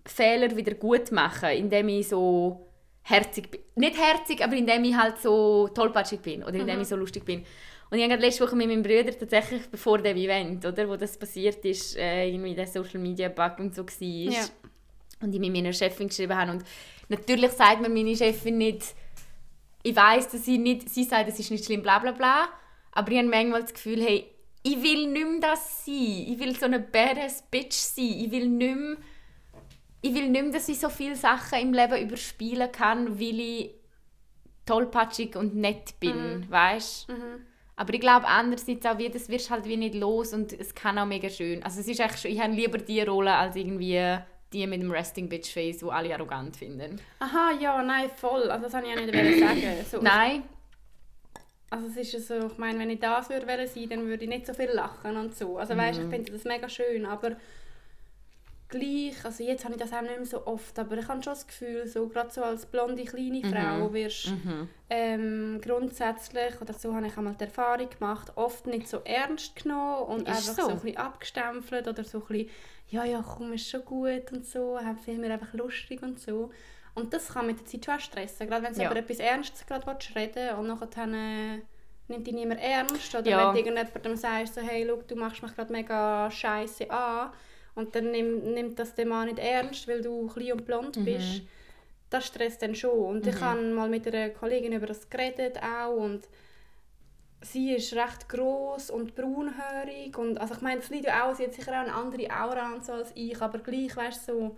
Fehler 0.04 0.56
wieder 0.56 0.74
gut 0.74 1.12
machen, 1.12 1.50
indem 1.50 1.88
ich 1.88 2.08
so 2.08 2.66
herzig 3.02 3.50
bin. 3.50 3.60
Nicht 3.74 3.96
herzig, 4.00 4.42
aber 4.42 4.54
indem 4.54 4.84
ich 4.84 4.96
halt 4.96 5.18
so 5.20 5.68
tollpatschig 5.68 6.20
bin 6.20 6.42
oder 6.42 6.54
indem 6.54 6.80
ich 6.80 6.88
so 6.88 6.96
lustig 6.96 7.24
bin. 7.24 7.44
Und 7.90 7.98
ich 7.98 8.04
habe 8.10 8.16
letzte 8.20 8.44
Woche 8.44 8.56
mit 8.56 8.66
meinem 8.68 8.82
Bruder 8.82 9.16
tatsächlich, 9.16 9.62
bevor 9.70 9.98
dem 9.98 10.16
Event, 10.16 10.64
oder, 10.66 10.88
wo 10.88 10.96
das 10.96 11.16
passiert 11.16 11.64
ist, 11.64 11.96
äh, 11.96 12.28
irgendwie 12.28 12.54
der 12.54 12.66
Social 12.66 12.98
Media 13.00 13.28
Bug 13.28 13.58
und 13.60 13.74
so 13.74 13.84
war, 13.86 14.32
Ja. 14.32 14.44
und 15.20 15.32
ich 15.34 15.40
mit 15.40 15.52
meiner 15.52 15.72
Chefin 15.72 16.08
geschrieben 16.08 16.36
habe. 16.36 16.50
Und 16.52 16.64
natürlich 17.08 17.52
sagt 17.52 17.80
mir 17.80 17.88
meine 17.88 18.16
Chefin 18.16 18.58
nicht, 18.58 18.82
ich 19.84 19.94
weiß, 19.94 20.30
dass 20.30 20.44
sie 20.44 20.58
nicht, 20.58 20.88
sie 20.90 21.04
sagt, 21.04 21.28
es 21.28 21.38
ist 21.38 21.50
nicht 21.52 21.64
schlimm, 21.64 21.82
bla 21.82 22.00
bla 22.00 22.10
bla, 22.10 22.48
aber 22.90 23.12
ich 23.12 23.18
habe 23.18 23.28
manchmal 23.28 23.62
das 23.62 23.72
Gefühl, 23.72 24.02
hey, 24.02 24.26
ich 24.64 24.82
will 24.82 25.06
nicht 25.06 25.24
mehr 25.28 25.40
das 25.40 25.84
sein. 25.86 25.94
Ich 25.94 26.38
will 26.40 26.56
so 26.58 26.64
eine 26.66 26.80
badass 26.80 27.44
Bitch 27.48 27.72
sein. 27.74 28.04
Ich 28.18 28.30
will 28.32 28.48
nicht 28.48 28.76
mehr, 28.76 28.96
ich 30.02 30.12
will 30.12 30.28
nicht 30.28 30.42
mehr, 30.42 30.50
dass 30.52 30.68
ich 30.68 30.80
so 30.80 30.88
viele 30.88 31.14
Sachen 31.14 31.60
im 31.60 31.72
Leben 31.72 32.02
überspielen 32.02 32.72
kann, 32.72 33.20
weil 33.20 33.38
ich 33.40 33.70
tollpatschig 34.66 35.36
und 35.36 35.54
nett 35.54 36.00
bin, 36.00 36.38
Mhm. 36.40 36.50
weißt? 36.50 37.06
Aber 37.76 37.92
ich 37.92 38.00
glaube 38.00 38.26
andererseits 38.26 38.86
auch, 38.86 38.96
wie, 38.98 39.08
das 39.10 39.28
wirst 39.28 39.50
halt 39.50 39.66
wie 39.66 39.76
nicht 39.76 39.94
los 39.94 40.32
und 40.32 40.52
es 40.52 40.74
kann 40.74 40.98
auch 40.98 41.04
mega 41.06 41.28
schön. 41.28 41.62
Also 41.62 41.80
es 41.80 41.88
ist 41.88 42.00
echt 42.00 42.18
schon, 42.18 42.30
ich 42.30 42.40
habe 42.40 42.52
lieber 42.54 42.78
die 42.78 43.02
Rolle 43.02 43.34
als 43.34 43.54
irgendwie 43.56 44.18
die 44.52 44.66
mit 44.66 44.80
dem 44.80 44.90
Resting 44.90 45.28
Bitch 45.28 45.52
Face, 45.52 45.82
wo 45.82 45.90
alle 45.90 46.14
arrogant 46.14 46.56
finden. 46.56 47.00
Aha, 47.18 47.50
ja, 47.60 47.82
nein, 47.82 48.08
voll. 48.16 48.50
Also 48.50 48.64
das 48.64 48.72
wollte 48.72 48.88
ich 48.88 48.98
auch 49.18 49.22
nicht 49.22 49.38
sagen. 49.40 49.84
So, 49.90 50.00
Nein, 50.00 50.42
Also 51.68 51.86
es 51.88 51.96
ist 51.96 52.12
ja 52.12 52.20
so, 52.20 52.46
ich 52.46 52.56
meine, 52.58 52.78
wenn 52.78 52.88
ich 52.90 53.00
das 53.00 53.28
würde 53.28 53.66
sein, 53.66 53.88
dann 53.90 54.06
würde 54.06 54.24
ich 54.24 54.30
nicht 54.30 54.46
so 54.46 54.54
viel 54.54 54.70
lachen 54.70 55.16
und 55.16 55.36
so. 55.36 55.58
Also 55.58 55.76
weißt, 55.76 55.98
Mhm. 55.98 56.04
ich 56.06 56.10
finde 56.14 56.32
das 56.32 56.44
mega 56.44 56.68
schön, 56.68 57.04
aber 57.04 57.32
gleich, 58.68 59.24
also 59.24 59.42
jetzt 59.44 59.64
habe 59.64 59.74
ich 59.74 59.80
das 59.80 59.92
auch 59.92 60.00
nicht 60.02 60.16
mehr 60.16 60.26
so 60.26 60.46
oft, 60.46 60.78
aber 60.78 60.96
ich 60.98 61.08
habe 61.08 61.22
schon 61.22 61.32
das 61.32 61.46
Gefühl, 61.46 61.86
so 61.86 62.08
gerade 62.08 62.30
so 62.30 62.42
als 62.42 62.66
blonde 62.66 63.04
kleine 63.04 63.38
Mhm. 63.38 63.44
Frau 63.50 63.92
wirst 63.92 64.32
ähm, 64.88 65.60
grundsätzlich, 65.62 66.60
oder 66.60 66.72
so 66.72 66.94
habe 66.94 67.06
ich 67.06 67.16
einmal 67.16 67.34
die 67.34 67.44
Erfahrung 67.44 67.88
gemacht, 67.90 68.32
oft 68.36 68.66
nicht 68.66 68.88
so 68.88 69.00
ernst 69.04 69.56
genommen 69.62 70.04
und 70.06 70.28
Ist 70.28 70.48
einfach 70.48 70.62
so. 70.62 70.68
so, 70.68 70.74
ein 70.74 70.80
bisschen 70.80 70.96
abgestempelt 70.98 71.88
oder 71.88 72.04
so 72.04 72.18
ein 72.18 72.26
bisschen, 72.26 72.50
ja, 72.88 73.04
ja, 73.04 73.22
komm, 73.26 73.52
ist 73.52 73.68
schon 73.68 73.84
gut 73.84 74.30
und 74.32 74.46
so, 74.46 74.78
haben 74.78 74.98
finden 74.98 75.22
wir 75.22 75.32
einfach 75.32 75.52
lustig 75.54 76.02
und 76.02 76.20
so. 76.20 76.50
Und 76.94 77.12
das 77.12 77.28
kann 77.34 77.46
mit 77.46 77.58
der 77.58 77.66
Zeit 77.66 77.84
schon 77.84 78.00
stressen, 78.00 78.46
gerade 78.48 78.62
wenn 78.64 78.74
du 78.74 78.80
Ja. 78.80 78.90
über 78.90 78.98
etwas 79.00 79.18
Ernstes 79.18 79.66
gerade 79.66 79.84
reden 80.14 80.56
und 80.56 80.68
nachher 80.68 80.86
dann, 80.86 81.14
äh, 81.14 81.62
nimmt 82.08 82.26
dich 82.26 82.34
niemand 82.34 82.60
ernst 82.60 83.12
oder 83.14 83.28
Ja. 83.28 83.38
wenn 83.38 83.52
du 83.52 83.58
irgendjemandem 83.68 84.16
sagst, 84.16 84.54
so, 84.54 84.60
hey, 84.60 84.86
schau, 84.88 85.02
du 85.02 85.16
machst 85.16 85.42
mich 85.42 85.54
gerade 85.54 85.72
mega 85.72 86.30
scheiße 86.30 86.88
an 86.90 87.32
und 87.76 87.94
dann 87.94 88.10
nimm, 88.10 88.52
nimmt 88.54 88.78
das 88.78 88.94
der 88.94 89.06
Mann 89.06 89.26
nicht 89.28 89.38
ernst, 89.38 89.86
weil 89.86 90.02
du 90.02 90.26
klein 90.26 90.52
und 90.52 90.66
blond 90.66 90.96
Mhm. 90.96 91.04
bist, 91.04 91.42
das 92.10 92.26
stresst 92.26 92.62
dann 92.62 92.74
schon. 92.74 92.98
Und 92.98 93.26
ich 93.26 93.40
habe 93.40 93.62
mal 93.62 93.88
mit 93.88 94.06
einer 94.08 94.30
Kollegin 94.30 94.72
über 94.72 94.86
das 94.86 95.08
geredet 95.08 95.58
auch 95.62 95.94
und 95.94 96.28
sie 97.42 97.74
ist 97.74 97.92
recht 97.94 98.28
groß 98.28 98.90
und 98.90 99.14
braunhaarig 99.14 100.16
und 100.18 100.38
also 100.40 100.54
ich 100.54 100.60
meine, 100.62 100.80
das 100.80 100.90
liegt 100.90 101.04
ja 101.06 101.28
auch, 101.30 101.34
sie 101.36 101.44
hat 101.44 101.54
sicher 101.54 101.70
auch 101.72 101.76
eine 101.86 101.94
andere 101.94 102.28
Aura 102.30 102.74
und 102.74 102.84
so 102.84 102.92
als 102.92 103.12
ich, 103.14 103.40
aber 103.40 103.58
gleich, 103.58 103.94
weißt 103.96 104.28
du, 104.28 104.32
so, 104.32 104.56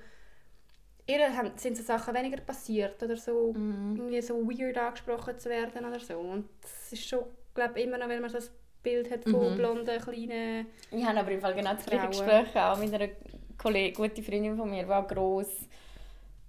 ihr 1.06 1.52
sind 1.56 1.76
so 1.76 1.82
Sachen 1.82 2.14
weniger 2.14 2.40
passiert 2.40 3.02
oder 3.02 3.16
so, 3.16 3.52
irgendwie 3.96 4.22
so 4.22 4.36
weird 4.48 4.78
angesprochen 4.78 5.38
zu 5.38 5.48
werden 5.50 5.84
oder 5.84 5.98
so 6.00 6.18
und 6.18 6.48
das 6.62 6.92
ist 6.92 7.06
schon, 7.08 7.24
glaube 7.54 7.80
immer 7.80 7.98
noch, 7.98 8.08
weil 8.08 8.20
man 8.20 8.32
das 8.32 8.50
Bild 8.82 9.10
hat 9.10 9.24
von 9.24 9.56
blonden, 9.56 10.00
kleinen, 10.00 10.66
Ich 10.90 11.04
habe 11.04 11.20
aber 11.20 11.30
im 11.30 11.40
Fall 11.40 11.54
genau 11.54 11.74
das 11.74 11.84
gleiche. 11.84 12.08
Gespräch 12.08 12.56
auch 12.56 12.78
mit 12.78 12.94
einer 12.94 13.08
Kollegin, 13.56 13.94
gute 13.94 14.22
Freundin 14.22 14.56
von 14.56 14.70
mir, 14.70 14.84
die 14.84 14.90
auch 14.90 15.06
gross, 15.06 15.48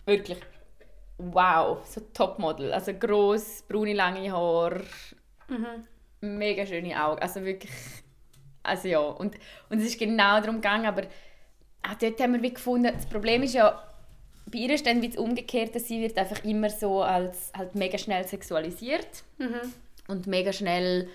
wirklich, 0.06 0.40
wow, 1.18 1.80
so 1.86 2.02
Topmodel. 2.14 2.72
Also 2.72 2.94
gross, 2.94 3.64
braune, 3.68 3.94
lange 3.94 4.32
Haare, 4.32 4.84
mega 6.22 6.66
schöne 6.66 7.04
Augen. 7.04 7.22
Also 7.22 7.44
wirklich, 7.44 7.72
also 8.64 8.88
ja. 8.88 9.00
Und, 9.00 9.36
und 9.70 9.80
es 9.80 9.86
ist 9.86 10.00
genau 10.00 10.40
darum 10.40 10.56
gegangen, 10.56 10.86
aber 10.86 11.04
auch 11.82 11.96
dort 12.00 12.20
haben 12.20 12.34
wir 12.34 12.42
wie 12.42 12.54
gefunden, 12.54 12.92
das 12.94 13.06
Problem 13.06 13.44
ist 13.44 13.54
ja, 13.54 13.84
bei 14.52 14.60
ihr 14.60 14.74
ist 14.74 14.86
dann 14.86 15.02
wie 15.02 15.10
das 15.10 15.18
Umgekehrte, 15.18 15.80
sie 15.80 16.02
wird 16.02 16.18
einfach 16.18 16.44
immer 16.44 16.70
so 16.70 17.02
als 17.02 17.52
halt 17.56 17.76
mega 17.76 17.98
schnell 17.98 18.28
sexualisiert 18.28 19.24
und 20.08 20.28
mega 20.28 20.52
schnell 20.52 21.08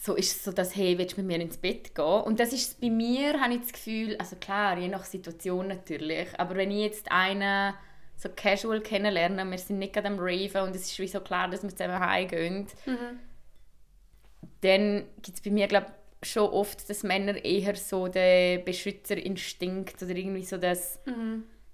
so 0.00 0.14
ist 0.14 0.36
es 0.36 0.44
so, 0.44 0.52
dass 0.52 0.76
hey, 0.76 0.96
willst 0.96 1.16
du 1.16 1.22
mit 1.22 1.26
mir 1.26 1.42
ins 1.42 1.56
Bett 1.56 1.94
gehen? 1.94 2.04
Und 2.04 2.38
das 2.38 2.52
ist 2.52 2.80
bei 2.80 2.88
mir, 2.88 3.40
habe 3.40 3.54
ich 3.54 3.60
das 3.60 3.72
Gefühl, 3.72 4.16
also 4.18 4.36
klar, 4.36 4.78
je 4.78 4.88
nach 4.88 5.04
Situation 5.04 5.66
natürlich, 5.68 6.28
aber 6.38 6.54
wenn 6.54 6.70
ich 6.70 6.82
jetzt 6.82 7.10
einen 7.10 7.74
so 8.16 8.28
casual 8.34 8.80
kennenlerne, 8.80 9.44
wir 9.44 9.58
sind 9.58 9.78
nicht 9.78 9.92
gerade 9.92 10.08
am 10.08 10.18
Raven 10.18 10.62
und 10.62 10.76
es 10.76 10.90
ist 10.90 10.98
wie 10.98 11.08
so 11.08 11.20
klar, 11.20 11.48
dass 11.48 11.62
wir 11.62 11.70
zusammen 11.70 11.98
heimgehen, 11.98 12.66
dann 14.60 15.04
gibt 15.22 15.36
es 15.36 15.40
bei 15.40 15.50
mir, 15.50 15.66
glaube 15.66 15.86
schon 16.22 16.48
oft, 16.50 16.88
dass 16.90 17.04
Männer 17.04 17.44
eher 17.44 17.76
so 17.76 18.08
den 18.08 18.64
Beschützerinstinkt 18.64 20.02
oder 20.02 20.16
irgendwie 20.16 20.44
so 20.44 20.56
das 20.58 20.98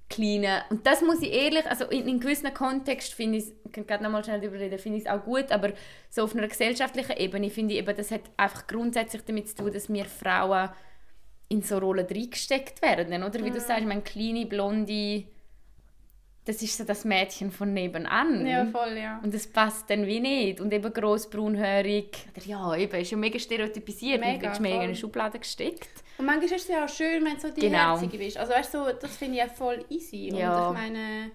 kleine 0.09 0.62
und 0.71 0.87
das 0.87 1.03
muss 1.03 1.23
ich 1.23 1.33
ehrlich, 1.33 1.67
also 1.67 1.87
in, 1.87 2.07
in 2.07 2.21
gewissen 2.21 2.53
Kontext 2.53 3.14
finde 3.14 3.38
ich, 3.38 3.45
ich 3.64 3.73
kann 3.73 3.87
gerade 3.87 4.05
noch 4.05 4.11
mal 4.11 4.23
schnell 4.23 4.40
darüber 4.40 4.59
reden, 4.59 4.79
finde 4.79 4.99
ich 4.99 5.05
es 5.05 5.11
auch 5.11 5.25
gut, 5.25 5.51
aber 5.51 5.73
so 6.11 6.25
auf 6.25 6.37
einer 6.37 6.47
gesellschaftlichen 6.47 7.17
Ebene 7.17 7.51
finde 7.51 7.75
ich 7.75 7.81
eben, 7.81 7.97
das 7.97 8.11
hat 8.11 8.23
einfach 8.37 8.67
grundsätzlich 8.67 9.23
damit 9.25 9.49
zu 9.49 9.57
tun, 9.57 9.73
dass 9.73 9.93
wir 9.93 10.05
Frauen 10.05 10.71
in 11.49 11.62
so 11.62 11.79
Rollen 11.79 12.07
reingesteckt 12.07 12.83
werden, 12.83 13.23
oder? 13.23 13.45
Wie 13.45 13.51
du 13.51 13.61
sagst, 13.61 13.81
ich 13.81 13.87
meine, 13.87 14.03
kleine, 14.03 14.47
blonde, 14.47 15.25
das 16.45 16.61
ist 16.62 16.77
so 16.77 16.85
das 16.85 17.05
Mädchen 17.05 17.51
von 17.51 17.73
nebenan. 17.73 18.47
ja 18.47 18.67
voll, 18.67 18.99
ja. 18.99 19.19
Und 19.23 19.33
das 19.33 19.47
passt 19.47 19.88
dann 19.88 20.07
wie 20.07 20.21
nicht. 20.21 20.61
Und 20.61 20.73
eben 20.75 20.93
gross, 20.93 21.29
braunhaarig. 21.29 22.19
Oder 22.37 22.47
ja, 22.47 22.77
eben, 22.77 23.01
ist 23.01 23.11
ja 23.11 23.17
mega 23.17 23.38
stereotypisiert. 23.38 24.21
Mega, 24.21 24.35
und 24.35 24.43
wird 24.43 24.61
mega 24.61 24.77
in 24.77 24.83
eine 24.83 24.95
Schublade 24.95 25.38
gesteckt. 25.38 26.04
Und 26.18 26.27
manchmal 26.27 26.44
ist 26.46 26.62
es 26.62 26.68
ja 26.68 26.85
auch 26.85 26.88
schön, 26.88 27.24
wenn 27.24 27.35
du 27.35 27.40
so 27.40 27.50
die 27.50 27.61
Genau. 27.62 27.79
Herzige 27.98 28.18
bist. 28.18 28.37
Also 28.37 28.53
weißt 28.53 28.74
du, 28.74 28.85
so, 28.85 28.92
das 28.92 29.16
finde 29.16 29.35
ich 29.38 29.44
ja 29.44 29.48
voll 29.48 29.85
easy. 29.88 30.31
Ja. 30.33 30.68
Und 30.68 30.77
ich 30.77 30.81
meine, 30.83 31.31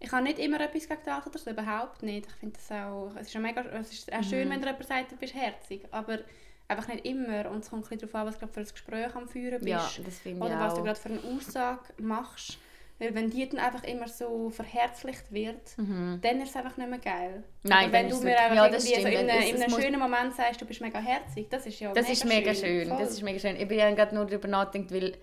ich 0.00 0.10
habe 0.12 0.22
nicht 0.24 0.38
immer 0.38 0.60
etwas 0.60 0.88
gegen 0.88 1.00
das 1.04 1.26
oder 1.26 1.38
so, 1.38 1.50
überhaupt 1.50 2.02
nicht. 2.02 2.26
Ich 2.26 2.34
finde 2.34 2.56
das 2.56 2.70
auch, 2.76 3.12
es 3.20 3.28
ist, 3.28 3.36
auch 3.36 3.40
mega, 3.40 3.62
es 3.62 3.92
ist 3.92 4.12
auch 4.12 4.18
Mhm. 4.18 4.22
schön, 4.24 4.50
wenn 4.50 4.60
dir 4.60 4.66
jemand 4.68 4.86
sagt, 4.86 5.12
du 5.12 5.16
bist 5.16 5.34
herzig, 5.34 5.82
aber 5.92 6.18
einfach 6.66 6.88
nicht 6.88 7.04
immer. 7.06 7.50
Und 7.50 7.64
es 7.64 7.70
kommt 7.70 7.84
ein 7.84 7.88
bisschen 7.88 8.00
darauf 8.10 8.14
an, 8.14 8.26
was 8.26 8.38
du 8.38 8.46
für 8.48 8.60
ein 8.60 8.66
Gespräch 8.66 9.14
am 9.14 9.28
Führen 9.28 9.58
bist. 9.60 9.68
Ja, 9.68 9.90
das 10.04 10.18
finde 10.18 10.38
ich 10.38 10.44
Oder 10.52 10.60
was 10.60 10.74
du 10.74 10.80
auch. 10.80 10.84
gerade 10.84 10.98
für 11.00 11.08
eine 11.10 11.20
Aussage 11.22 11.80
machst. 11.98 12.58
Weil 13.00 13.14
wenn 13.14 13.30
die 13.30 13.48
dann 13.48 13.60
einfach 13.60 13.84
immer 13.84 14.08
so 14.08 14.50
verherzlicht 14.50 15.30
wird, 15.30 15.60
dann 15.76 16.40
ist 16.40 16.50
es 16.50 16.56
einfach 16.56 16.76
nicht 16.76 16.90
mehr 16.90 16.98
geil. 16.98 17.44
Mhm. 17.62 17.68
Nein, 17.70 17.84
Aber 17.84 17.92
wenn 17.92 18.08
du 18.08 18.20
mir 18.20 18.40
einfach 18.40 18.56
ja, 18.56 18.64
irgendwie 18.66 18.94
so 18.94 19.08
in, 19.08 19.16
einem- 19.30 19.54
in 19.56 19.62
einem 19.62 19.80
schönen 19.80 20.00
Moment 20.00 20.34
sagst, 20.34 20.60
du 20.60 20.64
bist 20.66 20.80
mega 20.80 20.98
herzig, 20.98 21.48
das 21.48 21.64
ist 21.66 21.78
ja 21.78 21.92
Das 21.92 22.02
mega 22.08 22.12
ist 22.12 22.24
mega 22.24 22.54
schön. 22.54 22.88
Voll. 22.88 22.98
Das 22.98 23.10
ist 23.12 23.22
mega 23.22 23.38
schön. 23.38 23.54
Ich 23.56 23.68
bin 23.68 23.78
gerade 23.78 24.14
nur 24.14 24.26
darüber 24.26 24.48
nachgedacht, 24.48 24.92
weil 24.92 25.16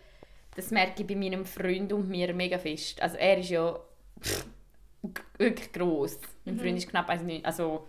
das 0.56 0.72
merke 0.72 1.02
ich 1.02 1.08
bei 1.08 1.16
meinem 1.16 1.46
Freund 1.46 1.92
und 1.92 2.08
mir 2.08 2.34
mega 2.34 2.58
fest. 2.58 3.02
Also 3.02 3.18
er 3.18 3.40
ist 3.40 3.50
ja 3.50 3.78
pff, 4.22 4.46
wirklich 5.38 5.72
gross. 5.74 6.18
Mein 6.46 6.58
Freund 6.58 6.78
ist 6.78 6.88
knapp 6.90 7.10
1,9. 7.10 7.44
Also 7.44 7.88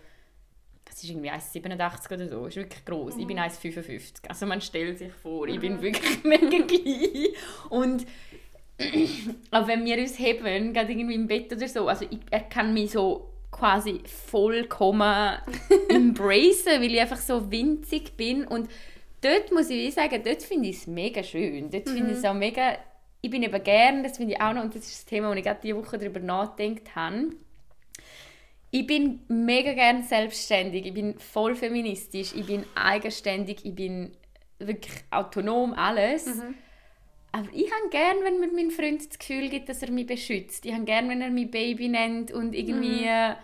das 0.85 1.03
ist 1.03 1.11
irgendwie 1.11 1.31
1,87 1.31 2.13
oder 2.13 2.29
so. 2.29 2.47
Ist 2.47 2.57
wirklich 2.57 2.85
gross. 2.85 3.15
Ich 3.17 3.27
bin 3.27 3.39
1,55. 3.39 4.29
Also 4.29 4.47
man 4.47 4.61
stellt 4.61 4.99
sich 4.99 5.13
vor, 5.13 5.47
ich 5.47 5.61
bin 5.61 5.81
wirklich 5.81 6.25
mega 6.25 6.67
klein. 6.67 7.27
Und 7.71 8.07
aber 9.51 9.69
wenn 9.69 9.85
wir 9.85 9.99
uns 9.99 10.19
heben, 10.19 10.73
gerade 10.73 10.93
irgendwie 10.93 11.15
im 11.15 11.27
Bett 11.27 11.53
oder 11.53 11.67
so, 11.67 11.89
also 11.89 12.05
ich, 12.11 12.19
er 12.31 12.41
kann 12.41 12.75
mich 12.75 12.93
so 12.93 13.31
quasi 13.51 14.01
vollkommen 14.05 15.39
embracen, 15.89 16.81
weil 16.81 16.93
ich 16.93 17.01
einfach 17.01 17.21
so 17.21 17.51
winzig 17.51 18.17
bin 18.17 18.45
und 18.45 18.69
dort 19.23 19.53
muss 19.53 19.71
ich 19.71 19.95
sagen, 19.95 20.23
dort 20.25 20.43
finde 20.43 20.69
ich 20.69 20.77
es 20.77 20.87
mega 20.87 21.23
schön. 21.23 21.71
Dort 21.71 21.89
finde 21.89 22.13
ich 22.13 22.19
es 22.19 22.25
auch 22.25 22.35
mega, 22.35 22.79
ich 23.21 23.31
bin 23.31 23.43
eben 23.43 23.63
gern, 23.63 24.03
das 24.03 24.19
finde 24.19 24.35
ich 24.35 24.41
auch 24.41 24.53
noch, 24.53 24.63
und 24.63 24.75
das 24.75 24.85
ist 24.87 24.99
das 24.99 25.05
Thema, 25.07 25.31
wo 25.31 25.35
ich 25.35 25.45
gerade 25.45 25.61
diese 25.63 25.77
Woche 25.77 25.99
darüber 25.99 26.21
nachgedacht 26.21 26.95
habe. 26.95 27.31
Ich 28.71 28.87
bin 28.87 29.21
mega 29.29 29.73
gern 29.73 30.03
selbstständig, 30.03 30.87
ich 30.87 30.95
bin 30.95 31.19
voll 31.19 31.55
feministisch, 31.55 32.35
ich 32.35 32.47
bin 32.47 32.65
eigenständig, 32.75 33.65
ich 33.65 33.75
bin 33.75 34.13
wirklich 34.59 34.93
autonom, 35.11 35.73
alles. 35.73 36.27
Aber 37.37 37.49
ich 37.53 37.71
habe 37.71 37.91
gern, 37.91 38.17
wenn 38.23 38.41
mir 38.41 38.51
mein 38.51 38.71
Freund 38.71 39.07
das 39.07 39.19
Gefühl 39.19 39.51
gibt, 39.51 39.69
dass 39.69 39.83
er 39.83 39.91
mich 39.91 40.07
beschützt. 40.07 40.65
Ich 40.65 40.73
habe 40.73 40.85
gern, 40.85 41.09
wenn 41.11 41.21
er 41.21 41.29
mich 41.29 41.51
Baby 41.51 41.89
nennt 41.89 42.33
und 42.33 42.55
irgendwie 42.55 43.05
äh, 43.05 43.35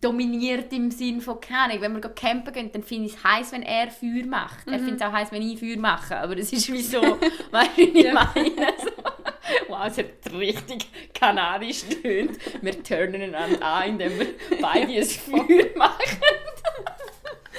dominiert 0.00 0.72
im 0.72 0.92
Sinn 0.92 1.20
von, 1.20 1.40
keine 1.40 1.80
wenn 1.80 1.94
wir 1.94 2.00
campen 2.10 2.52
gehen, 2.52 2.70
dann 2.72 2.84
finde 2.84 3.08
ich 3.08 3.16
es 3.16 3.24
heiß, 3.24 3.50
wenn 3.50 3.62
er 3.62 3.90
Feuer 3.90 4.24
macht. 4.24 4.68
Er 4.68 4.78
findet 4.78 5.00
es 5.00 5.02
auch 5.02 5.12
heiß, 5.12 5.32
wenn 5.32 5.42
ich 5.42 5.58
Feuer 5.58 5.78
mache. 5.78 6.16
Aber 6.16 6.36
es 6.36 6.52
ist 6.52 6.72
wie 6.72 6.80
so, 6.80 7.00
weißt 7.50 7.76
du, 7.76 7.94
wie 7.94 8.06
ich 8.06 8.12
meine? 8.12 8.30
So, 8.78 9.72
wow, 9.72 9.86
es 9.86 9.98
hat 9.98 10.32
richtig 10.32 10.86
kanadisch 11.12 11.82
tönt. 12.02 12.38
Wir 12.62 12.82
turnen 12.84 13.34
einander 13.34 13.66
an, 13.66 13.88
indem 13.88 14.18
wir 14.20 14.26
beide 14.60 14.92
ein 14.92 15.04
Feuer 15.04 15.76
machen. 15.76 16.20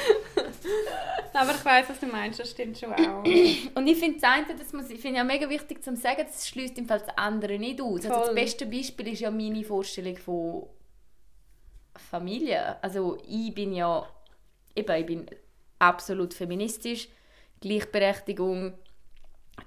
Aber 1.33 1.51
ich 1.51 1.65
weiß, 1.65 1.89
was 1.89 1.99
du 1.99 2.07
meinst, 2.07 2.39
das 2.39 2.51
stimmt 2.51 2.77
schon 2.77 2.93
auch. 2.93 3.23
Und 3.75 3.87
ich 3.87 3.97
finde 3.97 4.19
das 4.19 4.29
eine, 4.29 4.55
das 4.55 4.73
muss, 4.73 4.89
ich 4.89 4.99
finde 4.99 5.17
ja 5.17 5.23
mega 5.23 5.49
wichtig 5.49 5.83
zu 5.83 5.95
sagen, 5.95 6.23
das 6.25 6.47
schließt 6.47 6.77
im 6.77 6.87
Fall 6.87 6.99
das 6.99 7.17
andere 7.17 7.57
nicht 7.57 7.81
aus. 7.81 8.05
Also 8.05 8.25
das 8.27 8.35
beste 8.35 8.65
Beispiel 8.65 9.09
ist 9.09 9.21
ja 9.21 9.31
meine 9.31 9.63
Vorstellung 9.63 10.17
von 10.17 10.67
Familie. 11.95 12.81
Also 12.83 13.17
ich 13.27 13.53
bin 13.53 13.73
ja, 13.73 14.07
eben, 14.75 14.99
ich 14.99 15.05
bin 15.05 15.25
absolut 15.79 16.33
feministisch, 16.33 17.07
Gleichberechtigung, 17.59 18.73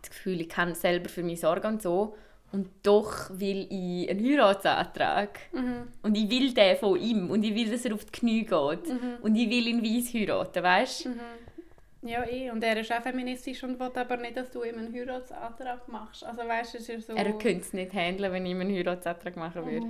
das 0.01 0.11
Gefühl, 0.11 0.41
ich 0.41 0.49
kann 0.49 0.75
selber 0.75 1.09
für 1.09 1.23
mich 1.23 1.41
sorgen 1.41 1.67
und 1.67 1.83
so. 1.83 2.17
Und 2.55 2.69
doch 2.85 3.31
will 3.31 3.67
ich 3.69 4.09
einen 4.09 4.25
Heiratsantrag. 4.25 5.41
Und 6.03 6.15
ich 6.15 6.31
will 6.31 6.55
den 6.55 6.77
von 6.77 6.97
ihm. 7.01 7.29
Und 7.29 7.43
ich 7.43 7.53
will, 7.53 7.69
dass 7.69 7.85
er 7.85 7.95
auf 7.95 8.05
die 8.05 8.13
Knie 8.13 8.45
geht. 8.45 8.89
Und 9.23 9.35
ich 9.35 9.51
will 9.51 9.67
ihn 9.67 9.83
weiss 9.83 10.15
heiraten, 10.15 10.63
weißt 10.63 11.07
du? 11.07 11.11
Ja, 12.03 12.25
eh. 12.29 12.51
Und 12.51 12.63
er 12.63 12.77
ist 12.77 12.93
auch 12.93 13.03
feministisch 13.03 13.65
und 13.65 13.81
will 13.81 13.91
aber 13.93 14.17
nicht, 14.19 14.37
dass 14.37 14.51
du 14.53 14.63
ihm 14.63 14.79
einen 14.79 14.95
Heiratsantrag 14.95 15.89
machst. 15.89 16.23
Also 16.23 16.43
weißt 16.43 16.75
du, 16.75 16.79
es 16.79 16.89
ist 16.89 17.09
ja 17.09 17.15
so... 17.15 17.21
Er 17.21 17.33
könnte 17.33 17.63
es 17.63 17.73
nicht 17.73 17.93
handeln, 17.93 18.31
wenn 18.33 18.47
ich 18.47 18.53
ihm 18.53 18.61
einen 18.61 18.77
Heiratsantrag 18.77 19.37
machen 19.37 19.67
würde. 19.67 19.89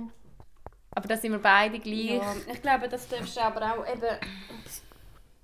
Aber 0.91 1.07
da 1.07 1.17
sind 1.17 1.33
wir 1.33 1.39
beide 1.39 1.77
gleich. 1.77 2.15
ja, 2.15 2.35
ich 2.51 2.61
glaube, 2.61 2.87
das 2.87 3.07
darfst 3.07 3.37
du 3.37 3.41
aber 3.41 3.61
auch 3.61 3.85
eben... 3.85 4.17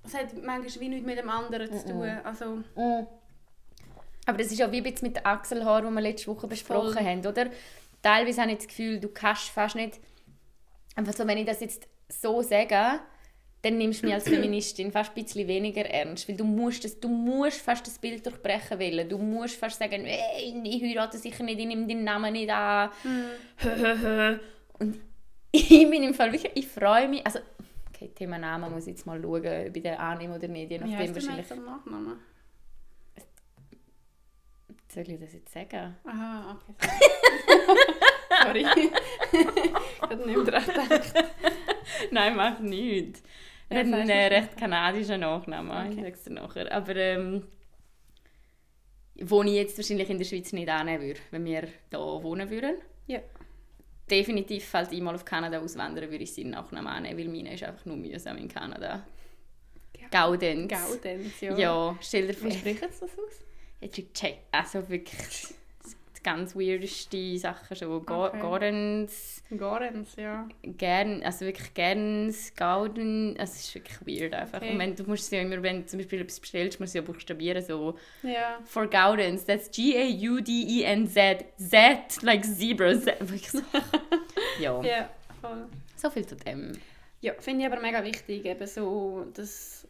Es 0.04 0.16
hat 0.16 0.34
manchmal 0.44 0.82
wie 0.82 0.90
nichts 0.90 1.06
mit 1.06 1.20
dem 1.20 1.30
anderen 1.30 1.72
zu 1.72 1.86
tun. 1.86 2.10
Also, 2.24 2.64
Aber 4.32 4.38
das 4.42 4.50
ist 4.50 4.60
ja 4.60 4.72
wie 4.72 4.82
mit 4.82 5.02
den 5.02 5.26
Achselhaaren, 5.26 5.90
die 5.90 5.94
wir 5.94 6.02
letzte 6.02 6.28
Woche 6.28 6.48
besprochen 6.48 6.94
Voll. 6.94 7.04
haben, 7.04 7.20
oder? 7.20 7.48
Teilweise 8.02 8.42
habe 8.42 8.52
ich 8.52 8.60
das 8.60 8.68
Gefühl, 8.68 8.98
du 8.98 9.10
kannst 9.10 9.50
fast 9.50 9.76
nicht... 9.76 10.00
Einfach 10.96 11.12
so, 11.12 11.28
wenn 11.28 11.38
ich 11.38 11.46
das 11.46 11.60
jetzt 11.60 11.86
so 12.08 12.42
sage, 12.42 13.02
dann 13.62 13.78
nimmst 13.78 14.02
du 14.02 14.06
mich 14.06 14.16
als 14.16 14.24
Feministin 14.30 14.90
fast 14.90 15.12
ein 15.18 15.22
bisschen 15.22 15.50
weniger 15.50 15.82
ernst. 15.82 16.30
Weil 16.30 16.38
du 16.38 16.46
musst, 16.46 16.86
das, 16.86 16.98
du 16.98 17.10
musst 17.10 17.60
fast 17.60 17.86
das 17.86 18.00
Bild 18.00 18.26
durchbrechen 18.26 18.80
wollen. 18.80 19.10
Du 19.10 19.18
musst 19.18 19.58
fast 19.58 19.80
sagen, 19.80 20.06
«Ey, 20.06 20.54
ich 20.64 20.82
heirate 20.82 21.18
sicher 21.18 21.44
nicht, 21.44 21.60
ich 21.60 21.66
nehme 21.66 21.86
deinen 21.86 22.06
Namen 22.06 22.32
nicht 22.32 22.50
an. 22.50 22.90
Und 24.80 24.98
ich 25.52 25.68
bin 25.68 26.04
im 26.04 26.14
Fall 26.14 26.32
wirklich, 26.32 26.54
ich 26.56 26.68
freue 26.68 27.10
mich, 27.10 27.26
also 27.26 27.40
okay, 27.90 28.10
Thema 28.16 28.38
Namen 28.38 28.72
muss 28.72 28.88
ich 28.88 28.94
jetzt 28.94 29.06
mal 29.06 29.22
schauen, 29.22 29.68
ob 29.68 29.76
ich 29.76 29.84
den 29.84 29.96
annehme 29.96 30.38
oder 30.38 30.48
nicht, 30.48 30.72
je 30.72 30.80
wie 30.80 30.84
nachdem 30.84 30.98
heißt 30.98 31.16
der 31.18 31.24
wahrscheinlich. 31.24 31.50
Nachnamen? 31.50 32.31
Soll 34.94 35.10
ich 35.10 35.20
das 35.20 35.34
jetzt 35.34 35.54
sagen? 35.54 35.96
Aha, 36.04 36.60
okay. 36.70 36.90
Sorry. 38.44 38.66
ich 39.32 40.02
habe 40.02 40.16
nicht 40.18 40.26
mehr 40.26 40.44
gedacht. 40.44 41.14
Nein, 42.12 42.36
mach 42.36 42.60
nicht. 42.60 43.22
Er 43.70 43.78
Ja, 43.86 43.88
hat 43.88 43.94
einen 44.00 44.10
äh, 44.10 44.28
recht 44.28 44.58
kanadischen 44.58 45.22
Nachnamen, 45.22 45.92
ich 45.92 45.98
Okay. 45.98 46.06
sag's 46.06 46.24
dir 46.24 46.34
nachher. 46.34 46.72
Aber 46.72 46.96
ähm, 46.96 47.48
wo 49.22 49.44
ich 49.44 49.52
jetzt 49.54 49.78
wahrscheinlich 49.78 50.10
in 50.10 50.18
der 50.18 50.26
Schweiz 50.26 50.52
nicht 50.52 50.68
annehmen 50.70 51.04
würde, 51.04 51.20
wenn 51.32 51.46
wir 51.46 51.62
hier 51.62 52.00
wohnen 52.00 52.50
würden. 52.50 52.76
Ja. 53.08 53.20
definitiv, 54.10 54.66
falls 54.66 54.92
ich 54.92 55.00
mal 55.02 55.16
auf 55.16 55.24
Kanada 55.26 55.60
auswandere, 55.60 56.10
würde 56.12 56.24
ich 56.24 56.34
seinen 56.34 56.50
Nachnamen 56.52 56.88
annehmen, 56.92 57.18
weil 57.18 57.28
meine 57.30 57.54
ist 57.54 57.64
einfach 57.64 57.86
nur 57.86 57.96
mühsam 57.98 58.38
in 58.38 58.48
Kanada. 58.50 59.06
Gaudenz. 60.12 60.70
Gaudenz, 60.72 61.40
ja. 61.40 61.58
Ja, 61.58 61.98
stell 62.02 62.28
dir 62.28 62.34
vor. 62.34 62.50
Wie 62.50 62.54
spricht 62.58 62.84
das 62.84 63.04
aus? 63.04 63.10
Ich 63.82 63.92
check, 64.14 64.38
also 64.52 64.88
wirklich 64.90 65.48
die 66.18 66.24
ganz 66.24 66.56
weirdeste 66.56 67.38
Sachen 67.40 67.76
schon. 67.76 68.06
Go 68.06 68.26
Okay. 68.28 68.40
Gorens, 68.40 70.16
ja. 70.16 70.48
gern, 70.64 71.24
also 71.24 71.46
wirklich 71.46 71.74
Gerns, 71.74 72.54
Gauden, 72.56 73.36
also 73.40 73.52
es 73.54 73.66
ist 73.66 73.76
wirklich 73.76 74.22
weird 74.22 74.34
einfach. 74.36 74.62
Okay. 74.62 74.72
Und 74.72 74.80
wenn, 74.80 74.96
du 74.96 75.04
musst 75.06 75.24
es 75.26 75.32
ja 75.32 75.42
immer, 75.42 75.62
wenn 75.64 75.82
du 75.82 75.86
zum 75.88 75.98
Beispiel 76.00 76.22
etwas 76.22 76.40
bestellst, 76.40 76.80
musst 76.80 76.94
du 76.94 77.00
ja 77.00 77.04
buchstabieren, 77.04 77.62
so 77.64 77.98
Ja. 78.22 78.60
for 78.66 78.88
Gaudens, 78.88 79.44
that's 79.46 79.70
G-A-U-D-E-N-Z, 79.72 81.46
Z, 81.58 82.22
like 82.24 82.46
zebra, 82.46 82.94
Z. 83.00 83.16
Wirklich 83.20 83.50
so. 83.52 83.62
ja, 84.60 84.82
Ja, 84.84 85.10
voll. 85.42 85.66
so 85.96 86.10
viel 86.10 86.26
zu 86.26 86.36
dem. 86.36 86.74
Ja, 87.22 87.34
finde 87.40 87.66
ich 87.66 87.72
aber 87.72 87.82
mega 87.82 88.04
wichtig, 88.04 88.46
eben 88.46 88.68
so, 88.68 89.26
dass 89.34 89.88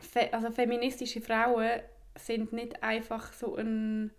fe 0.00 0.32
also 0.32 0.50
feministische 0.50 1.20
Frauen 1.20 1.80
sind 2.18 2.52
nicht 2.52 2.82
einfach 2.82 3.32
so 3.32 3.56
eine 3.56 4.10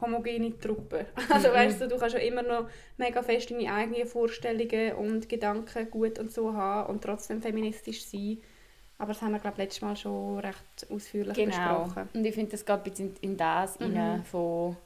homogene 0.00 0.58
Truppe. 0.58 1.06
Also 1.30 1.48
Mhm. 1.48 1.52
weißt 1.54 1.80
du, 1.82 1.88
du 1.88 1.98
kannst 1.98 2.14
ja 2.14 2.20
immer 2.20 2.42
noch 2.42 2.68
mega 2.98 3.22
fest 3.22 3.50
deine 3.50 3.72
eigenen 3.72 4.06
Vorstellungen 4.06 4.92
und 4.96 5.28
Gedanken 5.28 5.90
gut 5.90 6.18
und 6.18 6.32
so 6.32 6.52
haben 6.52 6.90
und 6.92 7.02
trotzdem 7.02 7.40
feministisch 7.40 8.04
sein. 8.04 8.38
Aber 8.98 9.12
das 9.12 9.20
haben 9.22 9.32
wir, 9.32 9.38
glaube 9.40 9.56
ich, 9.58 9.64
letztes 9.64 9.82
Mal 9.82 9.96
schon 9.96 10.38
recht 10.38 10.86
ausführlich 10.90 11.34
Genau. 11.34 11.50
besprochen. 11.84 12.08
Und 12.14 12.24
ich 12.24 12.34
finde, 12.34 12.50
das 12.52 12.64
geht 12.64 12.76
ein 12.76 12.82
bisschen 12.82 13.14
in, 13.20 13.36
das 13.36 13.78
Mhm. 13.80 13.96
rein 13.96 14.24
von 14.24 14.76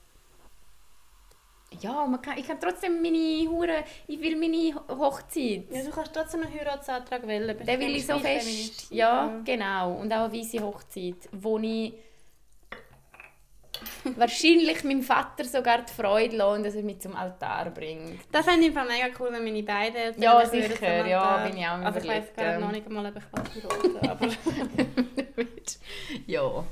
ja, 1.80 2.04
man 2.04 2.20
kann, 2.20 2.36
ich 2.36 2.46
kann 2.48 2.58
trotzdem 2.60 3.00
meine 3.00 3.48
Hure, 3.48 3.84
ich 4.08 4.20
will 4.20 4.36
meine 4.36 4.74
Hochzeit. 4.88 5.64
Ja, 5.70 5.84
du 5.84 5.90
kannst 5.90 6.12
trotzdem 6.12 6.42
einen 6.42 6.52
Heiratsantrag 6.52 7.24
wählen. 7.28 7.56
Den 7.56 7.80
will 7.80 7.94
ich 7.94 8.04
so 8.06 8.18
fest. 8.18 8.90
Ja, 8.90 9.40
genau. 9.44 9.92
Und 9.94 10.12
auch 10.12 10.24
eine 10.24 10.32
weisse 10.36 10.60
Hochzeit, 10.60 11.28
wo 11.30 11.58
ich 11.58 11.94
wahrscheinlich 14.16 14.84
meinem 14.84 15.02
Vater 15.02 15.44
sogar 15.44 15.82
die 15.82 15.92
Freude 15.92 16.36
lasse, 16.36 16.62
dass 16.62 16.74
er 16.74 16.82
mich 16.82 17.00
zum 17.00 17.14
Altar 17.16 17.70
bringt. 17.70 18.20
Das 18.32 18.44
fände 18.44 18.60
ich 18.62 18.68
im 18.68 18.74
Fall 18.74 18.86
mega 18.86 19.06
cool, 19.18 19.28
wenn 19.32 19.44
meine 19.44 19.62
beiden 19.62 19.96
Eltern 19.96 20.22
Ja, 20.22 20.46
sicher, 20.46 21.06
ja, 21.06 21.46
bin 21.46 21.56
ich 21.56 21.66
auch 21.66 21.70
Also 21.72 21.98
ich 22.00 22.08
weiß 22.08 22.24
gerade 22.36 22.60
noch 22.60 22.72
nicht 22.72 22.86
einmal, 22.86 23.06
ob 23.06 23.16
ich 23.16 23.62
heiraten 23.62 24.08
aber... 24.08 24.28
ja. 26.26 26.64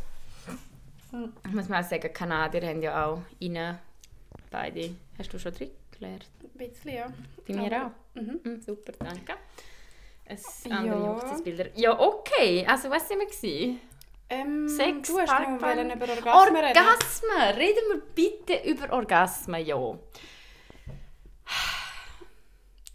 Ich 1.47 1.53
muss 1.53 1.69
mal 1.69 1.83
sagen, 1.83 2.13
Kanadier 2.13 2.69
haben 2.69 2.83
ja 2.83 3.07
auch 3.07 3.23
innen 3.39 3.79
beide. 4.51 4.91
Hast 5.19 5.33
du 5.33 5.39
schon 5.39 5.55
drin 5.55 5.71
gelernt? 5.99 6.27
Ein 6.43 6.51
bisschen, 6.69 6.95
ja. 6.95 7.07
Bei 7.47 7.55
mir 7.55 7.67
Aber- 7.77 7.87
auch. 7.87 8.21
Mhm. 8.21 8.41
Mhm, 8.45 8.61
super, 8.61 8.93
danke. 8.99 9.35
Es 10.25 10.65
Ja. 10.65 10.77
andere 10.77 11.09
Hochzeitsbilder. 11.15 11.67
Ja, 11.75 11.99
okay. 11.99 12.67
Also, 12.69 12.91
was 12.91 13.09
sind 13.09 13.19
wir? 13.21 13.27
Gewesen? 13.27 13.81
Ähm, 14.31 14.69
Sex, 14.69 15.09
du 15.09 15.19
hast 15.19 15.29
Parkbank. 15.31 15.95
über 15.95 16.09
Orgasmen 16.13 16.57
reden. 16.57 16.79
Orgasmen! 16.79 17.57
Reden 17.57 17.83
wir 17.93 18.01
bitte 18.15 18.69
über 18.69 18.93
Orgasmen, 18.93 19.65
ja. 19.65 19.77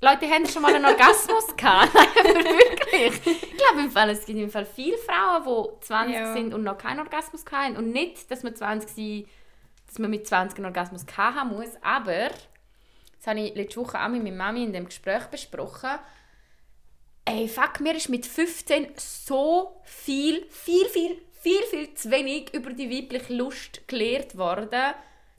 Leute, 0.01 0.29
haben 0.29 0.45
schon 0.47 0.61
mal 0.61 0.75
einen 0.75 0.85
Orgasmus 0.85 1.47
gehabt? 1.57 1.93
Nein, 1.93 2.35
wirklich. 2.45 3.25
Ich 3.25 3.57
glaube, 3.57 3.79
im 3.79 3.89
Fall, 3.91 4.09
es 4.09 4.25
gibt 4.25 4.37
im 4.37 4.49
Fall 4.49 4.65
viele 4.65 4.97
Frauen, 4.97 5.43
die 5.79 5.85
20 5.85 6.13
Ja. 6.15 6.33
sind 6.33 6.53
und 6.53 6.63
noch 6.63 6.77
keinen 6.77 6.99
Orgasmus 6.99 7.45
hatten. 7.49 7.77
Und 7.77 7.91
nicht, 7.91 8.29
dass 8.29 8.43
man, 8.43 8.53
20 8.55 8.89
sind, 8.89 9.27
dass 9.87 9.99
man 9.99 10.09
mit 10.11 10.27
20 10.27 10.57
einen 10.59 10.65
Orgasmus 10.65 11.05
haben 11.15 11.51
muss, 11.55 11.69
aber 11.81 12.29
das 13.17 13.27
habe 13.27 13.39
ich 13.39 13.55
letzte 13.55 13.79
Woche 13.79 13.97
auch 14.03 14.09
mit 14.09 14.21
meiner 14.23 14.35
Mami 14.35 14.63
in 14.65 14.73
dem 14.73 14.85
Gespräch 14.85 15.23
besprochen. 15.27 15.91
Ey, 17.25 17.47
fuck, 17.47 17.79
mir 17.79 17.95
ist 17.95 18.09
mit 18.09 18.25
15 18.25 18.87
so 18.97 19.81
viel, 19.83 20.45
viel, 20.49 20.85
viel, 20.85 21.21
viel, 21.31 21.63
viel 21.63 21.93
zu 21.93 22.11
wenig 22.11 22.53
über 22.53 22.71
die 22.73 22.89
weibliche 22.89 23.33
Lust 23.33 23.87
gelehrt 23.87 24.37
worden, 24.37 24.93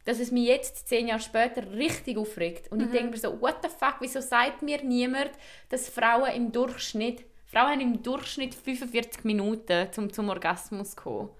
dass 0.04 0.18
es 0.18 0.30
mich 0.30 0.46
jetzt, 0.46 0.88
zehn 0.88 1.08
Jahre 1.08 1.20
später, 1.20 1.70
richtig 1.72 2.16
aufregt. 2.16 2.70
Und 2.72 2.80
ich 2.80 2.90
denke 2.90 3.10
mir 3.10 3.16
so, 3.18 3.40
what 3.40 3.56
the 3.62 3.68
fuck, 3.68 3.96
wieso 4.00 4.20
sagt 4.20 4.62
mir 4.62 4.82
niemand, 4.82 5.30
dass 5.68 5.88
Frauen 5.88 6.32
im 6.32 6.52
Durchschnitt, 6.52 7.24
Frauen 7.46 7.72
haben 7.72 7.80
im 7.80 8.02
Durchschnitt 8.02 8.54
45 8.54 9.24
Minuten, 9.24 9.88
um 9.96 10.12
zum 10.12 10.28
Orgasmus 10.28 10.90
zu 10.90 10.96
kommen. 10.96 11.30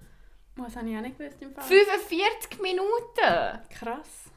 Was 0.55 0.75
habe 0.75 0.89
ich 0.89 0.95
auch 0.95 1.01
nicht 1.01 1.17
gewusst 1.17 1.41
im 1.41 1.53
Fall. 1.53 1.63
45 1.63 2.61
Minuten! 2.61 3.59
Krass. 3.69 4.31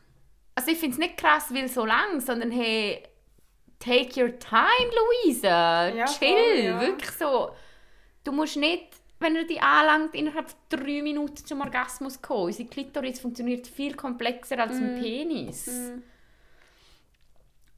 Also 0.54 0.72
ich 0.72 0.78
finde 0.78 0.94
es 0.94 0.98
nicht 0.98 1.16
krass, 1.16 1.54
weil 1.54 1.68
so 1.68 1.84
lang, 1.86 2.20
sondern 2.20 2.50
hey, 2.50 3.02
take 3.78 4.20
your 4.20 4.38
time, 4.38 4.90
Luisa. 5.24 5.90
Chill, 6.06 6.28
voll, 6.28 6.64
ja. 6.64 6.80
wirklich 6.80 7.10
so. 7.10 7.50
Du 8.24 8.32
musst 8.32 8.56
nicht, 8.56 8.86
wenn 9.20 9.36
er 9.36 9.44
dich 9.44 9.62
anlangt, 9.62 10.14
innerhalb 10.14 10.48
von 10.48 10.58
drei 10.68 11.02
Minuten 11.02 11.44
zum 11.44 11.60
Orgasmus 11.60 12.20
kommen. 12.20 12.44
Unsere 12.44 12.68
Klitoris 12.68 13.20
funktioniert 13.20 13.66
viel 13.66 13.94
komplexer 13.94 14.58
als 14.58 14.76
ein 14.76 15.00
Penis. 15.00 15.68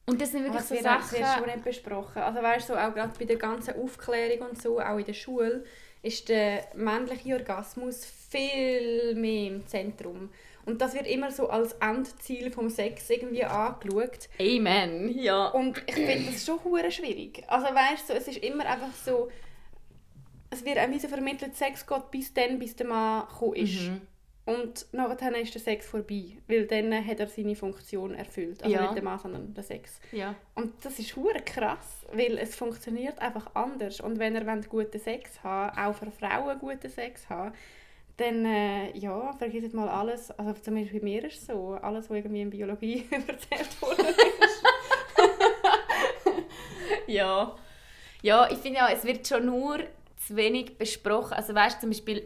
Und 0.05 0.19
das 0.19 0.31
sind 0.31 0.43
wirklich 0.43 0.57
das 0.59 0.69
so 0.69 0.75
wird, 0.75 0.85
das 0.85 1.11
wird 1.11 1.21
schon 1.21 1.27
Sachen... 1.27 1.45
nicht 1.45 1.63
besprochen. 1.63 2.21
Also 2.21 2.41
weißt 2.41 2.69
du, 2.69 2.73
so, 2.73 2.79
auch 2.79 2.93
gerade 2.93 3.13
bei 3.17 3.25
der 3.25 3.37
ganzen 3.37 3.81
Aufklärung 3.81 4.49
und 4.49 4.61
so, 4.61 4.79
auch 4.79 4.97
in 4.97 5.05
der 5.05 5.13
Schule, 5.13 5.63
ist 6.01 6.29
der 6.29 6.67
männliche 6.75 7.35
Orgasmus 7.35 8.05
viel 8.05 9.15
mehr 9.15 9.47
im 9.47 9.67
Zentrum. 9.67 10.29
Und 10.71 10.81
das 10.81 10.93
wird 10.93 11.05
immer 11.07 11.31
so 11.31 11.49
als 11.49 11.73
Endziel 11.73 12.49
vom 12.51 12.69
Sex 12.69 13.09
irgendwie 13.09 13.43
angeschaut. 13.43 14.29
Amen, 14.39 15.09
ja. 15.17 15.47
Und 15.49 15.83
ich 15.85 15.95
finde 15.95 16.31
das 16.31 16.45
schon 16.45 16.63
hure 16.63 16.89
schwierig. 16.91 17.43
Also 17.47 17.67
weißt 17.67 18.09
du, 18.09 18.13
so, 18.13 18.19
es 18.19 18.27
ist 18.29 18.37
immer 18.37 18.65
einfach 18.65 18.93
so, 18.93 19.29
es 20.49 20.63
wird 20.65 20.77
auch 20.77 20.99
so 20.99 21.07
vermittelt, 21.07 21.55
Sex 21.55 21.85
geht 21.85 22.11
bis 22.11 22.33
dann, 22.33 22.57
bis 22.57 22.75
der 22.75 22.87
Mann 22.87 23.27
gekommen 23.27 23.55
ist. 23.55 23.81
Mhm. 23.81 24.01
Und 24.43 24.87
nachher 24.91 25.37
ist 25.37 25.53
der 25.53 25.61
Sex 25.61 25.85
vorbei, 25.87 26.37
weil 26.47 26.65
dann 26.65 27.05
hat 27.05 27.19
er 27.19 27.27
seine 27.27 27.55
Funktion 27.55 28.15
erfüllt. 28.15 28.63
Also 28.63 28.75
Ja. 28.75 28.81
nicht 28.83 28.95
der 28.95 29.03
Mann, 29.03 29.19
sondern 29.19 29.53
der 29.53 29.63
Sex. 29.63 29.99
ja. 30.11 30.35
Und 30.55 30.73
das 30.83 30.97
ist 30.99 31.15
hure 31.15 31.41
krass, 31.41 32.05
weil 32.11 32.37
es 32.37 32.55
funktioniert 32.55 33.19
einfach 33.19 33.53
anders. 33.55 34.01
Und 34.01 34.19
wenn 34.19 34.33
wollt 34.47 34.67
guten 34.69 34.99
Sex 34.99 35.43
haben 35.43 35.77
auch 35.77 35.95
für 35.95 36.11
Frauen 36.11 36.57
guten 36.59 36.89
Sex 36.89 37.29
haben 37.29 37.53
dann 38.17 38.45
äh, 38.45 38.97
ja, 38.97 39.33
vergisst 39.33 39.73
mal 39.73 39.89
alles, 39.89 40.31
also 40.31 40.53
zumindest 40.53 40.93
bei 40.93 41.03
mir 41.03 41.25
ist 41.25 41.41
es 41.41 41.47
so, 41.47 41.77
alles, 41.81 42.09
was 42.09 42.17
irgendwie 42.17 42.41
in 42.41 42.49
Biologie 42.49 43.05
erzählt 43.11 43.81
wurde. 43.81 44.03
Ja. 47.11 47.55
Ja, 48.21 48.49
ich 48.49 48.59
finde 48.59 48.79
ja, 48.79 48.89
es 48.89 49.03
wird 49.03 49.27
schon 49.27 49.45
nur 49.45 49.79
zu 50.15 50.35
wenig 50.35 50.77
besprochen. 50.77 51.33
Also 51.33 51.53
weißt 51.53 51.77
du 51.77 51.81
zum 51.81 51.89
Beispiel 51.89 52.23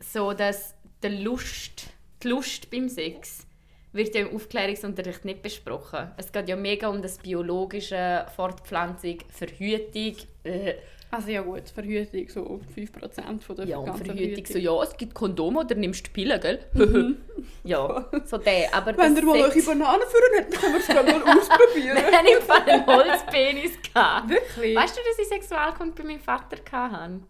so, 0.00 0.32
dass 0.32 0.74
der 1.02 1.10
Lust, 1.10 1.88
die 2.22 2.28
Lust 2.28 2.70
beim 2.70 2.88
Sex 2.88 3.46
wird 3.92 4.14
ja 4.14 4.22
im 4.22 4.34
Aufklärungsunterricht 4.34 5.24
nicht 5.24 5.42
besprochen. 5.42 6.12
Es 6.16 6.30
geht 6.30 6.48
ja 6.48 6.56
mega 6.56 6.88
um 6.88 7.02
das 7.02 7.18
biologische, 7.18 8.26
Fortpflanzung, 8.36 9.18
Verhütung. 9.28 10.16
Äh, 10.44 10.74
Also 11.10 11.30
ja 11.30 11.40
gut, 11.40 11.62
Verhütung, 11.70 12.28
so 12.28 12.60
5% 12.76 13.40
von 13.40 13.56
der 13.56 13.66
ja, 13.66 13.80
ganzen 13.80 14.04
Verhütung 14.04 14.44
so, 14.44 14.58
ja, 14.58 14.82
es 14.82 14.94
gibt 14.94 15.14
Kondome 15.14 15.60
oder 15.60 15.74
nimmst 15.74 16.06
du 16.06 16.10
Pillen, 16.10 16.38
gell? 16.38 16.66
ja, 17.64 18.06
so 18.26 18.36
der. 18.36 18.74
Aber 18.74 18.94
Wenn 18.94 19.16
ihr 19.16 19.24
mal 19.24 19.40
eure 19.40 19.62
Banane 19.62 20.04
führen 20.06 20.38
habt, 20.38 20.52
dann 20.52 20.60
können 20.60 20.74
wir 20.74 20.80
es 20.80 20.86
gerne 20.86 21.12
mal 21.12 21.38
ausprobieren. 21.38 21.96
Wir 22.10 22.18
haben 22.18 22.26
im 22.26 22.42
Fall 22.42 22.62
einen 22.68 22.86
Holzpenis 22.86 23.72
gehabt. 23.82 24.28
Wirklich? 24.28 24.76
Weißt 24.76 24.96
du, 24.96 25.00
dass 25.00 25.18
ich 25.18 25.28
Sexualkunde 25.28 25.94
bei 25.94 26.04
meinem 26.04 26.20
Vater 26.20 26.58
hatte? 26.70 27.20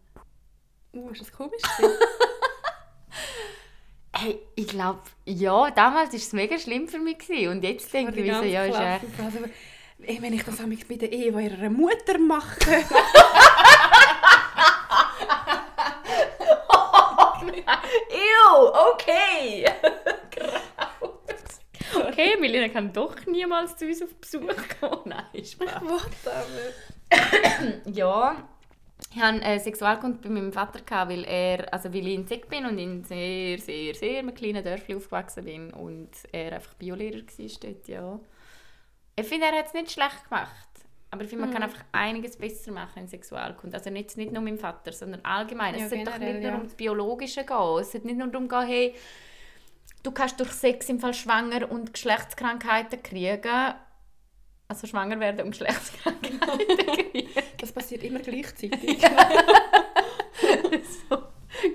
Uh, 0.92 1.10
ist 1.10 1.20
das 1.20 1.32
komisch? 1.32 1.62
Hey, 4.20 4.40
ich 4.56 4.66
glaube, 4.66 5.02
ja, 5.26 5.70
damals 5.70 6.08
war 6.08 6.16
es 6.16 6.32
mega 6.32 6.58
schlimm 6.58 6.88
für 6.88 6.98
mich. 6.98 7.18
Gewesen. 7.18 7.52
Und 7.52 7.62
jetzt 7.62 7.92
denke 7.92 8.18
ich 8.18 8.26
mir 8.26 8.38
so, 8.38 8.42
ja, 8.42 8.64
ist 8.64 9.04
echt... 9.04 9.20
Also, 9.24 9.38
wenn 9.98 10.32
ich 10.32 10.42
das 10.42 10.56
bei 10.88 10.96
der 10.96 11.12
Eva 11.12 11.38
ihrer 11.38 11.70
Mutter 11.70 12.18
mache. 12.18 12.58
Ew, 18.10 18.72
okay! 18.92 19.64
Okay, 21.94 22.36
Melina 22.38 22.68
kann 22.68 22.92
doch 22.92 23.14
niemals 23.26 23.76
zu 23.76 23.86
uns 23.86 24.02
auf 24.02 24.14
Besuch 24.16 24.54
kommen. 24.80 25.02
Nein, 25.06 25.44
Spaß. 25.44 25.82
Warte 25.82 26.74
Ja, 27.92 28.48
ich 29.14 29.20
hatte 29.20 29.42
äh, 29.42 29.58
Sexualkunde 29.58 30.18
bei 30.18 30.28
meinem 30.28 30.52
Vater, 30.52 31.08
weil, 31.08 31.24
er, 31.24 31.72
also 31.72 31.92
weil 31.92 32.06
ich 32.06 32.14
in 32.14 32.26
Zeck 32.26 32.48
bin 32.48 32.66
und 32.66 32.78
in 32.78 33.04
sehr, 33.04 33.58
sehr, 33.58 33.94
sehr 33.94 34.18
einem 34.18 34.34
kleinen 34.34 34.62
Dörfli 34.62 34.96
aufgewachsen 34.96 35.44
bin 35.44 35.72
und 35.72 36.10
er 36.32 36.52
einfach 36.52 36.74
Biolehrer 36.74 37.22
war 37.22 37.48
dort, 37.62 37.88
ja. 37.88 38.20
Ich 39.16 39.26
finde, 39.26 39.46
er 39.46 39.58
hat 39.58 39.66
es 39.66 39.74
nicht 39.74 39.90
schlecht 39.90 40.24
gemacht. 40.24 40.67
Aber 41.10 41.22
ich 41.22 41.30
finde, 41.30 41.46
man 41.46 41.54
kann 41.54 41.62
einfach 41.62 41.84
einiges 41.92 42.36
besser 42.36 42.70
machen 42.70 43.00
in 43.00 43.08
Sexualkunde. 43.08 43.76
Also 43.76 43.88
nicht, 43.88 44.14
nicht 44.18 44.30
nur 44.30 44.42
mit 44.42 44.54
dem 44.54 44.58
Vater, 44.58 44.92
sondern 44.92 45.24
allgemein. 45.24 45.74
Ja, 45.74 45.84
es 45.84 45.90
sollte 45.90 46.04
doch 46.04 46.18
nicht 46.18 46.34
nur 46.34 46.42
ja. 46.42 46.54
um 46.54 46.64
das 46.64 46.74
Biologische 46.74 47.44
gehen. 47.44 47.78
Es 47.80 47.92
sollte 47.92 48.06
nicht 48.06 48.18
nur 48.18 48.28
darum 48.28 48.46
gehen, 48.46 48.66
hey, 48.66 48.94
du 50.02 50.10
kannst 50.10 50.38
durch 50.38 50.52
Sex 50.52 50.88
im 50.90 51.00
Fall 51.00 51.14
schwanger 51.14 51.70
und 51.70 51.94
Geschlechtskrankheiten 51.94 53.02
kriegen. 53.02 53.74
also 54.68 54.86
schwanger 54.86 55.18
werden 55.18 55.46
und 55.46 55.52
Geschlechtskrankheiten 55.52 56.40
kriegen. 57.10 57.28
Das 57.58 57.72
passiert 57.72 58.04
immer 58.04 58.20
gleichzeitig. 58.20 59.00
so, 61.08 61.22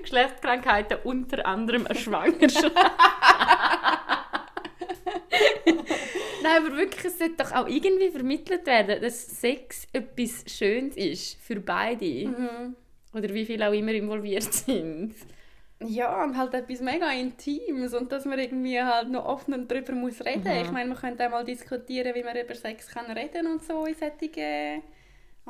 Geschlechtskrankheiten 0.00 0.98
unter 1.02 1.44
anderem 1.44 1.88
eine 1.88 1.98
Schwangerschaft. 1.98 2.72
Nein, 6.44 6.66
aber 6.66 6.76
wirklich, 6.76 7.04
es 7.06 7.18
sollte 7.18 7.42
doch 7.42 7.52
auch 7.52 7.66
irgendwie 7.66 8.10
vermittelt 8.10 8.66
werden, 8.66 9.00
dass 9.00 9.40
Sex 9.40 9.86
etwas 9.92 10.44
Schönes 10.46 10.96
ist 10.96 11.36
für 11.42 11.58
beide. 11.58 12.28
Mhm. 12.28 12.76
Oder 13.14 13.32
wie 13.32 13.46
viele 13.46 13.68
auch 13.68 13.72
immer 13.72 13.92
involviert 13.92 14.52
sind. 14.52 15.14
Ja, 15.80 16.22
und 16.22 16.36
halt 16.36 16.54
etwas 16.54 16.80
mega 16.80 17.10
Intimes 17.12 17.94
und 17.94 18.12
dass 18.12 18.24
man 18.24 18.38
irgendwie 18.38 18.80
halt 18.80 19.10
noch 19.10 19.24
offen 19.24 19.66
darüber 19.66 19.92
muss 19.92 20.20
reden. 20.24 20.44
Mhm. 20.44 20.64
Ich 20.64 20.70
meine, 20.70 20.90
man 20.90 20.98
könnte 20.98 21.26
auch 21.26 21.30
mal 21.30 21.44
diskutieren, 21.44 22.14
wie 22.14 22.22
man 22.22 22.36
über 22.36 22.54
Sex 22.54 22.88
kann 22.88 23.10
reden 23.10 23.46
und 23.46 23.62
so 23.64 23.84
in 23.86 23.94
solchen... 23.94 24.82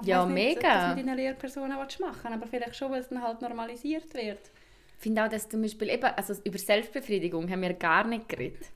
Ich 0.00 0.06
Ja, 0.08 0.26
nicht, 0.26 0.56
mega. 0.56 0.56
ob 0.56 0.62
das 0.62 0.96
mit 0.96 1.06
deinen 1.06 1.16
Lehrpersonen 1.16 1.76
machen 1.76 2.32
aber 2.32 2.46
vielleicht 2.46 2.74
schon, 2.76 2.90
weil 2.90 3.00
es 3.00 3.08
dann 3.08 3.22
halt 3.22 3.40
normalisiert 3.42 4.12
wird. 4.14 4.50
Ich 4.96 5.02
finde 5.02 5.24
auch, 5.24 5.28
dass 5.28 5.48
zum 5.48 5.62
Beispiel 5.62 5.90
eben, 5.90 6.04
also 6.04 6.34
über 6.44 6.58
Selbstbefriedigung 6.58 7.48
haben 7.50 7.62
wir 7.62 7.74
gar 7.74 8.06
nicht 8.06 8.28
geredet. 8.28 8.70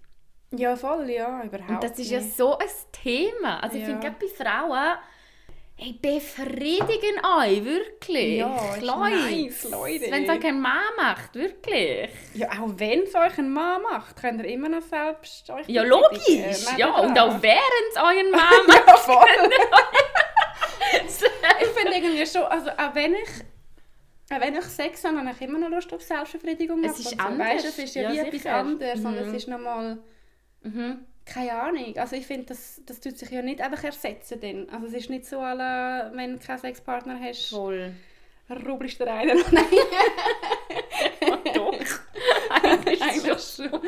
Ja, 0.50 0.76
voll, 0.76 1.10
ja, 1.10 1.42
überhaupt 1.44 1.68
Und 1.70 1.82
das 1.84 1.98
ist 1.98 2.10
ja 2.10 2.20
so 2.20 2.56
ein 2.58 2.66
Thema. 2.92 3.62
Also 3.62 3.76
ich 3.76 3.82
Ja. 3.82 3.88
finde 3.88 4.06
gerade 4.06 4.16
bei 4.18 4.28
Frauen, 4.44 4.98
hey, 5.76 5.92
befriedigen 5.92 7.20
euch, 7.38 7.64
wirklich. 7.64 8.38
Ja, 8.38 8.74
ist 8.74 8.82
nice, 8.82 9.64
Leute. 9.70 10.10
Wenn 10.10 10.24
es 10.24 10.30
euch 10.30 10.40
kein 10.40 10.60
Mann 10.60 10.80
macht, 10.96 11.34
wirklich. 11.34 12.08
Ja, 12.34 12.48
auch 12.52 12.70
wenn 12.76 13.02
es 13.02 13.14
euch 13.14 13.36
ein 13.38 13.52
Mann 13.52 13.82
macht, 13.82 14.16
könnt 14.16 14.40
ihr 14.42 14.48
immer 14.48 14.70
noch 14.70 14.80
selbst 14.82 15.50
euch 15.50 15.68
Ja, 15.68 15.82
logisch. 15.82 16.20
Nein, 16.64 16.78
Ja, 16.78 16.94
und 16.98 17.18
auch 17.18 17.42
während 17.42 17.88
es 17.90 17.96
euren 17.96 18.30
Mann 18.32 18.66
macht. 18.66 18.86
Ja, 18.86 18.96
voll. 18.96 19.50
ich 21.60 21.68
finde 21.68 21.94
irgendwie 21.96 22.26
schon, 22.26 22.42
also 22.44 22.70
auch 22.70 22.94
wenn 22.94 23.14
ich 23.14 23.28
auch 24.30 24.40
wenn 24.40 24.54
ich 24.56 24.64
Sex 24.64 25.04
habe, 25.04 25.16
habe 25.18 25.30
ich 25.30 25.40
immer 25.40 25.58
noch 25.58 25.70
Lust 25.70 25.90
auf 25.94 26.02
Selbstbefriedigung. 26.02 26.84
Es 26.84 26.98
ist 26.98 27.12
und 27.12 27.18
so. 27.20 27.26
anders. 27.26 27.48
Weißt, 27.48 27.64
es 27.66 27.78
ist 27.78 27.94
ja, 27.94 28.02
Ja, 28.02 28.10
wie 28.10 28.18
etwas 28.18 28.32
sicher. 28.42 28.54
anderes 28.56 29.00
und 29.04 29.12
Mhm. 29.12 29.18
es 29.28 29.32
ist 29.34 29.48
nochmal, 29.48 29.98
mhm. 30.74 30.98
keine 31.24 31.52
Ahnung. 31.60 31.96
Also 31.96 32.16
ich 32.16 32.26
finde, 32.26 32.46
das, 32.46 32.80
das 32.86 33.00
tut 33.00 33.18
sich 33.18 33.30
ja 33.30 33.42
nicht 33.42 33.60
einfach 33.60 33.82
ersetzen 33.84 34.40
dann. 34.40 34.68
Also 34.70 34.86
es 34.86 34.94
ist 34.94 35.10
nicht 35.10 35.26
so, 35.26 35.40
alle, 35.40 36.10
wenn 36.14 36.38
du 36.38 36.44
keinen 36.44 36.58
Sexpartner 36.58 37.18
hast, 37.20 37.50
Voll. 37.50 37.92
rubbelst 38.50 39.00
du 39.00 39.04
den 39.04 39.14
einen. 39.14 39.38
Nein, 39.50 39.64
Doch. 41.54 41.72
Eigentlich 42.50 42.98
schon. 42.98 43.08
eigentlich 43.08 43.54
schon. 43.56 43.80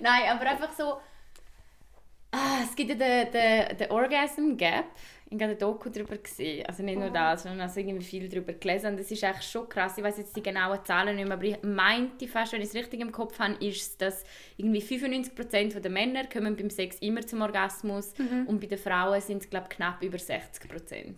Nein, 0.00 0.22
aber 0.28 0.50
einfach 0.50 0.72
so. 0.72 1.00
Ah, 2.32 2.60
es 2.64 2.74
gibt 2.74 2.90
ja 2.90 2.96
den, 2.96 3.30
den, 3.30 3.76
den 3.76 3.90
Orgasm 3.90 4.56
Gap. 4.56 4.86
Ich 5.34 5.42
habe 5.42 5.52
eine 5.52 5.56
Doku 5.56 5.88
darüber 5.88 6.18
gesehen. 6.18 6.66
Also 6.66 6.82
nicht 6.82 6.98
nur 6.98 7.08
das, 7.08 7.44
sondern 7.44 7.62
also 7.62 7.80
irgendwie 7.80 8.04
viel 8.04 8.28
darüber 8.28 8.52
gelesen. 8.52 8.88
Und 8.88 9.00
das 9.00 9.10
ist 9.10 9.22
echt 9.22 9.44
schon 9.44 9.66
krass. 9.66 9.96
Ich 9.96 10.04
weiß 10.04 10.18
jetzt 10.18 10.36
die 10.36 10.42
genauen 10.42 10.84
Zahlen 10.84 11.16
nicht 11.16 11.24
mehr, 11.24 11.38
aber 11.38 11.44
ich 11.44 11.62
meinte 11.62 12.28
fast, 12.28 12.52
wenn 12.52 12.60
ich 12.60 12.68
es 12.68 12.74
richtig 12.74 13.00
im 13.00 13.12
Kopf 13.12 13.38
habe, 13.38 13.54
ist 13.64 14.02
dass 14.02 14.24
irgendwie 14.58 14.82
95% 14.82 15.80
der 15.80 15.90
Männer 15.90 16.26
kommen 16.26 16.54
beim 16.54 16.68
Sex 16.68 16.98
immer 17.00 17.22
zum 17.22 17.40
Orgasmus 17.40 18.12
und 18.46 18.60
bei 18.60 18.66
den 18.66 18.78
Frauen 18.78 19.20
sind 19.20 19.42
es 19.42 19.48
glaube 19.48 19.68
knapp 19.70 20.02
über 20.02 20.18
60%. 20.18 21.14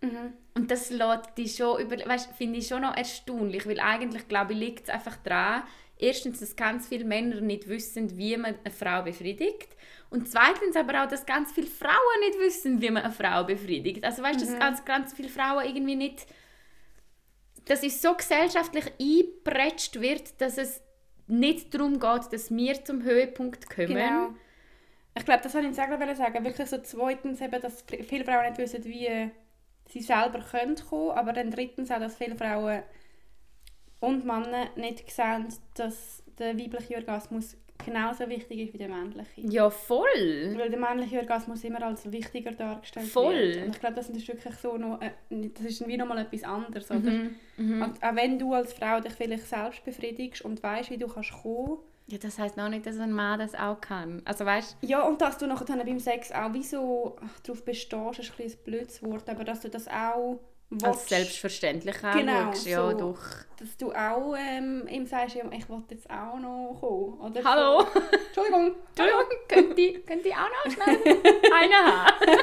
Mhm. 0.00 0.32
Und 0.54 0.70
das 0.70 0.90
lässt 0.90 1.38
dich 1.38 1.54
schon 1.54 1.80
über, 1.80 1.96
weißt, 1.96 2.32
finde 2.32 2.58
ich 2.58 2.66
schon 2.66 2.82
noch 2.82 2.96
erstaunlich, 2.96 3.66
weil 3.66 3.80
eigentlich 3.80 4.26
glaube 4.26 4.52
ich 4.52 4.58
liegt 4.58 4.84
es 4.84 4.90
einfach 4.90 5.16
daran, 5.18 5.62
erstens, 5.96 6.40
dass 6.40 6.56
ganz 6.56 6.88
viele 6.88 7.04
Männer 7.04 7.40
nicht 7.40 7.68
wissen, 7.68 8.16
wie 8.16 8.36
man 8.36 8.56
eine 8.64 8.74
Frau 8.74 9.02
befriedigt 9.02 9.68
und 10.10 10.28
zweitens 10.28 10.74
aber 10.76 11.04
auch, 11.04 11.08
dass 11.08 11.26
ganz 11.26 11.52
viele 11.52 11.66
Frauen 11.66 12.20
nicht 12.20 12.38
wissen, 12.38 12.80
wie 12.80 12.90
man 12.90 13.02
eine 13.02 13.12
Frau 13.12 13.44
befriedigt. 13.44 14.04
Also 14.04 14.22
weißt, 14.22 14.40
du, 14.40 14.46
dass 14.46 14.58
ganz, 14.58 14.84
ganz 14.84 15.12
viele 15.12 15.28
Frauen 15.28 15.64
irgendwie 15.66 15.96
nicht, 15.96 16.26
dass 17.66 17.82
es 17.82 18.00
so 18.00 18.14
gesellschaftlich 18.14 18.86
eingepretscht 18.98 20.00
wird, 20.00 20.40
dass 20.40 20.56
es 20.56 20.80
nicht 21.26 21.74
darum 21.74 22.00
geht, 22.00 22.32
dass 22.32 22.50
wir 22.50 22.84
zum 22.84 23.02
Höhepunkt 23.02 23.68
kommen. 23.68 23.88
Genau. 23.88 24.28
Ich 25.14 25.24
glaube, 25.24 25.42
das 25.42 25.52
wollte 25.54 25.68
ich 25.68 25.74
sagen, 25.74 26.00
wollte 26.00 26.16
sagen. 26.16 26.44
Wirklich 26.44 26.68
so 26.68 26.78
zweitens 26.78 27.40
eben, 27.40 27.60
dass 27.60 27.84
viele 28.08 28.24
Frauen 28.24 28.46
nicht 28.46 28.58
wissen, 28.58 28.84
wie 28.84 29.30
sie 29.88 30.00
selber 30.00 30.40
können 30.40 30.76
kommen, 30.76 31.10
aber 31.10 31.32
dann 31.34 31.50
drittens 31.50 31.90
auch, 31.90 31.98
dass 31.98 32.16
viele 32.16 32.36
Frauen 32.36 32.82
und 34.00 34.24
Männer 34.24 34.68
nicht 34.76 35.10
sehen, 35.10 35.48
dass 35.74 36.22
der 36.38 36.58
weibliche 36.58 36.96
Orgasmus 36.96 37.56
genauso 37.84 38.28
wichtig 38.28 38.60
ist 38.60 38.74
wie 38.74 38.78
der 38.78 38.88
männliche. 38.88 39.40
Ja, 39.40 39.70
voll. 39.70 40.54
Weil 40.56 40.70
der 40.70 40.78
männliche 40.78 41.18
Orgasmus 41.18 41.64
immer 41.64 41.82
als 41.82 42.10
wichtiger 42.10 42.52
dargestellt 42.52 43.06
Voll. 43.08 43.34
wird. 43.34 43.66
Und 43.66 43.74
ich 43.74 43.80
glaube, 43.80 43.96
das 43.96 44.10
ist 44.10 44.28
wirklich 44.28 44.54
so 44.56 44.76
noch, 44.76 45.00
äh, 45.00 45.10
das 45.30 45.66
ist 45.66 45.86
wie 45.86 45.96
nochmal 45.96 46.18
etwas 46.18 46.42
anderes. 46.44 46.90
Oder? 46.90 47.10
Mhm. 47.56 47.82
Und 47.82 48.02
auch 48.02 48.16
wenn 48.16 48.38
du 48.38 48.52
als 48.54 48.72
Frau 48.72 49.00
dich 49.00 49.12
vielleicht 49.12 49.46
selbst 49.46 49.84
befriedigst 49.84 50.42
und 50.42 50.62
weißt, 50.62 50.90
wie 50.90 50.98
du 50.98 51.08
kannst 51.08 51.32
kommen 51.32 51.78
Ja, 52.08 52.18
das 52.18 52.38
heißt 52.38 52.56
noch 52.56 52.68
nicht, 52.68 52.86
dass 52.86 52.98
ein 52.98 53.12
Mann 53.12 53.38
das 53.38 53.54
auch 53.54 53.80
kann. 53.80 54.22
Also 54.24 54.44
weißt 54.44 54.78
Ja, 54.82 55.02
und 55.02 55.20
dass 55.20 55.38
du 55.38 55.46
nachher 55.46 55.64
dann 55.64 55.84
beim 55.84 56.00
Sex 56.00 56.32
auch 56.32 56.52
wie 56.52 56.64
so 56.64 57.16
darauf 57.42 57.64
bestehst, 57.64 58.18
ist 58.18 58.30
ein, 58.30 58.36
bisschen 58.36 58.60
ein 58.60 58.64
blödes 58.64 59.02
Wort, 59.02 59.28
aber 59.28 59.44
dass 59.44 59.60
du 59.60 59.68
das 59.68 59.88
auch 59.88 60.40
als 60.82 61.08
selbstverständlich 61.08 61.96
Genau, 62.00 62.32
anschaust. 62.48 62.66
Ja, 62.66 62.90
so. 62.90 62.96
doch. 62.98 63.20
dass 63.58 63.76
du 63.78 63.92
auch 63.92 64.34
ähm, 64.36 64.86
ihm 64.88 65.06
sagst, 65.06 65.34
ja, 65.36 65.44
ich 65.50 65.66
will 65.68 65.82
jetzt 65.90 66.08
auch 66.10 66.38
noch 66.38 66.76
kommen. 66.78 67.18
Oder 67.20 67.42
Hallo? 67.44 67.86
So. 67.92 68.00
Entschuldigung. 68.26 68.74
Entschuldigung, 68.88 69.24
könnt 69.48 69.78
ihr, 69.78 70.02
könnt 70.04 70.26
ihr 70.26 70.34
auch 70.34 70.66
noch 70.66 70.72
schnell 70.72 70.96
einen 71.52 71.72
haben? 71.72 72.28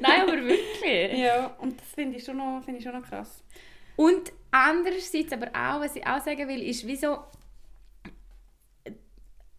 Nein, 0.00 0.22
aber 0.22 0.36
wirklich. 0.44 1.18
Ja, 1.18 1.54
und 1.58 1.78
das 1.80 1.88
finde 1.94 2.16
ich, 2.18 2.24
schon 2.24 2.36
noch- 2.38 2.62
finde 2.64 2.78
ich 2.78 2.84
schon 2.84 2.98
noch 2.98 3.06
krass. 3.08 3.42
Und 3.96 4.32
andererseits 4.50 5.32
aber 5.32 5.48
auch, 5.48 5.80
was 5.80 5.96
ich 5.96 6.06
auch 6.06 6.20
sagen 6.24 6.48
will, 6.48 6.62
ist, 6.62 6.86
wieso 6.86 7.18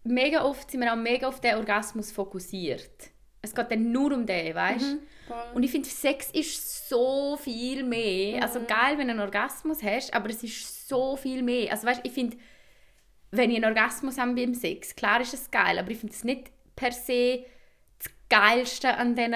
mega 0.03 0.43
oft 0.43 0.71
sind 0.71 0.81
wir 0.81 0.91
auch 0.93 0.97
mega 0.97 1.27
auf 1.27 1.39
den 1.41 1.55
Orgasmus 1.55 2.11
fokussiert. 2.11 3.11
Es 3.41 3.53
geht 3.53 3.71
dann 3.71 3.91
nur 3.91 4.13
um 4.13 4.25
den, 4.25 4.55
weißt 4.55 4.93
du? 4.93 4.99
Voll. 5.31 5.55
Und 5.55 5.63
ich 5.63 5.71
finde, 5.71 5.89
Sex 5.89 6.29
ist 6.31 6.89
so 6.89 7.37
viel 7.37 7.83
mehr. 7.83 8.43
Also 8.43 8.59
geil, 8.61 8.97
wenn 8.97 9.07
du 9.07 9.13
einen 9.13 9.19
Orgasmus 9.19 9.81
hast, 9.83 10.13
aber 10.13 10.29
es 10.29 10.43
ist 10.43 10.87
so 10.87 11.15
viel 11.15 11.41
mehr. 11.41 11.71
Also 11.71 11.87
weißt, 11.87 12.01
ich 12.03 12.11
finde, 12.11 12.37
wenn 13.31 13.49
ich 13.49 13.57
einen 13.57 13.65
Orgasmus 13.65 14.17
habe 14.17 14.33
beim 14.33 14.53
Sex, 14.53 14.95
klar 14.95 15.21
ist 15.21 15.33
es 15.33 15.49
geil, 15.51 15.79
aber 15.79 15.89
ich 15.89 15.99
finde 15.99 16.13
es 16.13 16.23
nicht 16.23 16.51
per 16.75 16.91
se 16.91 17.45
das 17.99 18.11
Geilste 18.29 18.95
an 18.95 19.15
diesen 19.15 19.35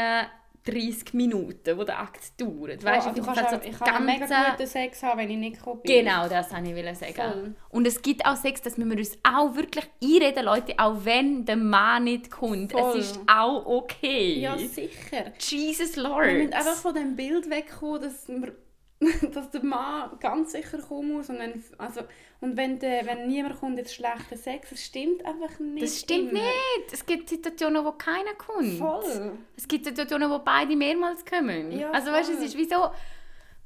30 0.65 1.13
Minuten, 1.13 1.77
wo 1.77 1.83
der 1.83 1.99
Akt 1.99 2.39
dauert. 2.41 2.83
Weißt, 2.83 3.07
ich 3.07 3.13
du 3.13 3.23
kannst 3.23 3.41
halt 3.43 3.53
auch, 3.59 3.63
so 3.63 3.69
ich 3.69 3.77
kann 3.77 3.95
auch 3.95 3.99
mega 3.99 4.25
ganze- 4.25 4.51
guten 4.51 4.67
Sex 4.67 5.03
haben, 5.03 5.19
wenn 5.19 5.29
ich 5.29 5.37
nicht 5.37 5.57
gekommen 5.59 5.81
bin. 5.81 6.05
Genau, 6.05 6.27
das 6.27 6.51
wollte 6.51 6.69
ich 6.71 6.97
sagen. 6.97 7.13
Voll. 7.15 7.55
Und 7.69 7.87
es 7.87 8.01
gibt 8.01 8.25
auch 8.25 8.35
Sex, 8.35 8.61
das 8.61 8.77
müssen 8.77 8.91
wir 8.91 8.97
uns 8.97 9.17
auch 9.23 9.55
wirklich 9.55 9.85
einreden, 10.03 10.45
Leute, 10.45 10.73
auch 10.77 10.97
wenn 11.05 11.45
der 11.45 11.57
Mann 11.57 12.05
nicht 12.05 12.31
kommt. 12.31 12.71
Voll. 12.71 12.97
Es 12.99 13.11
ist 13.11 13.19
auch 13.27 13.65
okay. 13.65 14.39
Ja, 14.39 14.57
sicher. 14.57 15.31
Jesus 15.39 15.95
Lord. 15.95 16.25
Wir 16.25 16.33
müssen 16.33 16.53
einfach 16.53 16.73
von 16.75 16.95
dem 16.95 17.15
Bild 17.15 17.49
wegkommen, 17.49 18.01
dass, 18.01 18.27
wir, 18.27 18.53
dass 19.33 19.51
der 19.51 19.63
Mann 19.63 20.11
ganz 20.19 20.53
sicher 20.53 20.77
kommen 20.79 21.13
muss. 21.13 21.29
Und 21.29 21.39
wenn, 21.39 21.63
also, 21.77 22.01
und 22.39 22.55
wenn, 22.55 22.79
der, 22.79 23.05
wenn 23.05 23.27
niemand 23.27 23.59
kommt, 23.59 23.77
jetzt 23.77 23.93
schlechter 23.93 24.37
Sex. 24.37 24.69
Das 24.69 24.83
stimmt 24.83 25.25
einfach 25.25 25.59
nicht. 25.59 25.83
Das 25.83 25.99
stimmt 25.99 26.31
immer. 26.31 26.39
nicht. 26.39 26.93
Es 26.93 27.05
gibt 27.05 27.29
Situationen, 27.29 27.83
wo 27.83 27.91
keiner 27.91 28.33
kommt. 28.37 28.77
Voll. 28.77 29.37
Es 29.57 29.67
gibt 29.67 29.85
Situationen, 29.85 30.29
wo 30.29 30.39
beide 30.39 30.75
mehrmals 30.75 31.25
kommen. 31.25 31.71
Ja, 31.71 31.91
also 31.91 32.11
weißt 32.11 32.29
du, 32.29 32.33
es 32.33 32.39
voll. 32.39 32.47
ist 32.47 32.57
wie 32.57 32.65
so... 32.65 32.89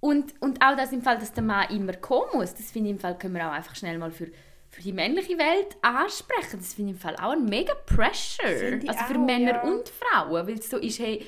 Und, 0.01 0.33
und 0.41 0.63
auch 0.63 0.77
das 0.77 0.93
im 0.93 1.01
Fall, 1.01 1.17
dass 1.17 1.33
der 1.33 1.43
Mann 1.43 1.69
immer 1.71 1.93
kommen 1.93 2.29
muss, 2.33 2.55
das 2.55 2.71
finde 2.71 2.89
ich 2.89 2.95
im 2.95 2.99
Fall, 3.01 3.17
können 3.17 3.35
wir 3.35 3.45
auch 3.45 3.51
einfach 3.51 3.75
schnell 3.75 3.97
mal 3.97 4.11
für, 4.11 4.27
für 4.69 4.81
die 4.81 4.93
männliche 4.93 5.37
Welt 5.37 5.75
ansprechen. 5.81 6.59
Das 6.59 6.73
finde 6.73 6.91
ich 6.91 6.95
im 6.95 7.01
Fall 7.01 7.17
auch 7.17 7.33
ein 7.33 7.43
mega 7.43 7.73
Pressure. 7.73 8.79
Also 8.87 9.03
für 9.03 9.15
auch, 9.15 9.25
Männer 9.25 9.55
ja. 9.55 9.61
und 9.63 9.89
Frauen, 9.89 10.47
weil 10.47 10.57
es 10.57 10.69
so 10.69 10.77
ist, 10.77 10.99
hey, 10.99 11.25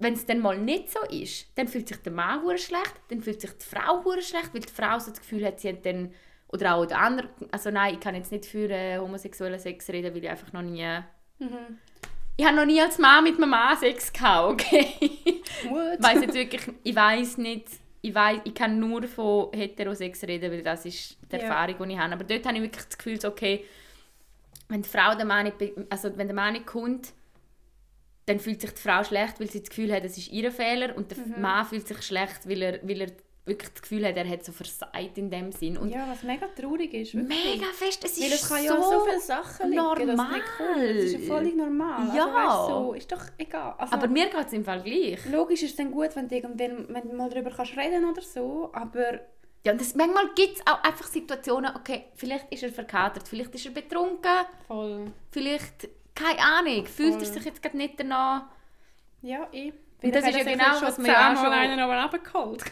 wenn 0.00 0.14
es 0.14 0.26
dann 0.26 0.40
mal 0.40 0.58
nicht 0.58 0.90
so 0.90 0.98
ist, 1.08 1.46
dann 1.56 1.68
fühlt 1.68 1.86
sich 1.88 1.98
der 1.98 2.12
Mann 2.12 2.42
hure 2.42 2.58
schlecht, 2.58 2.94
dann 3.08 3.20
fühlt 3.22 3.40
sich 3.40 3.50
die 3.52 3.64
Frau 3.64 4.02
hure 4.04 4.22
schlecht, 4.22 4.52
weil 4.52 4.62
die 4.62 4.72
Frau 4.72 4.98
so 4.98 5.10
das 5.10 5.20
Gefühl 5.20 5.44
hat, 5.46 5.60
sie 5.60 5.68
hat 5.68 5.86
dann, 5.86 6.12
oder 6.48 6.74
auch 6.74 6.86
der 6.86 6.98
andere, 6.98 7.28
also 7.52 7.70
nein, 7.70 7.94
ich 7.94 8.00
kann 8.00 8.14
jetzt 8.16 8.32
nicht 8.32 8.46
für 8.46 8.68
äh, 8.70 8.98
homosexuellen 8.98 9.58
Sex 9.60 9.88
reden, 9.90 10.14
weil 10.14 10.24
ich 10.24 10.30
einfach 10.30 10.52
noch 10.52 10.62
nie, 10.62 10.84
Mhm. 11.38 11.78
ich 12.36 12.44
habe 12.44 12.56
noch 12.56 12.66
nie 12.66 12.80
als 12.80 12.98
Mann 12.98 13.24
mit 13.24 13.36
einem 13.36 13.50
Mann 13.50 13.76
Sex 13.78 14.12
gehabt, 14.12 14.52
okay? 14.52 14.86
Gut. 15.62 16.02
weiß 16.02 16.20
jetzt 16.22 16.34
wirklich, 16.34 16.62
ich 16.82 16.94
weiß 16.96 17.38
nicht, 17.38 17.66
ich, 18.02 18.14
weiss, 18.14 18.40
ich 18.44 18.54
kann 18.54 18.78
nur 18.80 19.02
von 19.04 19.52
Heterosex 19.52 20.22
reden, 20.24 20.50
weil 20.50 20.62
das 20.62 20.86
ist 20.86 21.18
die 21.30 21.36
Ja. 21.36 21.42
Erfahrung, 21.42 21.86
die 21.88 21.92
ich 21.94 21.98
habe. 22.00 22.14
Aber 22.14 22.24
dort 22.24 22.46
habe 22.46 22.56
ich 22.56 22.62
wirklich 22.62 22.84
das 22.86 22.96
Gefühl, 22.96 23.18
okay, 23.26 23.64
wenn 24.68 24.80
die 24.82 24.88
Frau 24.88 25.14
den 25.14 25.26
Mann 25.28 25.44
nicht, 25.44 25.56
also 25.90 26.16
wenn 26.16 26.26
der 26.28 26.34
Mann 26.34 26.54
nicht 26.54 26.64
kommt, 26.66 27.12
dann 28.30 28.40
fühlt 28.40 28.60
sich 28.60 28.70
die 28.70 28.80
Frau 28.80 29.02
schlecht, 29.04 29.40
weil 29.40 29.50
sie 29.50 29.60
das 29.60 29.68
Gefühl 29.70 29.92
hat, 29.92 30.04
es 30.04 30.16
ist 30.16 30.28
ihr 30.30 30.50
Fehler 30.52 30.96
und 30.96 31.10
der 31.10 31.18
Mhm. 31.18 31.40
Mann 31.42 31.66
fühlt 31.66 31.86
sich 31.88 32.00
schlecht, 32.02 32.48
weil 32.48 32.62
er, 32.62 32.80
weil 32.88 33.00
er 33.02 33.08
wirklich 33.46 33.70
das 33.72 33.82
Gefühl 33.82 34.06
hat, 34.06 34.16
er 34.16 34.28
hat 34.28 34.44
so 34.44 34.52
versagt 34.52 35.18
in 35.18 35.28
dem 35.30 35.50
Sinn. 35.50 35.76
Und 35.76 35.90
ja, 35.90 36.06
was 36.08 36.22
mega 36.22 36.46
traurig 36.58 36.92
ist. 36.94 37.14
wirklich. 37.14 37.44
mega 37.56 37.66
fest, 37.72 38.04
es 38.04 38.16
ist 38.18 38.22
Weil 38.22 38.32
es 38.32 38.48
kann 38.48 38.58
so, 38.58 38.64
ja 38.74 38.82
so 38.82 39.04
viele 39.06 39.20
Sachen 39.20 39.70
liegen, 39.70 40.06
normal. 40.06 40.40
cool. 40.60 40.94
Das 40.94 41.04
ist 41.04 41.12
ja 41.14 41.18
völlig 41.34 41.56
normal. 41.56 42.16
Ja. 42.16 42.26
Also, 42.26 42.34
weißt, 42.36 42.68
so, 42.68 42.92
ist 42.94 43.10
doch 43.12 43.24
egal. 43.38 43.74
Also, 43.78 43.92
Aber 43.94 44.06
mir 44.08 44.26
geht 44.26 44.46
es 44.46 44.52
im 44.52 44.64
Fall 44.64 44.82
gleich. 44.82 45.18
logisch 45.32 45.62
ist 45.62 45.70
es 45.70 45.76
dann 45.76 45.90
gut, 45.90 46.14
wenn 46.14 46.28
du, 46.28 46.34
irgendwann, 46.36 46.86
wenn 46.94 47.08
du 47.10 47.16
mal 47.16 47.28
darüber 47.30 47.50
kannst 47.50 47.76
reden 47.76 48.04
oder 48.08 48.22
so, 48.22 48.70
aber 48.72 49.20
Ja, 49.66 49.72
das, 49.74 49.94
manchmal 49.96 50.28
gibt 50.36 50.58
es 50.58 50.66
auch 50.66 50.82
einfach 50.84 51.06
Situationen, 51.08 51.74
okay, 51.74 52.04
vielleicht 52.14 52.52
ist 52.52 52.62
er 52.62 52.70
verkatert, 52.70 53.26
vielleicht 53.26 53.54
ist 53.54 53.66
er 53.66 53.72
betrunken, 53.72 54.44
voll... 54.68 55.06
vielleicht, 55.30 55.88
keine 56.22 56.38
Ahnung, 56.40 56.86
fühlt 56.86 57.20
er 57.20 57.24
sich 57.26 57.44
jetzt 57.44 57.62
gerade 57.62 57.76
nicht 57.76 57.98
danach. 57.98 58.42
Ja, 59.22 59.46
ich... 59.52 59.72
Und 60.02 60.14
das 60.14 60.24
ist 60.26 60.34
ja 60.36 60.44
genau, 60.44 60.64
was 60.80 60.96
man 60.96 61.06
ja 61.08 61.32
auch 61.32 61.36
schon- 61.44 61.52
einen 61.52 61.78
aber 61.78 62.02
runtergeholt. 62.02 62.64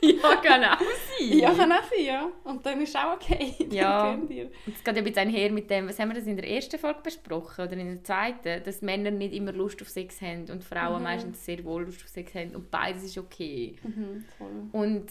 ja, 0.00 0.34
genau 0.40 0.76
sein. 0.78 1.38
ja, 1.38 1.52
kann 1.52 1.72
auch 1.72 1.82
sein, 1.84 2.04
ja. 2.04 2.28
Und 2.44 2.64
dann 2.64 2.80
ist 2.80 2.96
auch 2.96 3.14
okay. 3.14 3.54
Ja. 3.70 4.10
Und 4.12 4.30
Es 4.30 4.46
geht 4.84 4.86
ja 4.86 4.92
ein 4.92 5.04
bisschen 5.04 5.18
einher 5.18 5.50
mit 5.50 5.68
dem, 5.70 5.88
was 5.88 5.98
haben 5.98 6.10
wir 6.10 6.14
das 6.14 6.26
in 6.26 6.36
der 6.36 6.48
ersten 6.48 6.78
Folge 6.78 7.00
besprochen 7.02 7.64
oder 7.66 7.76
in 7.76 7.88
der 7.94 8.04
zweiten, 8.04 8.62
dass 8.64 8.82
Männer 8.82 9.10
nicht 9.10 9.34
immer 9.34 9.52
Lust 9.52 9.80
auf 9.82 9.88
Sex 9.88 10.20
haben 10.20 10.48
und 10.50 10.64
Frauen 10.64 10.98
Mhm. 10.98 11.02
meistens 11.02 11.44
sehr 11.44 11.64
wohl 11.64 11.84
Lust 11.84 12.02
auf 12.02 12.08
Sex 12.08 12.34
haben 12.34 12.54
und 12.54 12.70
beides 12.70 13.04
ist 13.04 13.18
okay. 13.18 13.74
Mhm, 13.82 14.24
voll. 14.36 14.68
Und 14.80 15.06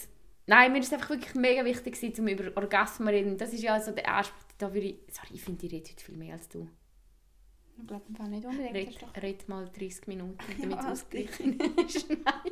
nein, 0.47 0.71
mir 0.71 0.79
ist 0.79 0.87
es 0.87 0.93
einfach 0.93 1.11
wirklich 1.11 1.35
mega 1.35 1.63
wichtig, 1.63 1.93
gewesen, 1.93 2.21
um 2.21 2.27
über 2.27 2.57
Orgasmen 2.57 3.07
zu 3.09 3.13
reden. 3.13 3.37
Das 3.37 3.53
ist 3.53 3.61
ja 3.61 3.79
so 3.79 3.91
der 3.91 4.07
Anspruch, 4.11 4.41
da 4.57 4.73
würde 4.73 4.87
ich, 4.87 4.95
sorry, 5.11 5.35
ich 5.35 5.43
finde, 5.43 5.65
ich 5.65 5.71
rede 5.71 5.89
heute 5.89 6.03
viel 6.03 6.17
mehr 6.17 6.33
als 6.33 6.49
du. 6.49 6.67
Ich 7.79 7.85
glaube 7.85 8.05
im 8.07 8.31
nicht 8.31 8.45
unbedingt. 8.45 8.73
Red, 8.73 9.23
red 9.23 9.49
mal 9.49 9.69
30 9.69 10.07
Minuten, 10.07 10.37
Ja, 10.57 10.63
damit 10.63 10.79
es 10.79 10.85
alles 10.85 11.01
ausgeglichen 11.03 11.59
ist. 11.85 12.09
Nein, 12.09 12.51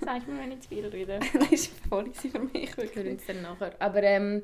sag 0.00 0.28
mir, 0.28 0.38
wenn 0.38 0.52
ich 0.52 0.60
zu 0.60 0.68
viel 0.68 0.86
rede. 0.86 1.20
das 1.32 1.52
ist 1.52 1.72
voll 1.88 2.12
für 2.12 2.38
mich. 2.38 2.76
Wir 2.76 2.84
hören 2.84 2.94
Wirklich. 2.94 3.12
uns 3.12 3.26
dann 3.26 3.42
nachher. 3.42 3.74
Aber 3.78 4.02
ähm, 4.02 4.42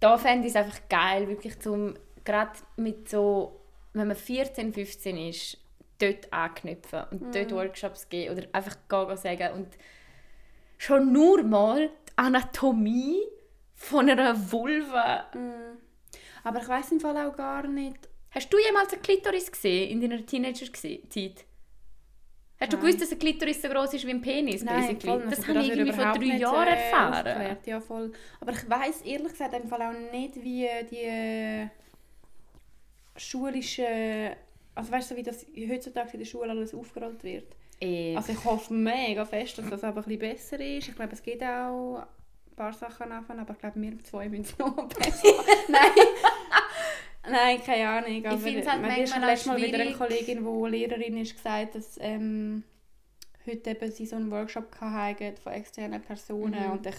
da 0.00 0.16
fände 0.16 0.46
ich 0.46 0.54
es 0.54 0.56
einfach 0.56 0.80
geil, 0.88 1.28
wirklich 1.28 1.60
zum, 1.60 1.94
gerade 2.24 2.52
mit 2.76 3.08
so, 3.10 3.60
wenn 3.92 4.08
man 4.08 4.16
14, 4.16 4.72
15 4.72 5.16
ist, 5.18 5.58
dort 5.98 6.32
anknüpfen 6.32 7.04
und 7.10 7.34
dort 7.34 7.50
Mhm. 7.50 7.56
Workshops 7.56 8.08
geben 8.08 8.36
oder 8.36 8.48
einfach 8.52 8.76
gehen 8.88 9.16
sagen 9.16 9.52
und 9.54 9.68
schon 10.84 11.12
nur 11.12 11.42
mal 11.42 11.88
die 11.88 12.12
Anatomie 12.16 13.22
von 13.74 14.08
einer 14.08 14.34
Vulva. 14.52 15.26
Mm. 15.34 15.78
Aber 16.44 16.60
ich 16.60 16.68
weiß 16.68 16.92
im 16.92 17.00
Fall 17.00 17.16
auch 17.16 17.34
gar 17.34 17.66
nicht... 17.66 18.08
Hast 18.30 18.52
du 18.52 18.58
jemals 18.58 18.92
eine 18.92 19.00
Klitoris 19.00 19.50
gesehen 19.50 19.90
in 19.90 20.00
deiner 20.00 20.24
Teenager-Zeit? 20.26 21.44
Hast 22.60 22.72
du 22.72 22.76
Nein. 22.76 22.86
gewusst, 22.86 23.00
dass 23.00 23.10
eine 23.10 23.18
Klitoris 23.18 23.62
so 23.62 23.68
groß 23.68 23.94
ist 23.94 24.06
wie 24.06 24.10
ein 24.10 24.20
Penis? 24.20 24.64
basically? 24.64 24.98
voll, 25.00 25.22
das 25.28 25.38
also 25.38 25.48
habe 25.48 25.60
ich 25.60 25.68
wird 25.68 25.78
irgendwie 25.78 26.02
vor 26.02 26.12
drei 26.12 26.18
nicht, 26.18 26.40
Jahren 26.40 26.68
äh, 26.68 26.70
erfahren. 26.70 27.26
aufgeklärt. 27.26 27.66
Ja, 27.66 27.80
voll. 27.80 28.12
Aber 28.40 28.52
ich 28.52 28.70
weiß 28.70 29.02
ehrlich 29.02 29.32
gesagt 29.32 29.54
im 29.54 29.68
Fall 29.68 29.82
auch 29.82 30.12
nicht, 30.12 30.36
wie 30.36 30.68
die 30.90 30.96
äh, 30.96 31.68
schulische... 33.16 34.36
Also 34.74 34.90
weißt 34.90 35.12
du, 35.12 35.16
wie 35.16 35.22
das 35.22 35.46
heutzutage 35.68 36.10
in 36.14 36.18
der 36.18 36.26
Schule 36.26 36.50
alles 36.50 36.74
aufgerollt 36.74 37.22
wird? 37.22 37.56
Eh, 37.84 38.16
Also 38.16 38.32
ich 38.32 38.44
hoffe 38.44 38.72
mega 38.72 39.24
fest, 39.24 39.58
dass 39.58 39.68
das 39.70 39.84
aber 39.84 40.00
ein 40.00 40.04
bisschen 40.04 40.18
besser 40.20 40.60
ist. 40.60 40.88
Ich 40.88 40.94
glaube, 40.96 41.12
es 41.12 41.22
geht 41.22 41.42
auch 41.42 41.98
ein 42.50 42.56
paar 42.56 42.72
Sachen 42.72 43.10
davon, 43.10 43.38
aber 43.38 43.52
ich 43.54 43.58
glaube, 43.60 43.80
wir 43.80 43.98
zwei 44.04 44.28
müssen 44.28 44.42
es 44.44 44.58
noch 44.58 44.74
besser 44.88 45.28
Nein. 45.68 45.90
Nein, 47.30 47.62
keine 47.64 47.88
Ahnung. 47.88 48.26
Aber 48.26 48.38
find's 48.38 48.66
halt 48.68 48.82
mir 48.82 49.02
ist 49.02 49.10
manchmal 49.10 49.30
letztes 49.30 49.46
Mal 49.46 49.56
wieder 49.62 49.78
eine. 49.80 49.92
Kollegin, 49.92 50.44
die 50.44 50.70
Lehrerin 50.70 51.16
ist, 51.16 51.34
gesagt, 51.36 51.74
dass 51.74 51.96
ähm, 52.00 52.62
heute 53.46 53.70
eben 53.70 53.90
sie 53.90 54.06
so 54.06 54.16
einen 54.16 54.30
Workshop 54.30 54.74
hatten 54.80 55.36
von 55.38 55.52
externen 55.52 56.02
Personen 56.02 56.64
Mhm. 56.66 56.72
und 56.72 56.86
ich 56.86 56.94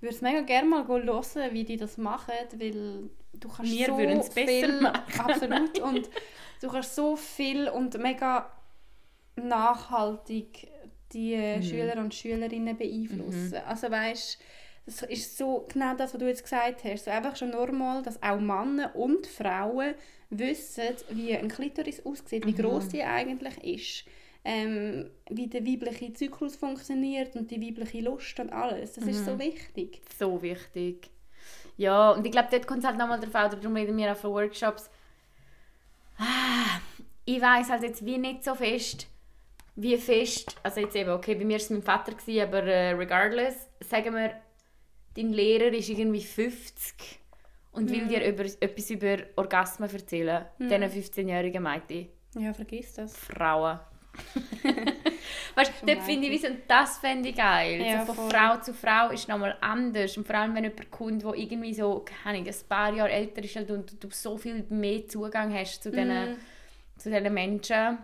würde 0.00 0.14
es 0.14 0.22
mega 0.22 0.40
gerne 0.40 0.68
mal 0.68 0.88
hören, 0.88 1.52
wie 1.52 1.64
die 1.64 1.76
das 1.76 1.98
machen, 1.98 2.32
weil 2.56 3.10
du 3.34 3.48
kannst 3.48 3.70
Wir 3.72 3.86
so 3.86 3.98
würden 3.98 4.18
es 4.18 4.30
besser 4.30 4.46
viel, 4.46 4.80
machen. 4.80 5.20
Absolut. 5.20 5.78
Und 5.78 6.10
du 6.60 6.68
kannst 6.68 6.94
so 6.96 7.14
viel 7.16 7.68
und 7.68 7.96
mega 7.98 8.50
nachhaltig 9.48 10.68
die 11.12 11.36
Mhm. 11.36 11.62
Schüler 11.62 11.98
und 12.00 12.14
Schülerinnen 12.14 12.76
beeinflussen. 12.76 13.58
Also 13.66 13.90
weißt, 13.90 14.38
das 14.86 15.02
ist 15.02 15.36
so 15.36 15.66
genau 15.72 15.94
das, 15.96 16.14
was 16.14 16.20
du 16.20 16.26
jetzt 16.26 16.42
gesagt 16.44 16.84
hast. 16.84 17.04
So 17.04 17.10
einfach 17.10 17.36
schon 17.36 17.50
normal, 17.50 18.02
dass 18.02 18.22
auch 18.22 18.38
Männer 18.40 18.94
und 18.94 19.26
Frauen 19.26 19.94
wissen, 20.30 20.94
wie 21.10 21.36
ein 21.36 21.48
Klitoris 21.48 22.04
aussieht, 22.06 22.46
wie 22.46 22.52
Mhm. 22.52 22.56
groß 22.56 22.88
die 22.88 23.02
eigentlich 23.02 23.58
ist. 23.64 24.04
Ähm, 24.44 25.10
wie 25.28 25.48
der 25.48 25.66
weibliche 25.66 26.12
Zyklus 26.14 26.56
funktioniert 26.56 27.36
und 27.36 27.50
die 27.50 27.60
weibliche 27.60 28.00
Lust 28.00 28.40
und 28.40 28.50
alles. 28.52 28.92
Das 28.94 29.06
ist 29.06 29.24
so 29.24 29.34
Mhm. 29.34 29.40
wichtig. 29.40 30.00
so 30.18 30.40
wichtig. 30.40 31.10
Ja, 31.76 32.12
und 32.12 32.24
ich 32.24 32.32
glaube, 32.32 32.48
dort 32.50 32.66
kommt 32.66 32.80
es 32.80 32.86
halt 32.86 32.96
nochmal 32.98 33.20
drauf 33.20 33.34
an, 33.34 33.50
darum 33.50 33.74
reden 33.76 33.96
wir 33.96 34.12
auch 34.12 34.16
von 34.16 34.32
Workshops. 34.32 34.88
Ah, 36.18 36.80
ich 37.24 37.40
weiß 37.40 37.70
halt 37.70 37.82
jetzt 37.82 38.04
wie 38.04 38.18
nicht 38.18 38.44
so 38.44 38.54
fest, 38.54 39.06
wie 39.82 39.96
fest, 39.96 40.56
also 40.62 40.80
jetzt 40.80 40.96
eben, 40.96 41.10
okay, 41.10 41.34
bei 41.34 41.44
mir 41.44 41.54
war 41.54 41.60
es 41.60 41.70
mein 41.70 41.82
Vater, 41.82 42.12
gewesen, 42.12 42.42
aber 42.42 42.62
äh, 42.64 42.90
regardless, 42.92 43.68
sagen 43.80 44.14
wir, 44.14 44.34
dein 45.16 45.32
Lehrer 45.32 45.72
ist 45.72 45.88
irgendwie 45.88 46.22
50 46.22 47.18
und 47.72 47.90
will 47.90 48.02
Mhm. 48.04 48.08
dir 48.08 48.24
über, 48.26 48.44
etwas 48.44 48.90
über 48.90 49.16
Orgasmen 49.36 49.88
erzählen, 49.90 50.44
Mhm. 50.58 50.68
diesen 50.68 50.82
15-jährigen 50.90 51.62
Mädchen. 51.62 52.08
Ja, 52.36 52.52
vergiss 52.52 52.94
das. 52.94 53.16
Frauen. 53.16 53.80
weißt 55.54 55.72
du, 55.82 55.86
dort 55.86 56.02
finde 56.02 56.28
ich, 56.28 56.40
so, 56.42 56.48
das 56.66 56.98
fände 56.98 57.28
ich 57.30 57.36
geil. 57.36 57.80
Ja, 57.80 58.00
so 58.04 58.12
von 58.12 58.28
voll. 58.28 58.30
Frau 58.30 58.56
zu 58.60 58.74
Frau 58.74 59.10
ist 59.10 59.28
nochmal 59.28 59.56
anders. 59.60 60.16
Und 60.16 60.26
vor 60.26 60.36
allem, 60.36 60.54
wenn 60.54 60.64
jemand 60.64 60.90
kommt, 60.90 61.22
der 61.22 61.34
irgendwie 61.34 61.74
so, 61.74 62.00
keine 62.24 62.38
Ahnung, 62.38 62.48
ein 62.48 62.68
paar 62.68 62.92
Jahre 62.94 63.10
älter 63.10 63.42
ist 63.42 63.56
halt 63.56 63.70
und 63.70 64.02
du 64.02 64.08
so 64.10 64.36
viel 64.36 64.64
mehr 64.68 65.06
Zugang 65.08 65.52
hast 65.54 65.82
zu 65.82 65.90
diesen, 65.90 66.08
Mhm. 66.32 66.36
zu 66.98 67.10
diesen 67.10 67.32
Menschen. 67.34 67.98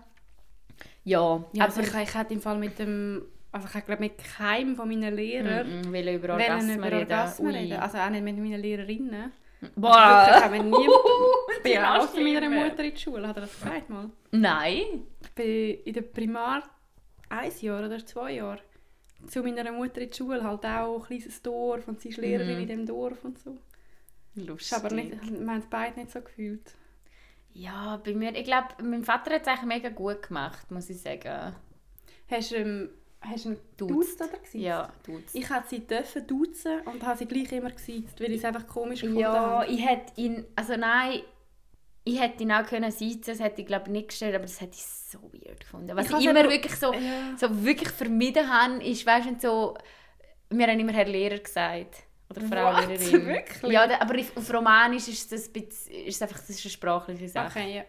Ja, 1.06 1.44
Ja, 1.52 1.64
aber 1.64 1.76
also 1.76 1.80
ich, 1.80 1.94
ich 2.08 2.14
hätte 2.14 2.34
im 2.34 2.40
Fall 2.40 2.58
mit 2.58 2.78
dem, 2.78 3.22
also 3.52 3.66
ich 3.72 3.84
glaube 3.86 4.00
mit 4.00 4.14
keinem 4.18 4.74
von 4.76 4.88
meinen 4.88 5.14
Lehrern 5.14 5.82
mm, 5.82 5.92
will 5.92 6.08
über 6.08 6.32
Orgasmen 6.34 6.76
über 6.78 6.86
reden. 6.86 6.96
Orgasmen 7.12 7.46
Ui. 7.54 7.56
reden. 7.56 7.78
Also 7.80 7.98
auch 7.98 8.10
nicht 8.10 8.24
mit 8.24 8.36
meinen 8.38 8.60
Lehrerinnen. 8.60 9.32
Boah. 9.76 10.50
Nie... 10.52 10.68
Ich 11.56 11.62
bin 11.62 11.72
Die 11.72 11.74
ja 11.74 11.98
auch 11.98 12.14
meiner. 12.14 12.50
Mutter 12.50 12.84
in 12.84 12.90
die 12.94 13.00
Schule, 13.00 13.26
hat 13.26 13.36
er 13.36 13.42
das 13.42 13.58
gesagt 13.60 13.88
mal? 13.88 14.10
Nein. 14.32 15.06
Ich 15.22 15.30
bin 15.30 15.78
in 15.84 15.92
der 15.94 16.02
Primar 16.02 16.62
ein 17.28 17.50
Jahr 17.60 17.84
oder 17.86 18.04
zwei 18.04 18.32
Jahre 18.32 18.60
zu 19.28 19.42
meiner 19.42 19.72
Mutter 19.72 20.00
in 20.02 20.10
die 20.10 20.16
Schule, 20.16 20.42
halt 20.44 20.64
auch 20.66 21.00
ein 21.00 21.06
kleines 21.06 21.40
Dorf 21.42 21.88
und 21.88 22.00
sie 22.00 22.10
ist 22.10 22.18
Lehrerin 22.18 22.56
Mhm. 22.56 22.62
in 22.62 22.68
dem 22.68 22.86
Dorf 22.86 23.24
und 23.24 23.38
so. 23.38 23.56
Lustig. 24.34 24.72
Ist 24.72 24.74
aber 24.84 24.94
nicht, 24.94 25.12
wir 25.12 25.46
haben 25.50 25.58
es 25.60 25.66
beide 25.66 25.98
nicht 25.98 26.12
so 26.12 26.20
gefühlt. 26.20 26.74
Ja, 27.58 28.00
bei 28.04 28.12
mir, 28.14 28.34
ich 28.34 28.44
glaube, 28.44 28.68
mein 28.82 29.02
Vater 29.04 29.34
hat 29.34 29.42
es 29.42 29.48
eigentlich 29.48 29.62
mega 29.64 29.88
gut 29.88 30.22
gemacht, 30.28 30.70
muss 30.70 30.90
ich 30.90 31.00
sagen. 31.00 31.54
Hast 32.30 32.50
du, 32.50 32.56
ähm, 32.56 32.90
hast 33.22 33.44
du 33.46 33.50
ihn 33.50 33.58
Duzt. 33.78 33.92
duzt 33.94 34.20
oder 34.20 34.38
gesiezt? 34.38 34.54
Ja, 34.54 34.92
tut's. 35.04 35.34
Ich 35.34 35.48
hätte 35.48 35.68
sie 35.68 35.86
dürfen 35.86 36.26
duzen 36.26 36.80
und 36.84 37.02
habe 37.04 37.16
sie 37.18 37.26
gleich 37.26 37.50
immer 37.52 37.70
gesiezt, 37.70 38.20
weil 38.20 38.32
ich 38.32 38.38
es 38.38 38.44
einfach 38.44 38.66
komisch 38.66 39.00
gefunden 39.00 39.20
Ja, 39.20 39.32
habe. 39.60 39.66
ich 39.72 39.86
hätte 39.86 40.12
ihn, 40.20 40.44
also 40.54 40.76
nein, 40.76 41.20
ich 42.04 42.20
hätte 42.20 42.42
ihn 42.42 42.52
auch 42.52 42.66
können 42.66 42.90
sitzen, 42.90 43.30
das 43.30 43.40
hätte 43.40 43.62
ich 43.62 43.66
glaube 43.66 43.90
nicht 43.90 44.08
gestellt, 44.08 44.34
aber 44.34 44.44
das 44.44 44.60
hätte 44.60 44.74
ich 44.74 44.84
so 44.84 45.18
weird 45.32 45.60
gefunden. 45.60 45.96
Was 45.96 46.10
Ich 46.10 46.16
ich, 46.18 46.26
immer 46.26 46.40
aber- 46.40 46.50
wirklich 46.50 46.76
so, 46.76 46.92
Ja. 46.92 47.36
so 47.38 47.64
wirklich 47.64 47.88
vermieden 47.88 48.48
habe, 48.52 48.84
ist, 48.84 49.06
weißt 49.06 49.28
du, 49.28 49.38
so, 49.40 49.74
wir 50.50 50.66
haben 50.66 50.78
immer 50.78 50.92
Herr 50.92 51.06
Lehrer 51.06 51.38
gesagt. 51.38 52.02
Oder 52.28 52.40
Frau 52.42 52.72
What? 52.72 52.88
Lehrerin. 52.88 53.26
Wirklich? 53.26 53.72
Ja, 53.72 54.00
aber 54.00 54.18
auf 54.18 54.52
Romanisch 54.52 55.08
ist 55.08 55.30
das, 55.30 55.48
bisschen, 55.48 55.92
ist 55.92 56.22
einfach 56.22 56.38
das 56.38 56.50
ist 56.50 56.64
eine 56.64 56.70
sprachliche 56.70 57.28
Sache. 57.28 57.58
Okay, 57.58 57.76
ja. 57.76 57.84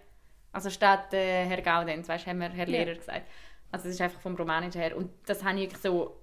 Also 0.52 0.70
statt 0.70 1.14
äh, 1.14 1.46
Herr 1.46 1.62
Gaudenz, 1.62 2.08
weißt, 2.08 2.28
haben 2.28 2.40
wir 2.40 2.50
Herr 2.50 2.68
Ja. 2.68 2.84
Lehrer 2.84 2.96
gesagt. 2.96 3.28
Also 3.72 3.86
das 3.86 3.96
ist 3.96 4.02
einfach 4.02 4.20
vom 4.22 4.36
Romanischen 4.36 4.80
her. 4.80 4.96
Und 4.96 5.10
das 5.26 5.44
habe 5.44 5.60
ich 5.60 5.76
so 5.78 6.18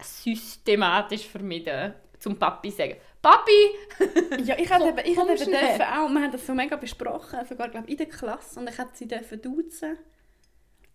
systematisch 0.00 1.26
vermieden, 1.26 1.94
zum 2.18 2.38
Papi 2.38 2.70
zu 2.70 2.76
sagen. 2.76 2.96
Papi! 3.20 3.52
Ja, 4.44 4.56
ich 4.56 4.70
eben, 4.70 4.98
ich 4.98 5.18
eben 5.18 5.26
dürfen 5.26 5.82
auch, 5.82 6.08
wir 6.08 6.22
haben 6.22 6.32
das 6.32 6.46
so 6.46 6.54
mega 6.54 6.76
besprochen, 6.76 7.40
sogar 7.48 7.68
glaub, 7.68 7.88
in 7.88 7.96
der 7.96 8.06
Klasse, 8.06 8.60
und 8.60 8.68
ich 8.68 8.78
hätte 8.78 8.90
sie 8.94 9.08
dürfen 9.08 9.42
duzen. 9.42 9.98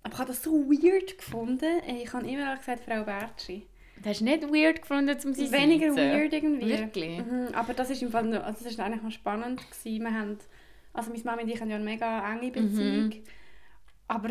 Aber 0.01 0.13
ich 0.13 0.19
habe 0.19 0.27
das 0.29 0.43
so 0.43 0.51
weird 0.51 1.17
gefunden. 1.17 1.81
Ich 1.87 2.11
habe 2.13 2.27
immer 2.27 2.55
gesagt, 2.55 2.83
Frau 2.85 3.03
Bertschi. 3.03 3.67
Das 4.03 4.11
hast 4.11 4.19
du 4.21 4.25
nicht 4.25 4.43
weird 4.43 4.81
gefunden, 4.81 5.17
um 5.25 5.33
sie 5.33 5.51
Weniger 5.51 5.91
sitzen? 5.93 6.11
weird 6.11 6.33
irgendwie. 6.33 6.69
Wirklich? 6.69 7.17
Mhm, 7.19 7.47
aber 7.53 7.73
das 7.73 7.89
ist 7.89 8.01
im 8.01 8.11
Fall 8.11 8.25
noch, 8.25 8.43
also 8.43 8.63
das 8.63 8.73
ist 8.73 8.79
eigentlich 8.79 9.01
noch 9.01 9.11
spannend 9.11 9.61
gewesen. 9.71 10.03
Wir 10.03 10.13
haben, 10.13 10.37
also 10.93 11.09
meine 11.11 11.23
Mama 11.23 11.41
und 11.41 11.49
ich 11.49 11.61
haben 11.61 11.69
ja 11.69 11.77
eine 11.77 11.85
mega 11.85 12.33
enge 12.33 12.51
Beziehung. 12.51 13.05
Mhm. 13.07 13.23
Aber 14.07 14.29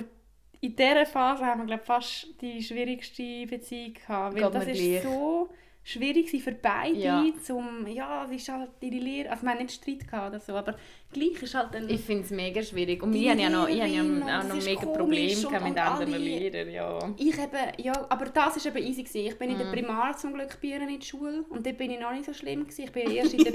in 0.60 0.76
dieser 0.76 1.06
Phase 1.06 1.44
haben 1.44 1.62
wir 1.62 1.66
glaub, 1.66 1.84
fast 1.84 2.40
die 2.40 2.62
schwierigste 2.62 3.46
Beziehung 3.46 3.94
gehabt. 3.94 4.36
Weil 4.36 4.42
Geht 4.44 4.54
das 4.54 4.66
ist 4.66 4.74
gleich. 4.78 5.02
so 5.02 5.48
schwierig 5.84 6.26
gewesen 6.26 6.42
für 6.44 6.52
beide, 6.52 6.96
Ja. 6.98 7.24
zum, 7.42 7.86
ja, 7.88 8.24
es 8.24 8.30
ist 8.42 8.48
halt 8.48 8.70
ihre 8.80 8.94
Lehre, 8.96 9.30
also 9.30 9.42
wir 9.42 9.50
haben 9.50 9.58
nicht 9.58 9.72
Streit 9.72 10.06
gehabt 10.08 10.28
oder 10.30 10.40
so, 10.40 10.52
aber 10.54 10.76
gleich 11.12 11.42
ist 11.42 11.54
halt 11.54 11.74
ein... 11.74 11.88
Ich 11.90 12.00
finde 12.02 12.22
es 12.22 12.30
mega 12.30 12.62
schwierig. 12.62 13.02
Und 13.02 13.12
wir 13.12 13.30
haben 13.32 13.38
ja 13.40 13.50
noch, 13.50 13.68
ich 13.68 13.80
habe 13.80 13.90
ja 13.90 14.02
auch 14.40 14.44
noch 14.48 14.56
ist 14.56 14.64
mega 14.66 14.86
Probleme 14.86 15.32
und- 15.34 15.52
mit 15.52 15.62
und 15.64 15.78
anderen 15.78 16.14
alle- 16.14 16.24
Lehrern. 16.24 16.70
Ja. 16.70 16.98
Ich 17.18 17.34
eben, 17.36 17.82
ja, 17.84 17.92
aber 18.08 18.26
das 18.26 18.64
war 18.64 18.76
eben 18.76 18.86
easy. 18.86 19.02
Gewesen. 19.02 19.26
Ich 19.26 19.38
bin 19.38 19.50
in 19.50 19.56
Mhm. 19.56 19.60
der 19.60 19.70
Primar 19.72 20.16
zum 20.16 20.34
Glück 20.34 20.58
bei 20.62 20.68
in 20.68 20.98
der 21.00 21.04
Schule 21.04 21.44
und 21.50 21.66
dort 21.66 21.76
bin 21.78 21.90
ich 21.90 21.98
noch 22.00 22.12
nicht 22.12 22.26
so 22.26 22.32
schlimm. 22.32 22.60
Gewesen. 22.62 22.84
Ich 22.84 22.92
bin 22.92 23.10
erst 23.10 23.34
in 23.34 23.44
der... 23.44 23.52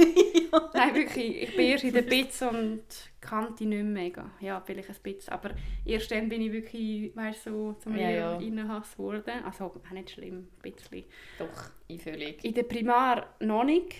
Nein, 0.74 0.96
wirklich, 0.96 1.44
ich 1.44 1.56
bin 1.56 1.66
erst 1.68 1.84
in 1.86 1.94
der 1.94 2.02
Bitz 2.02 2.42
und 2.42 2.84
kannte 3.28 3.66
nicht 3.66 3.84
mehr 3.84 3.84
mega. 3.84 4.32
Ja, 4.40 4.62
vielleicht 4.66 4.90
ein 4.90 4.96
bisschen, 5.04 5.34
aber 5.34 5.52
erst 5.86 6.12
dann 6.12 6.30
bin 6.30 6.42
ich 6.42 6.52
wirklich, 6.52 7.16
weißt 7.16 7.44
so 7.46 7.74
zum 7.74 7.96
Ja, 7.98 8.10
ja. 8.10 8.38
Innenhass 8.40 8.94
geworden. 8.96 9.44
Also 9.46 9.66
auch 9.66 9.92
nicht 9.92 10.12
schlimm, 10.12 10.48
ein 10.64 10.72
bisschen. 10.72 11.04
Doch, 11.40 11.72
ich 11.88 12.02
völlig. 12.02 12.44
In 12.44 12.54
der 12.54 12.64
Primar 12.64 13.36
noch 13.40 13.64
nicht. 13.64 13.96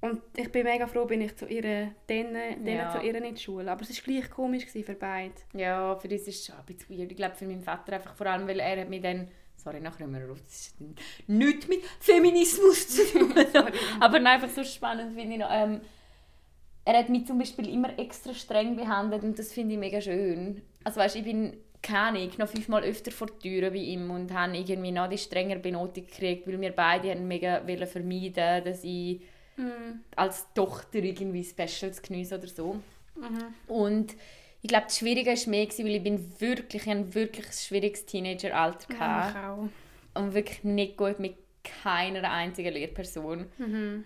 Und 0.00 0.20
ich 0.36 0.52
bin 0.52 0.64
mega 0.64 0.86
froh, 0.86 1.06
bin 1.06 1.22
ich 1.22 1.34
zu 1.34 1.46
ihr, 1.46 1.62
dann, 1.62 2.34
dann 2.34 2.66
Ja. 2.66 2.90
zu 2.90 2.98
ihr 3.06 3.14
in 3.14 3.34
die 3.34 3.40
Schule. 3.40 3.70
Aber 3.70 3.80
es 3.80 3.96
war 3.96 4.04
gleich 4.14 4.30
komisch 4.30 4.66
für 4.66 4.94
beide. 4.94 5.32
Ja, 5.54 5.96
für 5.96 6.08
uns 6.08 6.28
ist 6.28 6.40
es 6.40 6.46
schon 6.46 6.56
ein 6.56 6.66
bisschen 6.66 6.98
weird. 6.98 7.10
Ich 7.10 7.16
glaube, 7.16 7.34
für 7.34 7.46
meinen 7.46 7.62
Vater 7.62 7.94
einfach 7.94 8.14
vor 8.14 8.26
allem, 8.26 8.46
weil 8.46 8.60
er 8.60 8.82
hat 8.82 8.90
mich 8.90 9.00
dann... 9.00 9.28
Sorry, 9.56 9.80
nachher 9.80 10.04
immer 10.04 10.30
auf. 10.30 10.42
Das 10.42 10.66
ist 10.66 10.76
nichts 11.26 11.68
mit 11.68 11.82
Feminismus 12.00 12.86
zu 12.88 13.02
tun. 13.18 13.32
Aber 14.00 14.18
nein, 14.20 14.42
einfach 14.42 14.50
so 14.50 14.62
spannend 14.62 15.14
finde 15.18 15.32
ich 15.34 15.40
noch. 15.40 15.48
Ähm, 15.50 15.80
er 16.84 16.98
hat 16.98 17.08
mich 17.08 17.26
zum 17.26 17.38
Beispiel 17.38 17.68
immer 17.68 17.98
extra 17.98 18.34
streng 18.34 18.76
behandelt 18.76 19.22
und 19.22 19.38
das 19.38 19.52
finde 19.52 19.74
ich 19.74 19.80
mega 19.80 20.00
schön. 20.00 20.62
Also 20.84 21.00
weißt, 21.00 21.16
ich 21.16 21.24
bin 21.24 21.56
keine 21.82 22.18
Ahnung, 22.18 22.30
noch 22.38 22.48
fünfmal 22.48 22.82
öfter 22.82 23.10
vor 23.10 23.26
die 23.26 23.48
Türe 23.48 23.72
wie 23.74 23.84
ihm 23.92 24.10
und 24.10 24.32
habe 24.32 24.56
irgendwie 24.56 24.90
noch 24.90 25.08
die 25.08 25.18
strenger 25.18 25.56
Benotung 25.56 26.06
gekriegt, 26.06 26.46
weil 26.46 26.58
wir 26.60 26.72
beide 26.72 27.10
haben 27.10 27.28
mega 27.28 27.66
wollen 27.66 27.86
vermeiden, 27.86 28.64
dass 28.64 28.82
ich 28.84 29.20
Mhm. 29.56 30.00
als 30.16 30.48
Tochter 30.54 30.98
irgendwie 30.98 31.44
Specials 31.44 32.02
geniesse 32.02 32.36
oder 32.38 32.48
so. 32.48 32.80
Mhm. 33.14 33.54
Und 33.72 34.16
ich 34.62 34.68
glaube, 34.68 34.86
das 34.86 34.98
Schwierige 34.98 35.30
war 35.30 35.48
mehr, 35.50 35.68
weil 35.68 35.94
ich 35.94 36.02
bin 36.02 36.40
wirklich, 36.40 36.82
ich 36.86 36.88
hatte 36.90 37.14
wirklich 37.14 37.46
ein 37.46 37.52
schwieriges 37.52 38.04
Teenageralter 38.06 38.92
Ja, 38.94 38.98
gehabt 38.98 39.36
ich 39.36 39.44
auch. 40.16 40.20
und 40.22 40.34
wirklich 40.34 40.64
nicht 40.64 40.96
gut 40.96 41.20
mit 41.20 41.36
keiner 41.82 42.28
einzigen 42.30 42.72
Lehrperson. 42.72 43.46
Mhm. 43.58 44.04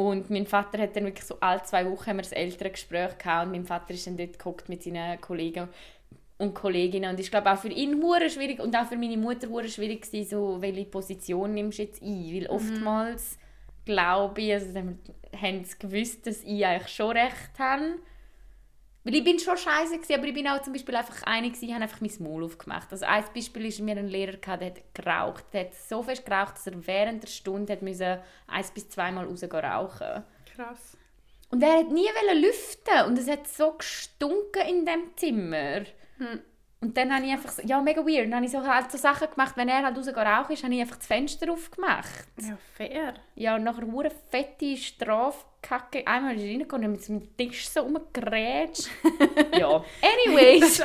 Und 0.00 0.30
mein 0.30 0.46
Vater 0.46 0.80
hat 0.80 0.96
dann 0.96 1.04
wirklich 1.04 1.26
so 1.26 1.36
alle 1.40 1.62
zwei 1.62 1.84
Wochen 1.84 2.06
haben 2.06 2.16
wir 2.16 2.22
das 2.22 2.32
Elterngespräch 2.32 3.18
gehabt 3.18 3.46
und 3.46 3.52
mein 3.52 3.66
Vater 3.66 3.92
ist 3.92 4.06
dann 4.06 4.16
dort 4.16 4.38
gehockt 4.38 4.70
mit 4.70 4.82
seinen 4.82 5.20
Kollegen 5.20 5.68
und 6.38 6.54
Kolleginnen. 6.54 7.10
Und 7.10 7.20
ich 7.20 7.30
glaube 7.30 7.52
auch 7.52 7.58
für 7.58 7.68
ihn 7.68 8.02
hure 8.02 8.30
schwierig 8.30 8.60
und 8.60 8.74
auch 8.74 8.86
für 8.86 8.96
meine 8.96 9.18
Mutter 9.18 9.50
hure 9.50 9.68
schwierig 9.68 10.00
gewesen, 10.00 10.30
so 10.30 10.62
welche 10.62 10.86
Position 10.86 11.52
nimmst 11.52 11.78
du 11.78 11.82
jetzt 11.82 12.02
ein, 12.02 12.32
weil 12.32 12.46
oftmals 12.46 13.38
glaube 13.84 14.40
ich, 14.40 14.54
also 14.54 14.78
haben 14.78 15.64
sie 15.64 15.78
gewusst, 15.78 16.26
dass 16.26 16.44
ich 16.44 16.64
eigentlich 16.64 16.88
schon 16.88 17.14
recht 17.14 17.58
habe. 17.58 17.98
Weil 19.02 19.14
ich 19.14 19.24
bin 19.24 19.38
schon 19.38 19.56
scheiße 19.56 19.94
gewesen, 19.96 20.14
aber 20.14 20.26
ich 20.26 20.34
bin 20.34 20.46
auch 20.46 20.60
zum 20.60 20.74
Beispiel 20.74 20.94
einfach 20.94 21.22
eine 21.22 21.48
gewesen, 21.48 21.64
ich 21.64 21.72
habe 21.72 21.82
einfach 21.82 22.02
mein 22.02 22.12
Maul 22.18 22.44
aufgemacht. 22.44 22.88
Also 22.92 23.06
ein 23.06 23.24
Beispiel 23.34 23.64
ist 23.66 23.80
mir 23.80 23.96
ein 23.96 24.08
Lehrer 24.08 24.36
gehabt, 24.36 24.60
der 24.60 24.68
hat 24.70 24.94
geraucht, 24.94 25.44
der 25.52 25.60
hat 25.66 25.74
so 25.74 26.02
fest 26.02 26.26
geraucht, 26.26 26.56
dass 26.56 26.66
er 26.66 26.86
während 26.86 27.22
der 27.22 27.28
Stunde 27.28 27.72
hat 27.72 27.80
müssen 27.82 28.18
eins 28.46 28.70
bis 28.70 28.90
zweimal 28.90 29.24
rausgehen 29.26 29.52
rauchen. 29.52 30.22
Krass. 30.54 30.98
Und 31.50 31.62
er 31.62 31.78
hat 31.78 31.90
nie 31.90 32.06
lüften 32.34 33.06
und 33.06 33.18
es 33.18 33.28
hat 33.28 33.48
so 33.48 33.72
gestunken 33.72 34.62
in 34.68 34.84
dem 34.84 35.16
Zimmer. 35.16 35.80
Hm. 36.18 36.42
Und 36.82 36.96
dann 36.96 37.14
habe 37.14 37.26
ich 37.26 37.32
einfach, 37.32 37.50
so- 37.50 37.62
ja 37.62 37.80
mega 37.82 38.02
weird, 38.06 38.26
dann 38.26 38.36
habe 38.36 38.44
ich 38.46 38.52
so, 38.52 38.66
halt 38.66 38.90
so 38.90 38.96
Sachen 38.98 39.30
gemacht, 39.30 39.56
wenn 39.56 39.68
er 39.68 39.82
halt 39.84 39.96
rausgehen 39.96 40.16
rauchen 40.18 40.52
ist, 40.52 40.62
habe 40.64 40.74
ich 40.74 40.80
einfach 40.80 40.96
das 40.96 41.06
Fenster 41.06 41.50
aufgemacht. 41.52 42.26
Ja, 42.40 42.56
fair. 42.74 43.14
Ja, 43.34 43.56
und 43.56 43.64
nachher 43.64 43.82
eine 43.82 44.10
fette 44.30 44.76
Strafkacke. 45.60 46.06
Einmal 46.06 46.36
ist 46.36 46.42
er 46.42 46.48
reingekommen 46.50 46.86
und 46.86 47.08
mit 47.08 47.08
dem 47.08 47.36
Tisch 47.36 47.68
so 47.68 47.80
rumgerätscht. 47.80 48.88
ja, 49.58 49.84
anyways. 50.02 50.82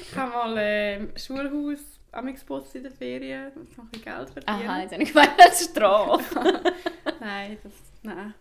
Ich 0.00 0.16
habe 0.16 0.30
mal 0.30 0.56
ähm, 0.58 1.12
Schulhaus 1.16 1.78
amixputzt 2.12 2.74
in 2.74 2.82
der 2.84 2.92
Ferien, 2.92 3.52
um 3.54 3.62
noch 3.76 3.84
ein 3.84 3.88
bisschen 3.90 4.04
Geld 4.04 4.30
verdienen. 4.30 4.68
Aha, 4.68 4.80
jetzt 4.82 4.92
habe 4.92 5.02
ich 5.02 5.12
gemeint, 5.12 5.32
das 5.38 5.60
ist 5.60 5.70
Strafe. 5.70 6.62
Nein, 7.20 7.58
das, 7.62 7.72
nein. 8.02 8.34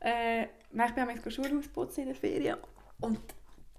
Äh, 0.00 0.46
nein, 0.72 0.88
ich 0.88 0.94
bin 0.94 1.02
amix 1.02 1.34
Schulhaus 1.34 1.68
putzen 1.68 2.02
in 2.02 2.06
der 2.08 2.16
Ferien 2.16 2.56
und 3.00 3.18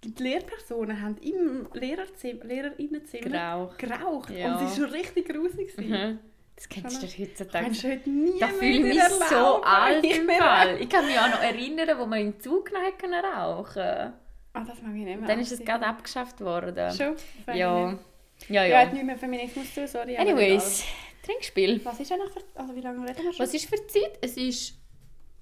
die 0.03 0.23
Lehrpersonen 0.23 1.01
haben 1.01 1.17
im 1.17 1.67
Lehrerzimmer, 1.73 2.43
Lehrerinnenzimmer 2.43 3.29
Geraucht. 3.29 3.77
geraucht. 3.79 4.29
Ja. 4.31 4.57
Und 4.57 4.65
es 4.65 4.79
war 4.79 4.87
schon 4.87 4.95
richtig 4.95 5.27
gewesen. 5.27 5.89
Mhm. 5.89 6.19
Das 6.55 6.69
kennst 6.69 7.03
du 7.03 7.05
dir 7.07 7.13
Kannst 7.13 7.19
heutzutage. 7.43 7.69
du 7.71 7.91
heute 7.91 8.09
nie 8.09 8.39
Da 8.39 8.47
mehr 8.47 8.55
fühle 8.55 8.71
ich 8.71 8.83
mich 8.95 9.03
so 9.29 9.61
alt 9.63 10.05
im 10.05 10.25
mehr. 10.25 10.37
Fall. 10.37 10.77
Ich 10.81 10.89
kann 10.89 11.05
mich 11.05 11.19
auch 11.19 11.29
noch 11.29 11.41
erinnern, 11.41 11.97
wo 11.99 12.05
man 12.05 12.19
im 12.19 12.39
Zug 12.39 12.71
noch 12.71 12.81
rauchen 13.23 14.13
Ah, 14.53 14.63
das 14.65 14.81
mag 14.81 14.95
ich 14.95 15.03
nicht 15.03 15.19
mehr. 15.19 15.27
Dann 15.27 15.39
ist 15.41 15.51
es 15.51 15.59
gerade 15.59 15.85
abgeschafft 15.85 16.39
worden. 16.39 16.89
Schon? 16.95 17.15
Ja. 17.53 17.91
nicht. 17.91 17.99
Ja, 18.47 18.63
Ja, 18.65 18.77
hat 18.79 18.87
ja. 18.87 18.91
nichts 18.93 19.05
mehr 19.05 19.17
Feminismus 19.17 19.73
zu, 19.73 19.85
sorry. 19.87 20.15
Anyways, 20.15 20.85
Trinkspiel. 21.25 21.81
Was 21.83 21.99
ist 21.99 22.11
noch 22.17 22.31
für... 22.31 22.39
Also 22.55 22.73
wie 22.73 22.81
lange 22.81 23.05
reden 23.05 23.23
wir 23.25 23.33
schon? 23.33 23.45
Was 23.45 23.53
ist 23.53 23.65
für 23.69 23.85
Zeit? 23.87 24.17
Es 24.21 24.37
ist 24.37 24.75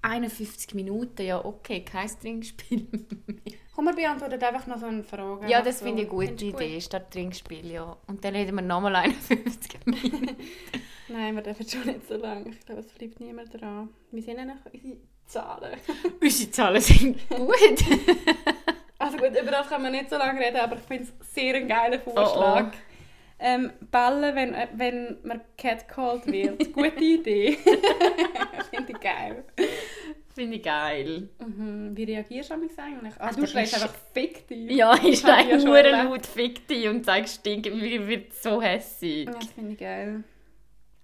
51 0.02 0.74
Minuten. 0.74 1.22
Ja, 1.22 1.44
okay, 1.44 1.84
kein 1.84 2.08
Trinkspiel. 2.20 2.88
Komm, 3.74 3.84
wir 3.86 3.94
beantworten 3.94 4.42
einfach 4.42 4.66
noch 4.66 4.78
so 4.78 4.86
eine 4.86 5.02
Frage. 5.04 5.48
ja, 5.48 5.62
das 5.62 5.78
so. 5.78 5.84
finde 5.86 6.02
ich 6.02 6.08
eine 6.10 6.16
gute 6.16 6.34
du 6.34 6.50
gut? 6.52 6.60
Idee, 6.60 6.80
statt 6.80 7.10
Trinkspiel, 7.12 7.70
ja. 7.70 7.96
Und 8.08 8.24
dann 8.24 8.34
reden 8.34 8.54
wir 8.56 8.62
nochmal 8.62 8.94
51 8.96 9.78
Minuten. 9.84 10.36
Nein, 11.14 11.36
wir 11.36 11.42
dürfen 11.42 11.68
schon 11.68 11.86
nicht 11.86 12.08
so 12.08 12.16
lange. 12.16 12.50
Ich 12.50 12.66
glaube, 12.66 12.80
es 12.80 12.88
bleibt 12.88 13.20
niemand 13.20 13.54
dran. 13.60 13.88
Wir 14.10 14.20
sehen 14.22 14.36
ja 14.36 14.44
noch 14.44 14.56
unsere 14.72 14.96
Zahlen. 15.26 15.78
Unsere 16.20 16.50
Zahlen 16.50 16.80
sind 16.80 17.28
gut. 17.28 17.54
Also 18.96 19.18
gut, 19.18 19.30
über 19.38 19.50
das 19.50 19.68
kann 19.68 19.82
man 19.82 19.92
nicht 19.92 20.08
so 20.08 20.16
lange 20.16 20.40
reden, 20.40 20.56
aber 20.56 20.76
ich 20.76 20.82
finde 20.82 21.02
es 21.04 21.34
sehr 21.34 21.54
ein 21.56 21.68
geiler 21.68 21.98
Vorschlag. 22.00 22.66
Oh, 22.66 22.68
oh. 22.70 23.36
Ähm, 23.38 23.70
ballen, 23.90 24.34
wenn, 24.34 24.54
äh, 24.54 24.68
wenn 24.74 25.18
man 25.24 25.42
catcalled 25.58 26.26
wird. 26.26 26.72
Gute 26.72 27.04
Idee. 27.04 27.58
finde 28.70 28.92
ich 28.92 29.00
geil. 29.00 29.44
Finde 30.34 30.56
ich 30.56 30.62
geil. 30.62 31.28
Mhm. 31.38 31.90
Wie 31.94 32.04
reagierst 32.04 32.48
du 32.50 32.54
eigentlich 32.54 32.78
eigentlich? 32.78 33.14
Ah, 33.18 33.28
Ach, 33.30 33.34
du 33.34 33.42
ist- 33.42 33.54
einfach 33.56 33.94
fick 34.14 34.46
dich. 34.48 34.70
Ja, 34.70 34.94
ich 35.02 35.20
schon 35.20 35.64
nur 35.64 35.82
laut 35.82 36.24
«Fick 36.24 36.66
dich» 36.66 36.88
und 36.88 37.04
sage 37.04 37.26
«Stink», 37.28 37.66
mir 37.74 38.06
wird 38.08 38.32
so 38.32 38.62
hässig. 38.62 39.26
Ja, 39.26 39.32
Das 39.32 39.46
finde 39.48 39.72
ich 39.72 39.78
geil. 39.78 40.24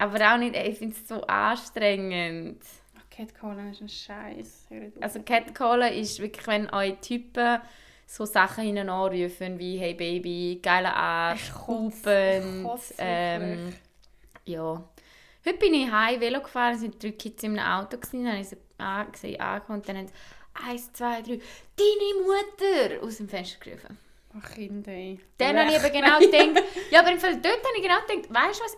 Aber 0.00 0.32
auch 0.32 0.38
nicht, 0.38 0.56
ich 0.56 0.78
finde 0.78 0.96
es 0.96 1.06
so 1.06 1.20
anstrengend. 1.26 2.62
Ach, 2.96 3.10
Catcallen 3.10 3.70
ist 3.70 3.82
ein 3.82 3.88
Scheiß. 3.90 4.68
Also 4.98 5.20
Catcallen 5.20 5.92
ist 5.92 6.18
wirklich, 6.20 6.46
wenn 6.46 6.70
eure 6.70 6.98
Typen 7.02 7.60
so 8.06 8.24
Sachen 8.24 8.64
hinten 8.64 8.88
anrufen 8.88 9.58
wie 9.58 9.76
«Hey 9.76 9.92
Baby», 9.92 10.58
«Geiler 10.62 10.96
Arsch», 10.96 11.52
kotze 11.52 12.42
ähm, 12.96 13.74
ja. 14.46 14.82
Heute 15.44 15.58
bin 15.58 15.74
ich 15.74 15.90
heim 15.92 16.18
Velo 16.18 16.40
gefahren, 16.40 16.76
es 16.76 16.82
waren 16.82 16.98
drei 16.98 17.10
Kids 17.12 17.42
in 17.42 17.58
einem 17.58 17.84
Auto, 17.84 17.98
gewesen, 17.98 18.24
dann 18.24 18.32
habe 18.32 18.40
ich 18.40 18.48
sie 18.48 18.56
angesehen, 18.78 19.40
angekommen 19.40 19.80
und 19.80 19.88
dann 19.88 19.96
haben 19.98 20.08
sie 20.08 20.14
«Eins, 20.66 20.92
zwei, 20.94 21.20
drei, 21.20 21.40
deine 21.76 22.24
Mutter!» 22.24 23.06
aus 23.06 23.18
dem 23.18 23.28
Fenster 23.28 23.58
gerufen. 23.60 23.98
Ach, 24.34 24.50
Kinder, 24.54 24.92
ey. 24.92 25.20
Dann 25.36 25.58
habe 25.58 25.70
ich 25.70 25.84
eben 25.84 25.92
genau 25.92 26.18
gedacht, 26.20 26.64
ja, 26.90 27.00
aber 27.00 27.12
im 27.12 27.18
Fall 27.18 27.34
dort 27.34 27.58
habe 27.58 27.76
ich 27.76 27.82
genau 27.82 28.00
gedacht, 28.00 28.34
weißt 28.34 28.60
du 28.60 28.64
was, 28.64 28.76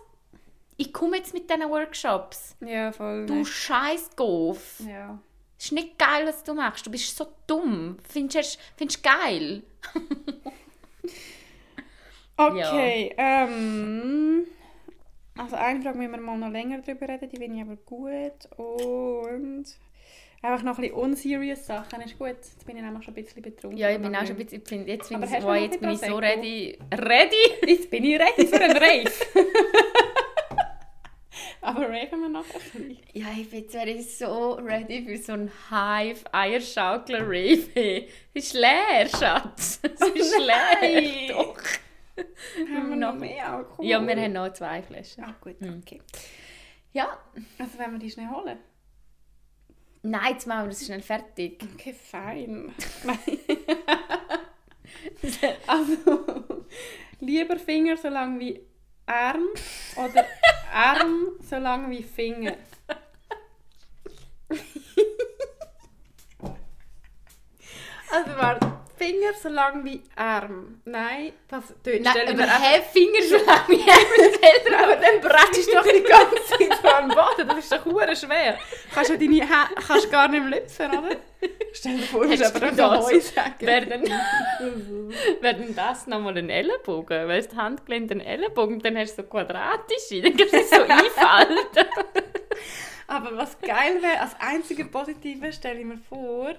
ich 0.77 0.93
komme 0.93 1.19
jetzt 1.19 1.35
mit 1.35 1.49
diesen 1.51 1.69
Workshops. 1.69 2.57
Ja, 2.61 2.93
voll. 2.93 3.27
Du 3.27 3.45
scheiß 3.45 4.11
Goof. 4.17 4.81
Ja. 4.87 5.19
Es 5.59 5.67
ist 5.67 5.73
nicht 5.73 5.99
geil, 5.99 6.27
was 6.27 6.43
du 6.43 6.55
machst. 6.55 6.87
Du 6.87 6.91
bist 6.91 7.17
so 7.17 7.27
dumm. 7.47 7.99
Findest 8.09 8.59
du 8.79 8.87
geil? 9.03 9.63
Okay, 12.35 13.15
ähm... 13.17 14.47
Also 15.37 15.57
eine 15.57 15.81
Frage 15.81 15.99
müssen 15.99 16.13
wir 16.13 16.21
mal 16.21 16.37
noch 16.37 16.51
länger 16.51 16.79
darüber 16.79 17.09
reden, 17.09 17.29
die 17.29 17.37
finde 17.37 17.57
ich 17.57 17.63
aber 17.63 17.77
gut. 17.77 18.59
Und... 18.59 19.67
Einfach 20.45 20.65
noch 20.65 20.77
ein 20.77 20.83
bisschen 20.83 20.97
unserious 20.97 21.67
Sachen 21.67 22.01
ist 22.01 22.19
gut. 22.19 22.29
Jetzt 22.29 22.67
bin 22.67 22.77
ich 22.77 22.83
nämlich 22.83 23.05
schon 23.05 23.15
ein 23.15 23.23
bisschen 23.23 23.43
betrunken. 23.43 23.79
Ja, 23.79 23.91
ich 23.91 23.99
bin 24.01 24.15
auch 24.17 24.27
schon 24.27 24.37
ein 24.37 24.45
bisschen, 24.45 24.89
jetzt 24.89 25.13
Aber 25.13 25.25
ich, 25.25 25.43
wow, 25.45 25.55
jetzt 25.55 25.81
bin 25.81 25.91
ich 25.91 26.01
so 26.01 26.17
ready. 26.17 26.77
Ready? 26.93 27.71
Jetzt 27.71 27.89
bin 27.89 28.03
ich 28.03 28.19
ready 28.19 28.47
für 28.49 28.61
einen 28.61 28.77
Rave. 28.77 29.13
aber 31.61 31.89
raven 31.89 32.21
wir 32.21 32.29
noch 32.29 32.45
ein 32.47 32.53
bisschen. 32.61 32.99
Ja, 33.13 33.27
ich 33.37 33.51
bin 33.51 33.61
jetzt 33.63 33.75
wäre 33.75 33.91
ich 33.91 34.17
so 34.19 34.53
ready 34.55 35.05
für 35.05 35.17
so 35.17 35.33
einen 35.33 35.51
Hive-Eierschaukler-Rave. 35.71 38.07
Es 38.35 38.45
ist 38.45 38.55
leer, 38.55 39.09
Schatz. 39.09 39.81
Es 39.83 40.01
ist 40.09 40.39
leer. 40.39 40.79
nein. 40.81 41.29
Doch. 41.29 41.59
Haben 42.75 42.91
wir 42.91 42.97
noch 42.97 43.15
mehr 43.15 43.53
Alkohol? 43.53 43.87
Ja, 43.87 44.01
wir 44.07 44.17
haben 44.17 44.33
noch 44.33 44.53
zwei 44.53 44.83
Flaschen. 44.83 45.25
Ah, 45.25 45.35
gut, 45.41 45.59
Hm. 45.61 45.81
okay. 45.83 46.01
Ja. 46.93 47.19
Also 47.59 47.79
wenn 47.79 47.93
wir 47.93 47.99
die 47.99 48.11
schnell 48.11 48.29
holen? 48.29 48.59
Nein, 50.03 50.33
jetzt 50.33 50.47
machen 50.47 50.65
wir 50.65 50.69
das 50.71 50.85
schnell 50.85 51.01
fertig. 51.03 51.63
Okay, 51.75 51.95
fein. 51.95 52.75
Also, 55.67 56.65
lieber 57.21 57.59
Finger 57.59 57.97
so 57.97 58.09
lange 58.09 58.39
wie 58.41 58.61
Arm 59.13 59.49
oder 59.97 60.25
Arm 60.73 61.33
so 61.49 61.57
lang 61.57 61.91
wie 61.91 62.03
Finger? 62.03 62.57
also 68.11 68.37
warte, 68.37 68.72
Finger 69.03 69.33
so 69.35 69.49
lang 69.49 69.85
wie 69.85 70.01
Arm. 70.15 70.81
Nein, 70.85 71.33
das 71.49 71.75
tönt 71.83 72.03
Nein, 72.03 72.29
aber 72.29 72.47
hey, 72.47 72.83
Finger 72.83 73.23
schon 73.23 73.45
lang 73.45 73.65
wie 73.67 73.79
Hände. 73.79 74.79
aber 74.79 74.97
dann 74.97 75.21
bratschst 75.21 75.69
du 75.69 75.73
doch 75.73 75.83
die 75.83 76.03
ganze 76.03 76.37
Zeit 76.47 76.79
so 76.81 76.89
am 76.89 77.09
Boden. 77.09 77.49
Das 77.49 77.59
ist 77.59 77.73
doch 77.73 77.85
hure 77.85 78.15
schwer. 78.15 78.59
Kannst 78.95 79.11
du 79.11 79.19
deine 79.19 79.41
Hä 79.41 79.75
kannst 79.87 80.11
gar 80.11 80.29
nicht 80.29 80.45
mehr 80.45 80.61
lüpfen, 80.61 80.87
oder? 80.87 81.17
Stell 81.73 81.97
dir 81.97 82.03
vor, 82.05 82.25
du 82.25 82.31
Hast 82.31 82.57
aber 82.57 82.71
das? 82.71 83.11
Heu 83.11 83.21
sagen. 83.21 83.55
Wäre 83.61 83.87
denn, 83.87 84.05
wär 85.41 85.53
denn 85.53 85.75
das 85.75 86.07
nochmal 86.07 86.39
ein 86.39 86.49
Ellenbogen? 86.49 87.27
Weil 87.27 87.43
das 87.43 87.57
Handgelenk 87.57 88.13
ein 88.13 88.21
Ellenbogen, 88.21 88.79
dann 88.79 88.97
hast 88.97 89.19
du 89.19 89.23
so 89.23 89.29
quadratische, 89.29 90.21
dann 90.23 90.37
kannst 90.37 90.55
du 90.55 90.63
so 90.63 90.83
einfalten. 90.83 91.87
Aber 93.09 93.37
was 93.37 93.61
geil 93.61 94.01
wäre, 94.01 94.21
als 94.21 94.37
einzige 94.39 94.85
Positive 94.85 95.53
stelle 95.53 95.81
ich 95.81 95.87
mir 95.87 95.99
vor, 95.99 96.55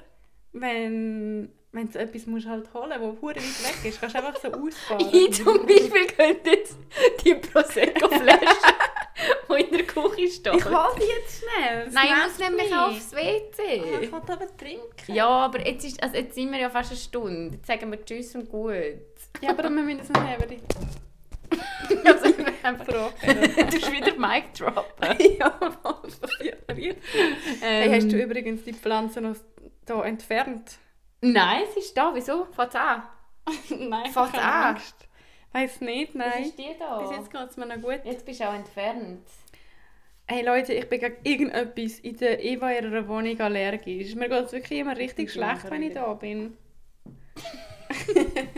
wenn, 0.51 1.51
wenn 1.73 1.89
du 1.91 1.99
etwas 1.99 2.25
musst 2.27 2.47
halt 2.47 2.73
holen 2.73 3.01
musst, 3.01 3.15
das 3.17 3.21
hure 3.21 3.35
weit 3.35 3.83
weg 3.83 3.89
ist, 3.89 3.99
kannst 3.99 4.15
du 4.15 4.19
einfach 4.25 4.39
so 4.39 4.47
ausfahren. 4.47 5.09
Ich 5.13 5.33
zum 5.43 5.65
Beispiel 5.65 6.07
könnte 6.15 6.49
jetzt 6.51 6.77
die 7.25 7.33
Prosecco-Flasche, 7.35 8.39
die 9.49 9.61
in 9.63 9.71
der 9.71 9.83
Küche 9.85 10.27
steht. 10.29 10.55
Ich 10.55 10.65
hole 10.65 10.95
die 10.97 11.19
jetzt 11.19 11.43
schnell. 11.43 11.89
Nein, 11.91 12.05
ich 12.07 12.23
muss 12.23 12.39
nämlich 12.39 12.75
aufs 12.75 13.13
Ah, 13.13 13.17
Ich 13.19 13.51
WC. 13.57 14.01
will 14.01 14.13
aber 14.13 14.57
trinken. 14.57 15.13
Ja, 15.13 15.27
aber 15.27 15.65
jetzt, 15.65 15.83
ist, 15.85 16.01
also 16.01 16.15
jetzt 16.15 16.35
sind 16.35 16.51
wir 16.51 16.59
ja 16.59 16.69
fast 16.69 16.91
eine 16.91 16.99
Stunde. 16.99 17.55
Jetzt 17.57 17.67
sagen 17.67 17.91
wir 17.91 18.03
Tschüss 18.05 18.35
und 18.35 18.49
gut. 18.49 18.73
Ja, 19.41 19.49
aber 19.49 19.63
wir 19.69 19.69
müssen 19.71 19.99
es 20.01 20.09
noch 20.09 20.21
haben. 20.21 20.43
Also, 22.63 22.85
du 22.85 23.77
hast 23.77 23.91
wieder 23.91 24.15
Mic 24.17 24.53
droppen. 24.57 25.37
ja, 25.39 25.53
was 25.83 26.15
passiert. 26.15 26.57
Ähm, 26.69 26.95
Hey, 27.61 27.89
hast 27.89 28.11
du 28.11 28.21
übrigens 28.21 28.63
die 28.63 28.73
Pflanze 28.73 29.21
noch 29.21 29.35
hier 29.85 30.03
entfernt? 30.05 30.77
Nein, 31.23 31.63
es 31.69 31.77
ist 31.77 31.97
da. 31.97 32.11
Wieso? 32.13 32.45
Fährt's 32.51 32.75
an? 32.75 33.03
nein, 33.69 34.13
keine 34.13 34.41
an. 34.41 34.75
Angst. 34.75 35.07
Weiss 35.53 35.79
nicht, 35.81 36.13
Was 36.15 36.25
nein. 36.25 36.43
ist 36.43 36.57
die 36.57 36.75
da? 36.77 36.99
Bis 36.99 37.11
jetzt 37.11 37.31
geht 37.31 37.49
es 37.49 37.57
mir 37.57 37.65
noch 37.65 37.81
gut. 37.81 38.01
Jetzt 38.03 38.25
bist 38.25 38.39
du 38.41 38.49
auch 38.49 38.53
entfernt. 38.53 39.25
Hey 40.27 40.43
Leute, 40.43 40.73
ich 40.73 40.89
bin 40.89 40.99
gegen 40.99 41.17
irgendetwas 41.23 41.99
in 41.99 42.17
der 42.17 42.43
Eva 42.43 42.71
ihrer 42.71 43.07
Wohnung 43.07 43.39
allergisch. 43.39 44.15
Mir 44.15 44.29
geht 44.29 44.45
es 44.45 44.51
wirklich 44.51 44.79
immer 44.79 44.97
richtig 44.97 45.27
Ich 45.27 45.33
schlecht, 45.33 45.69
wenn 45.69 45.83
ich 45.83 45.93
da 45.93 46.13
bin. 46.13 46.57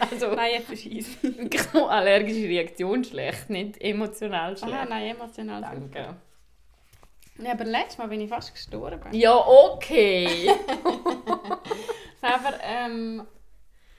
Also, 0.00 0.34
Nein, 0.34 0.52
jetzt 0.54 0.72
ist 0.86 1.74
nur 1.74 1.90
allergische 1.90 2.48
Reaktion 2.48 3.04
schlecht, 3.04 3.50
nicht 3.50 3.80
emotional 3.80 4.56
schlecht. 4.56 4.72
Aha, 4.72 4.86
nein, 4.86 5.14
emotional. 5.14 5.60
Danke. 5.60 6.16
Ja, 7.38 7.52
aber 7.52 7.64
letztes 7.64 7.98
Mal 7.98 8.08
bin 8.08 8.20
ich 8.22 8.28
fast 8.28 8.52
gestorben. 8.54 9.00
Ja, 9.12 9.36
okay. 9.36 10.50
Aber, 12.34 12.58
ähm, 12.62 13.26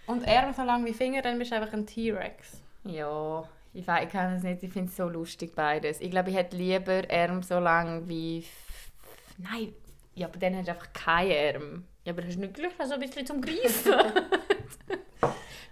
und 0.08 0.28
Arme 0.28 0.54
so 0.54 0.64
lang 0.64 0.86
wie 0.86 0.94
Finger, 0.94 1.22
dann 1.22 1.38
bist 1.40 1.52
du 1.52 1.56
einfach 1.56 1.74
ein 1.74 1.86
T-Rex. 1.86 2.62
ja, 2.86 3.44
ich, 3.76 3.88
weiß, 3.88 4.04
ich 4.06 4.10
kann 4.12 4.34
es 4.34 4.44
nicht. 4.44 4.62
Ich 4.62 4.72
finde 4.72 4.90
es 4.90 4.96
so 4.98 5.08
lustig 5.08 5.56
beides. 5.56 6.00
Ich 6.00 6.12
glaube, 6.12 6.30
ich 6.30 6.36
hätte 6.36 6.56
lieber 6.56 7.02
Arm 7.10 7.42
so 7.42 7.58
lang 7.60 8.08
wie... 8.08 8.46
Nein, 9.38 9.74
ja, 10.14 10.28
aber 10.28 10.38
dann 10.38 10.56
hast 10.58 10.68
du 10.68 10.72
einfach 10.72 10.94
keine 10.94 11.56
Arm. 11.56 11.86
Ja, 12.06 12.14
aber 12.14 12.24
hast 12.24 12.36
du 12.36 12.42
nicht 12.42 12.54
Glück, 12.54 12.74
so 12.86 12.94
ein 12.94 13.00
bisschen 13.00 13.26
zum 13.26 13.42
Greifen. 13.42 13.94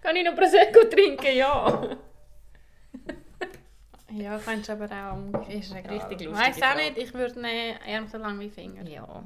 Kann 0.02 0.16
ich 0.16 0.24
noch 0.26 0.36
Prosecco 0.36 0.86
trinken? 0.90 1.36
Ja. 1.36 1.90
Ja, 4.14 4.38
kannst 4.44 4.68
du 4.68 4.74
aber 4.74 4.86
auch. 4.92 5.48
Ist 5.48 5.74
Richtig 5.74 5.90
richtig 5.90 6.22
lustig. 6.28 6.32
Weiß 6.34 6.56
auch 6.62 6.68
Frage. 6.68 6.80
nicht, 6.84 6.98
ich 6.98 7.14
würde 7.14 7.40
nehmen, 7.40 7.78
Arme 7.88 8.08
so 8.10 8.18
lang 8.18 8.38
wie 8.42 8.50
Finger. 8.50 8.84
Ja. 8.86 9.24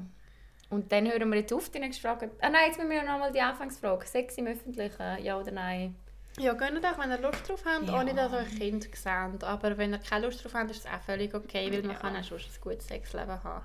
Und 0.68 0.90
dann 0.90 1.06
hören 1.10 1.28
wir 1.30 1.38
jetzt 1.38 1.52
auf 1.52 1.68
die 1.70 1.78
nächste 1.78 2.02
Frage. 2.02 2.30
Ah 2.40 2.48
nein, 2.50 2.62
jetzt 2.66 2.76
müssen 2.78 2.90
wir 2.90 2.96
ja 2.98 3.04
nochmal 3.04 3.30
die 3.32 3.40
Anfangsfrage. 3.40 4.04
Sex 4.06 4.36
im 4.36 4.46
Öffentlichen, 4.48 5.22
ja 5.22 5.38
oder 5.38 5.52
nein? 5.52 5.94
Ja, 6.38 6.52
gönnt 6.52 6.84
euch, 6.84 6.98
wenn 6.98 7.10
ihr 7.10 7.18
Lust 7.18 7.48
drauf 7.48 7.64
habt, 7.64 7.88
Ja. 7.88 7.98
ohne 8.00 8.12
dass 8.14 8.32
ihr 8.32 8.38
euch 8.38 8.58
Kind 8.58 8.84
seht. 8.94 9.44
Aber 9.44 9.78
wenn 9.78 9.92
ihr 9.94 9.98
keine 9.98 10.26
Lust 10.26 10.44
drauf 10.44 10.54
habt, 10.54 10.70
ist 10.70 10.84
es 10.84 10.86
auch 10.86 11.00
völlig 11.00 11.34
okay, 11.34 11.72
weil 11.72 11.82
man 11.82 11.98
kann 11.98 12.16
auch 12.16 12.24
schon 12.24 12.38
ein 12.38 12.44
gutes 12.60 12.86
Sexleben 12.88 13.42
haben. 13.42 13.64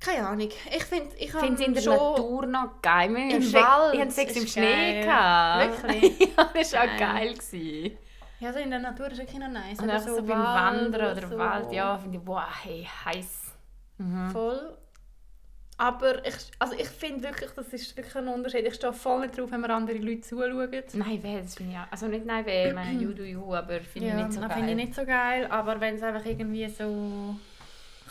Keine 0.00 0.26
Ahnung. 0.26 0.48
Ich 0.48 0.84
finde, 0.84 1.14
ich 1.16 1.32
es 1.32 1.60
in 1.60 1.74
der 1.74 1.82
schon... 1.82 1.92
Natur 1.94 2.46
noch 2.46 2.80
geil. 2.82 3.14
Wir 3.14 3.36
Im 3.36 3.52
Wald 3.52 3.94
Ich 3.94 4.00
hatte 4.00 4.10
Sex 4.10 4.36
im 4.36 4.46
Schnee. 4.46 5.02
Gehabt. 5.02 5.82
Wirklich? 5.82 6.18
ja, 6.36 6.50
das 6.54 6.72
war 6.72 6.80
auch 6.84 6.98
Geil. 6.98 7.34
Gewesen. 7.34 7.98
Ja, 8.40 8.48
also 8.48 8.60
in 8.60 8.70
der 8.70 8.78
Natur 8.78 9.08
ist 9.10 9.18
wirklich 9.18 9.38
noch 9.38 9.48
nice. 9.48 9.78
Und 9.78 9.84
aber 9.90 9.92
einfach 9.92 10.08
so, 10.08 10.22
beim 10.22 10.38
Wandern 10.42 11.12
oder 11.18 11.28
so. 11.28 11.38
Wald, 11.38 11.72
ja, 11.72 11.98
finde 11.98 12.18
ich, 12.18 12.26
wow, 12.26 12.42
hey, 12.62 12.88
heiß. 13.04 13.52
Mhm. 13.98 14.30
Voll. 14.30 14.78
Aber 15.80 16.22
ich, 16.26 16.34
also 16.58 16.74
ich 16.74 16.88
finde 16.88 17.22
wirklich, 17.22 17.50
das 17.56 17.68
ist 17.68 17.96
wirklich 17.96 18.14
ein 18.14 18.28
Unterschied. 18.28 18.66
Ich 18.66 18.74
stehe 18.74 18.92
voll 18.92 19.22
nicht 19.22 19.38
drauf, 19.38 19.50
wenn 19.50 19.62
mir 19.62 19.70
andere 19.70 19.96
Leute 19.96 20.20
zuschauen. 20.20 20.70
Nein, 20.92 21.22
weh, 21.22 21.40
das 21.40 21.54
finde 21.54 21.72
ich 21.72 21.78
auch. 21.78 21.90
Also 21.90 22.06
nicht 22.06 22.26
nein, 22.26 22.44
weh, 22.44 22.68
ich 22.68 22.74
meine, 22.74 23.00
you 23.00 23.14
do 23.14 23.22
you, 23.22 23.54
aber 23.54 23.80
finde 23.80 24.08
ich 24.08 24.14
Ja, 24.14 24.22
nicht 24.22 24.34
so 24.34 24.40
das 24.42 24.50
geil. 24.50 24.58
finde 24.58 24.72
ich 24.72 24.76
nicht 24.76 24.94
so 24.94 25.06
geil. 25.06 25.46
Aber 25.48 25.80
wenn 25.80 25.94
es 25.94 26.02
einfach 26.02 26.26
irgendwie 26.26 26.68
so... 26.68 27.34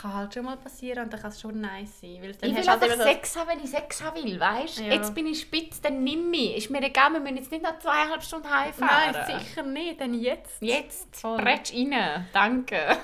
Kann 0.01 0.13
halt 0.15 0.33
schon 0.33 0.45
mal 0.45 0.57
passieren 0.57 1.03
und 1.03 1.13
dann 1.13 1.21
kann 1.21 1.29
es 1.29 1.39
schon 1.39 1.61
nice 1.61 2.01
sein. 2.01 2.17
Weil 2.21 2.33
dann 2.33 2.49
Ich 2.49 2.57
will 2.57 2.67
halt 2.67 2.81
einfach 2.81 3.05
Sex 3.05 3.37
haben, 3.37 3.49
wenn 3.49 3.59
ich 3.59 3.69
Sex 3.69 4.03
haben 4.03 4.23
will, 4.23 4.39
weißt 4.39 4.79
du? 4.79 4.83
Ja. 4.85 4.93
Jetzt 4.93 5.13
bin 5.13 5.27
ich 5.27 5.41
spitz, 5.41 5.79
dann 5.79 6.03
nimm 6.03 6.31
mich. 6.31 6.57
Ist 6.57 6.71
mir 6.71 6.81
egal, 6.81 7.13
wir 7.13 7.19
müssen 7.19 7.37
jetzt 7.37 7.51
nicht 7.51 7.61
noch 7.61 7.77
zweieinhalb 7.77 8.23
Stunden 8.23 8.49
heimfahren. 8.49 9.13
Nein, 9.13 9.39
sicher 9.41 9.61
nicht, 9.61 9.99
denn 9.99 10.15
jetzt. 10.15 10.59
Jetzt, 10.59 11.17
Voll. 11.17 11.37
bretsch 11.37 11.71
rein. 11.71 12.25
Danke. 12.33 12.79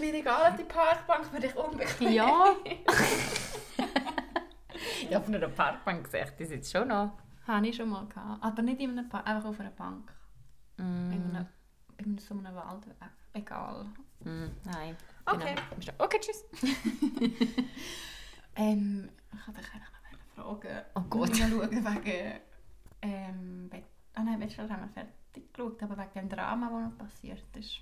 Mir 0.00 0.14
egal, 0.14 0.50
ob 0.50 0.56
die 0.56 0.64
Parkbank 0.64 1.26
für 1.26 1.38
dich 1.40 1.54
unbequem 1.56 2.12
Ja. 2.12 2.56
ja, 5.10 5.18
auf 5.18 5.28
einer 5.28 5.48
Parkbank 5.48 6.04
gesagt, 6.04 6.40
das 6.40 6.50
jetzt 6.50 6.72
schon 6.72 6.88
noch. 6.88 7.12
Habe 7.46 7.68
ich 7.68 7.76
schon 7.76 7.90
mal 7.90 8.06
gehabt. 8.06 8.42
Aber 8.42 8.62
nicht 8.62 8.80
in 8.80 8.90
einer 8.90 9.08
Park, 9.08 9.26
einfach 9.26 9.48
auf 9.48 9.60
einer 9.60 9.70
Bank. 9.70 10.12
Mm. 10.78 11.36
In, 11.98 12.18
so 12.18 12.34
einem 12.34 12.54
Waldweg. 12.54 12.96
Egal. 13.32 13.86
Mm, 14.20 14.46
nein. 14.64 14.96
Okay. 15.26 15.54
Genau. 15.78 15.92
Okay, 15.98 16.20
tschüss. 16.20 16.44
Ähm, 18.56 19.08
ich 19.32 19.46
wollte 19.46 19.60
dich 19.60 19.70
eigentlich 19.72 19.88
noch 20.36 20.44
fragen. 20.44 20.84
Oh 20.94 21.02
Gott. 21.08 21.38
Wir 21.38 21.48
schauen 21.48 21.70
wegen... 21.70 22.40
Ähm, 23.02 23.70
ah 24.14 24.22
nein, 24.22 24.40
Bachelor 24.40 24.68
haben 24.68 24.82
wir 24.82 24.88
fertig 24.88 25.52
geschaut, 25.52 25.82
aber 25.82 25.96
wegen 25.96 26.12
dem 26.14 26.28
Drama, 26.28 26.68
das 26.68 26.90
noch 26.90 26.98
passiert 26.98 27.56
ist. 27.56 27.80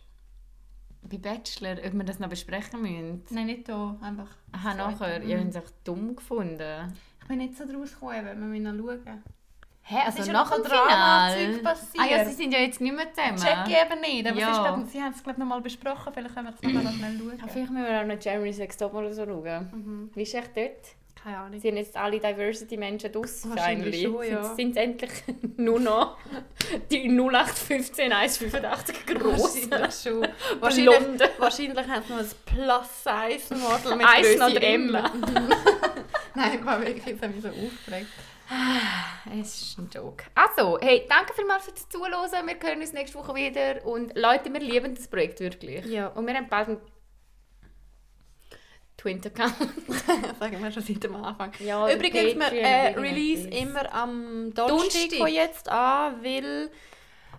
Bei 1.02 1.16
Bachelor, 1.18 1.76
ob 1.84 1.92
wir 1.94 2.04
das 2.04 2.18
noch 2.18 2.28
besprechen 2.28 2.82
müssen. 2.82 3.22
Nein, 3.30 3.46
nicht 3.46 3.66
hier, 3.66 3.96
einfach... 4.02 4.28
Aha, 4.52 4.74
nachher. 4.74 5.22
Ihr 5.22 5.38
habt 5.38 5.50
es 5.50 5.56
einfach 5.56 5.70
dumm 5.84 6.16
gefunden. 6.16 6.92
Ich 7.22 7.28
bin 7.28 7.38
nicht 7.38 7.56
so 7.56 7.64
draus 7.64 7.92
gekommen, 7.94 8.24
wir 8.24 8.34
müssen 8.34 8.76
noch 8.76 8.84
schauen. 8.86 9.22
Hä, 9.82 9.96
also 10.04 10.18
ist 10.18 10.26
ja 10.26 10.32
nach 10.34 10.50
noch 10.50 10.56
dem 10.56 10.64
ein 10.64 10.70
Drama-Zeug 10.70 11.38
Finale? 11.46 11.62
passiert. 11.62 12.04
Ah 12.04 12.06
ja, 12.10 12.24
sie 12.26 12.32
sind 12.34 12.52
ja 12.52 12.58
jetzt 12.58 12.78
nicht 12.80 12.94
mehr 12.94 13.10
zusammen. 13.10 13.36
Check 13.38 13.68
ich 13.68 13.74
eben 13.90 14.00
nicht, 14.02 14.26
aber 14.28 14.38
Ja. 14.38 14.50
es 14.50 14.56
ist, 14.58 14.62
glaub, 14.64 14.86
sie 14.86 15.02
haben 15.02 15.12
es 15.14 15.22
glaube 15.22 15.40
noch 15.40 15.46
mal 15.46 15.60
besprochen, 15.62 16.12
vielleicht 16.12 16.34
können 16.34 16.48
wir 16.48 16.52
das 16.52 16.62
nochmal 16.62 16.92
schnell 16.92 17.18
schauen. 17.18 17.48
vielleicht 17.48 17.70
müssen 17.72 17.86
wir 17.86 18.02
auch 18.02 18.06
noch 18.06 18.22
Jeremy's 18.22 18.58
Next 18.58 18.78
Top 18.80 18.92
oder 18.92 19.14
so 19.14 19.24
schauen. 19.24 19.70
Mhm. 19.72 20.10
Wie 20.14 20.22
ist 20.22 20.34
echt 20.34 20.54
dort? 20.54 20.94
Keine 21.28 21.40
Ahnung. 21.40 21.60
Sie 21.60 21.68
haben 21.68 21.76
jetzt 21.76 21.94
alle 21.94 22.18
Diversity-Menschen 22.18 23.12
draus, 23.12 23.46
Wahrscheinlich 23.50 24.02
schon, 24.02 24.22
ja. 24.22 24.42
Jetzt 24.42 24.56
sind 24.56 24.70
es 24.70 24.76
endlich 24.76 25.10
nur 25.58 25.78
noch 25.78 26.16
die 26.90 27.06
0815 27.06 28.10
185 28.10 29.06
grossen. 29.06 29.70
Wahrscheinlich 29.70 29.94
schon. 30.02 30.28
Wahrscheinlich, 30.60 31.30
wahrscheinlich 31.38 31.86
haben 31.86 32.02
sie 32.06 32.12
noch 32.12 32.20
ein 32.20 32.30
Plus-Size-Model 32.46 33.96
mit 33.96 34.06
Grösse 34.06 34.38
noch 34.38 34.54
M. 34.54 34.90
Nein, 36.34 36.64
war 36.64 36.80
wirklich, 36.80 37.04
mich 37.20 37.42
so 37.42 37.48
aufgeregt. 37.48 38.06
Es 39.38 39.60
ist 39.60 39.78
ein 39.78 39.90
Joke. 39.94 40.24
Also, 40.34 40.78
hey, 40.80 41.04
danke 41.10 41.34
vielmals 41.34 41.64
fürs 41.64 41.86
Zuhören. 41.90 42.46
Wir 42.46 42.56
hören 42.58 42.80
uns 42.80 42.94
nächste 42.94 43.18
Woche 43.18 43.34
wieder. 43.34 43.84
Und 43.84 44.16
Leute, 44.16 44.50
wir 44.50 44.60
lieben 44.60 44.94
das 44.94 45.08
Projekt 45.08 45.40
wirklich. 45.40 45.84
Ja. 45.84 46.06
Und 46.06 46.26
wir 46.26 46.34
haben 46.34 46.48
bald 46.48 46.68
einen 46.68 46.80
Twin-Account. 48.98 49.54
Sagen 50.38 50.62
wir 50.62 50.70
schon 50.72 50.82
seit 50.82 51.02
dem 51.04 51.14
Anfang. 51.16 51.52
Ja, 51.60 51.90
Übrigens, 51.92 52.34
wir 52.34 52.38
Patreon 52.40 52.64
äh, 52.64 52.90
oder 52.92 53.02
release 53.02 53.48
immer 53.48 53.94
am 53.94 54.52
Donnerstag 54.52 55.12
von 55.18 55.28
jetzt 55.28 55.68
an, 55.68 56.22
weil 56.22 56.70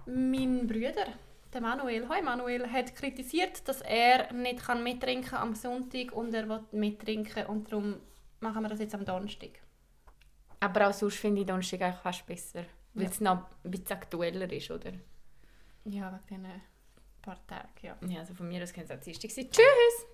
mein 0.06 0.66
Bruder, 0.68 1.06
der 1.54 1.62
Manuel, 1.62 2.08
hi 2.10 2.22
Manuel, 2.22 2.68
hat 2.72 2.96
kritisiert, 2.96 3.68
dass 3.68 3.82
er 3.82 4.32
nicht 4.34 4.64
kann 4.66 4.84
mittrinken 4.84 5.36
am 5.38 5.54
Sonntag 5.54 6.14
und 6.14 6.34
er 6.34 6.48
will 6.50 6.64
mittrinken 6.72 7.46
und 7.48 7.72
darum 7.72 7.98
machen 8.40 8.62
wir 8.64 8.70
das 8.70 8.80
jetzt 8.80 8.96
am 8.96 9.06
Donnerstag. 9.06 9.52
Aber 10.62 10.88
auch 10.90 10.94
sonst 10.94 11.18
finde 11.18 11.42
ich 11.42 11.48
Donnerstag 11.48 11.82
eigentlich 11.82 12.02
fast 12.02 12.26
besser. 12.26 12.64
Weil 12.94 13.04
Ja. 13.04 13.10
es 13.10 13.22
noch 13.22 13.38
ein 13.64 13.72
bisschen 13.72 13.92
aktueller 13.92 14.52
ist, 14.52 14.72
oder? 14.72 14.92
Ja, 15.86 16.20
wegen 16.28 16.44
diesen 16.44 16.62
paar 17.22 17.46
Tagen, 17.48 17.70
ja. 17.82 17.96
Ja, 18.08 18.20
also 18.22 18.34
von 18.34 18.48
mir 18.48 18.64
aus 18.64 18.74
kann 18.74 18.84
es 18.86 18.92
auch 18.92 19.00
Dienstag 19.00 19.32
sein. 19.32 19.50
Tschüss! 19.52 20.06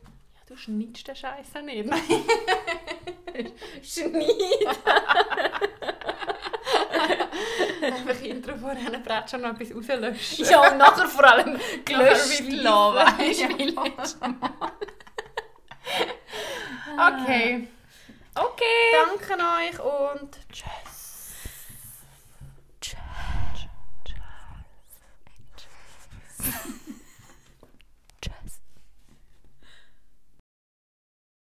Du 0.48 0.56
schneidest 0.56 1.08
den 1.08 1.16
Scheiß 1.16 1.54
nicht. 1.64 1.88
Nein. 1.88 2.02
Schneiden! 3.82 4.78
Einfach 7.82 8.20
hinterher 8.22 8.60
vorher 8.60 8.88
einen 8.88 9.04
Brett 9.04 9.30
schon 9.30 9.42
noch 9.42 9.60
etwas 9.60 9.76
rauslöschen. 9.76 10.46
Ja, 10.46 10.72
und 10.72 10.78
nachher 10.78 11.08
vor 11.08 11.26
allem 11.26 11.60
gelöscht 11.84 12.44
lassen. 12.52 13.76
Weißt 13.76 14.18
du, 14.22 14.26
ah. 14.26 14.72
Okay. 17.08 17.68
Okay. 18.36 18.92
Danke 18.94 19.34
euch 19.44 19.80
und 19.80 20.40
tschüss. 20.52 20.96
Tschüss. 22.82 23.00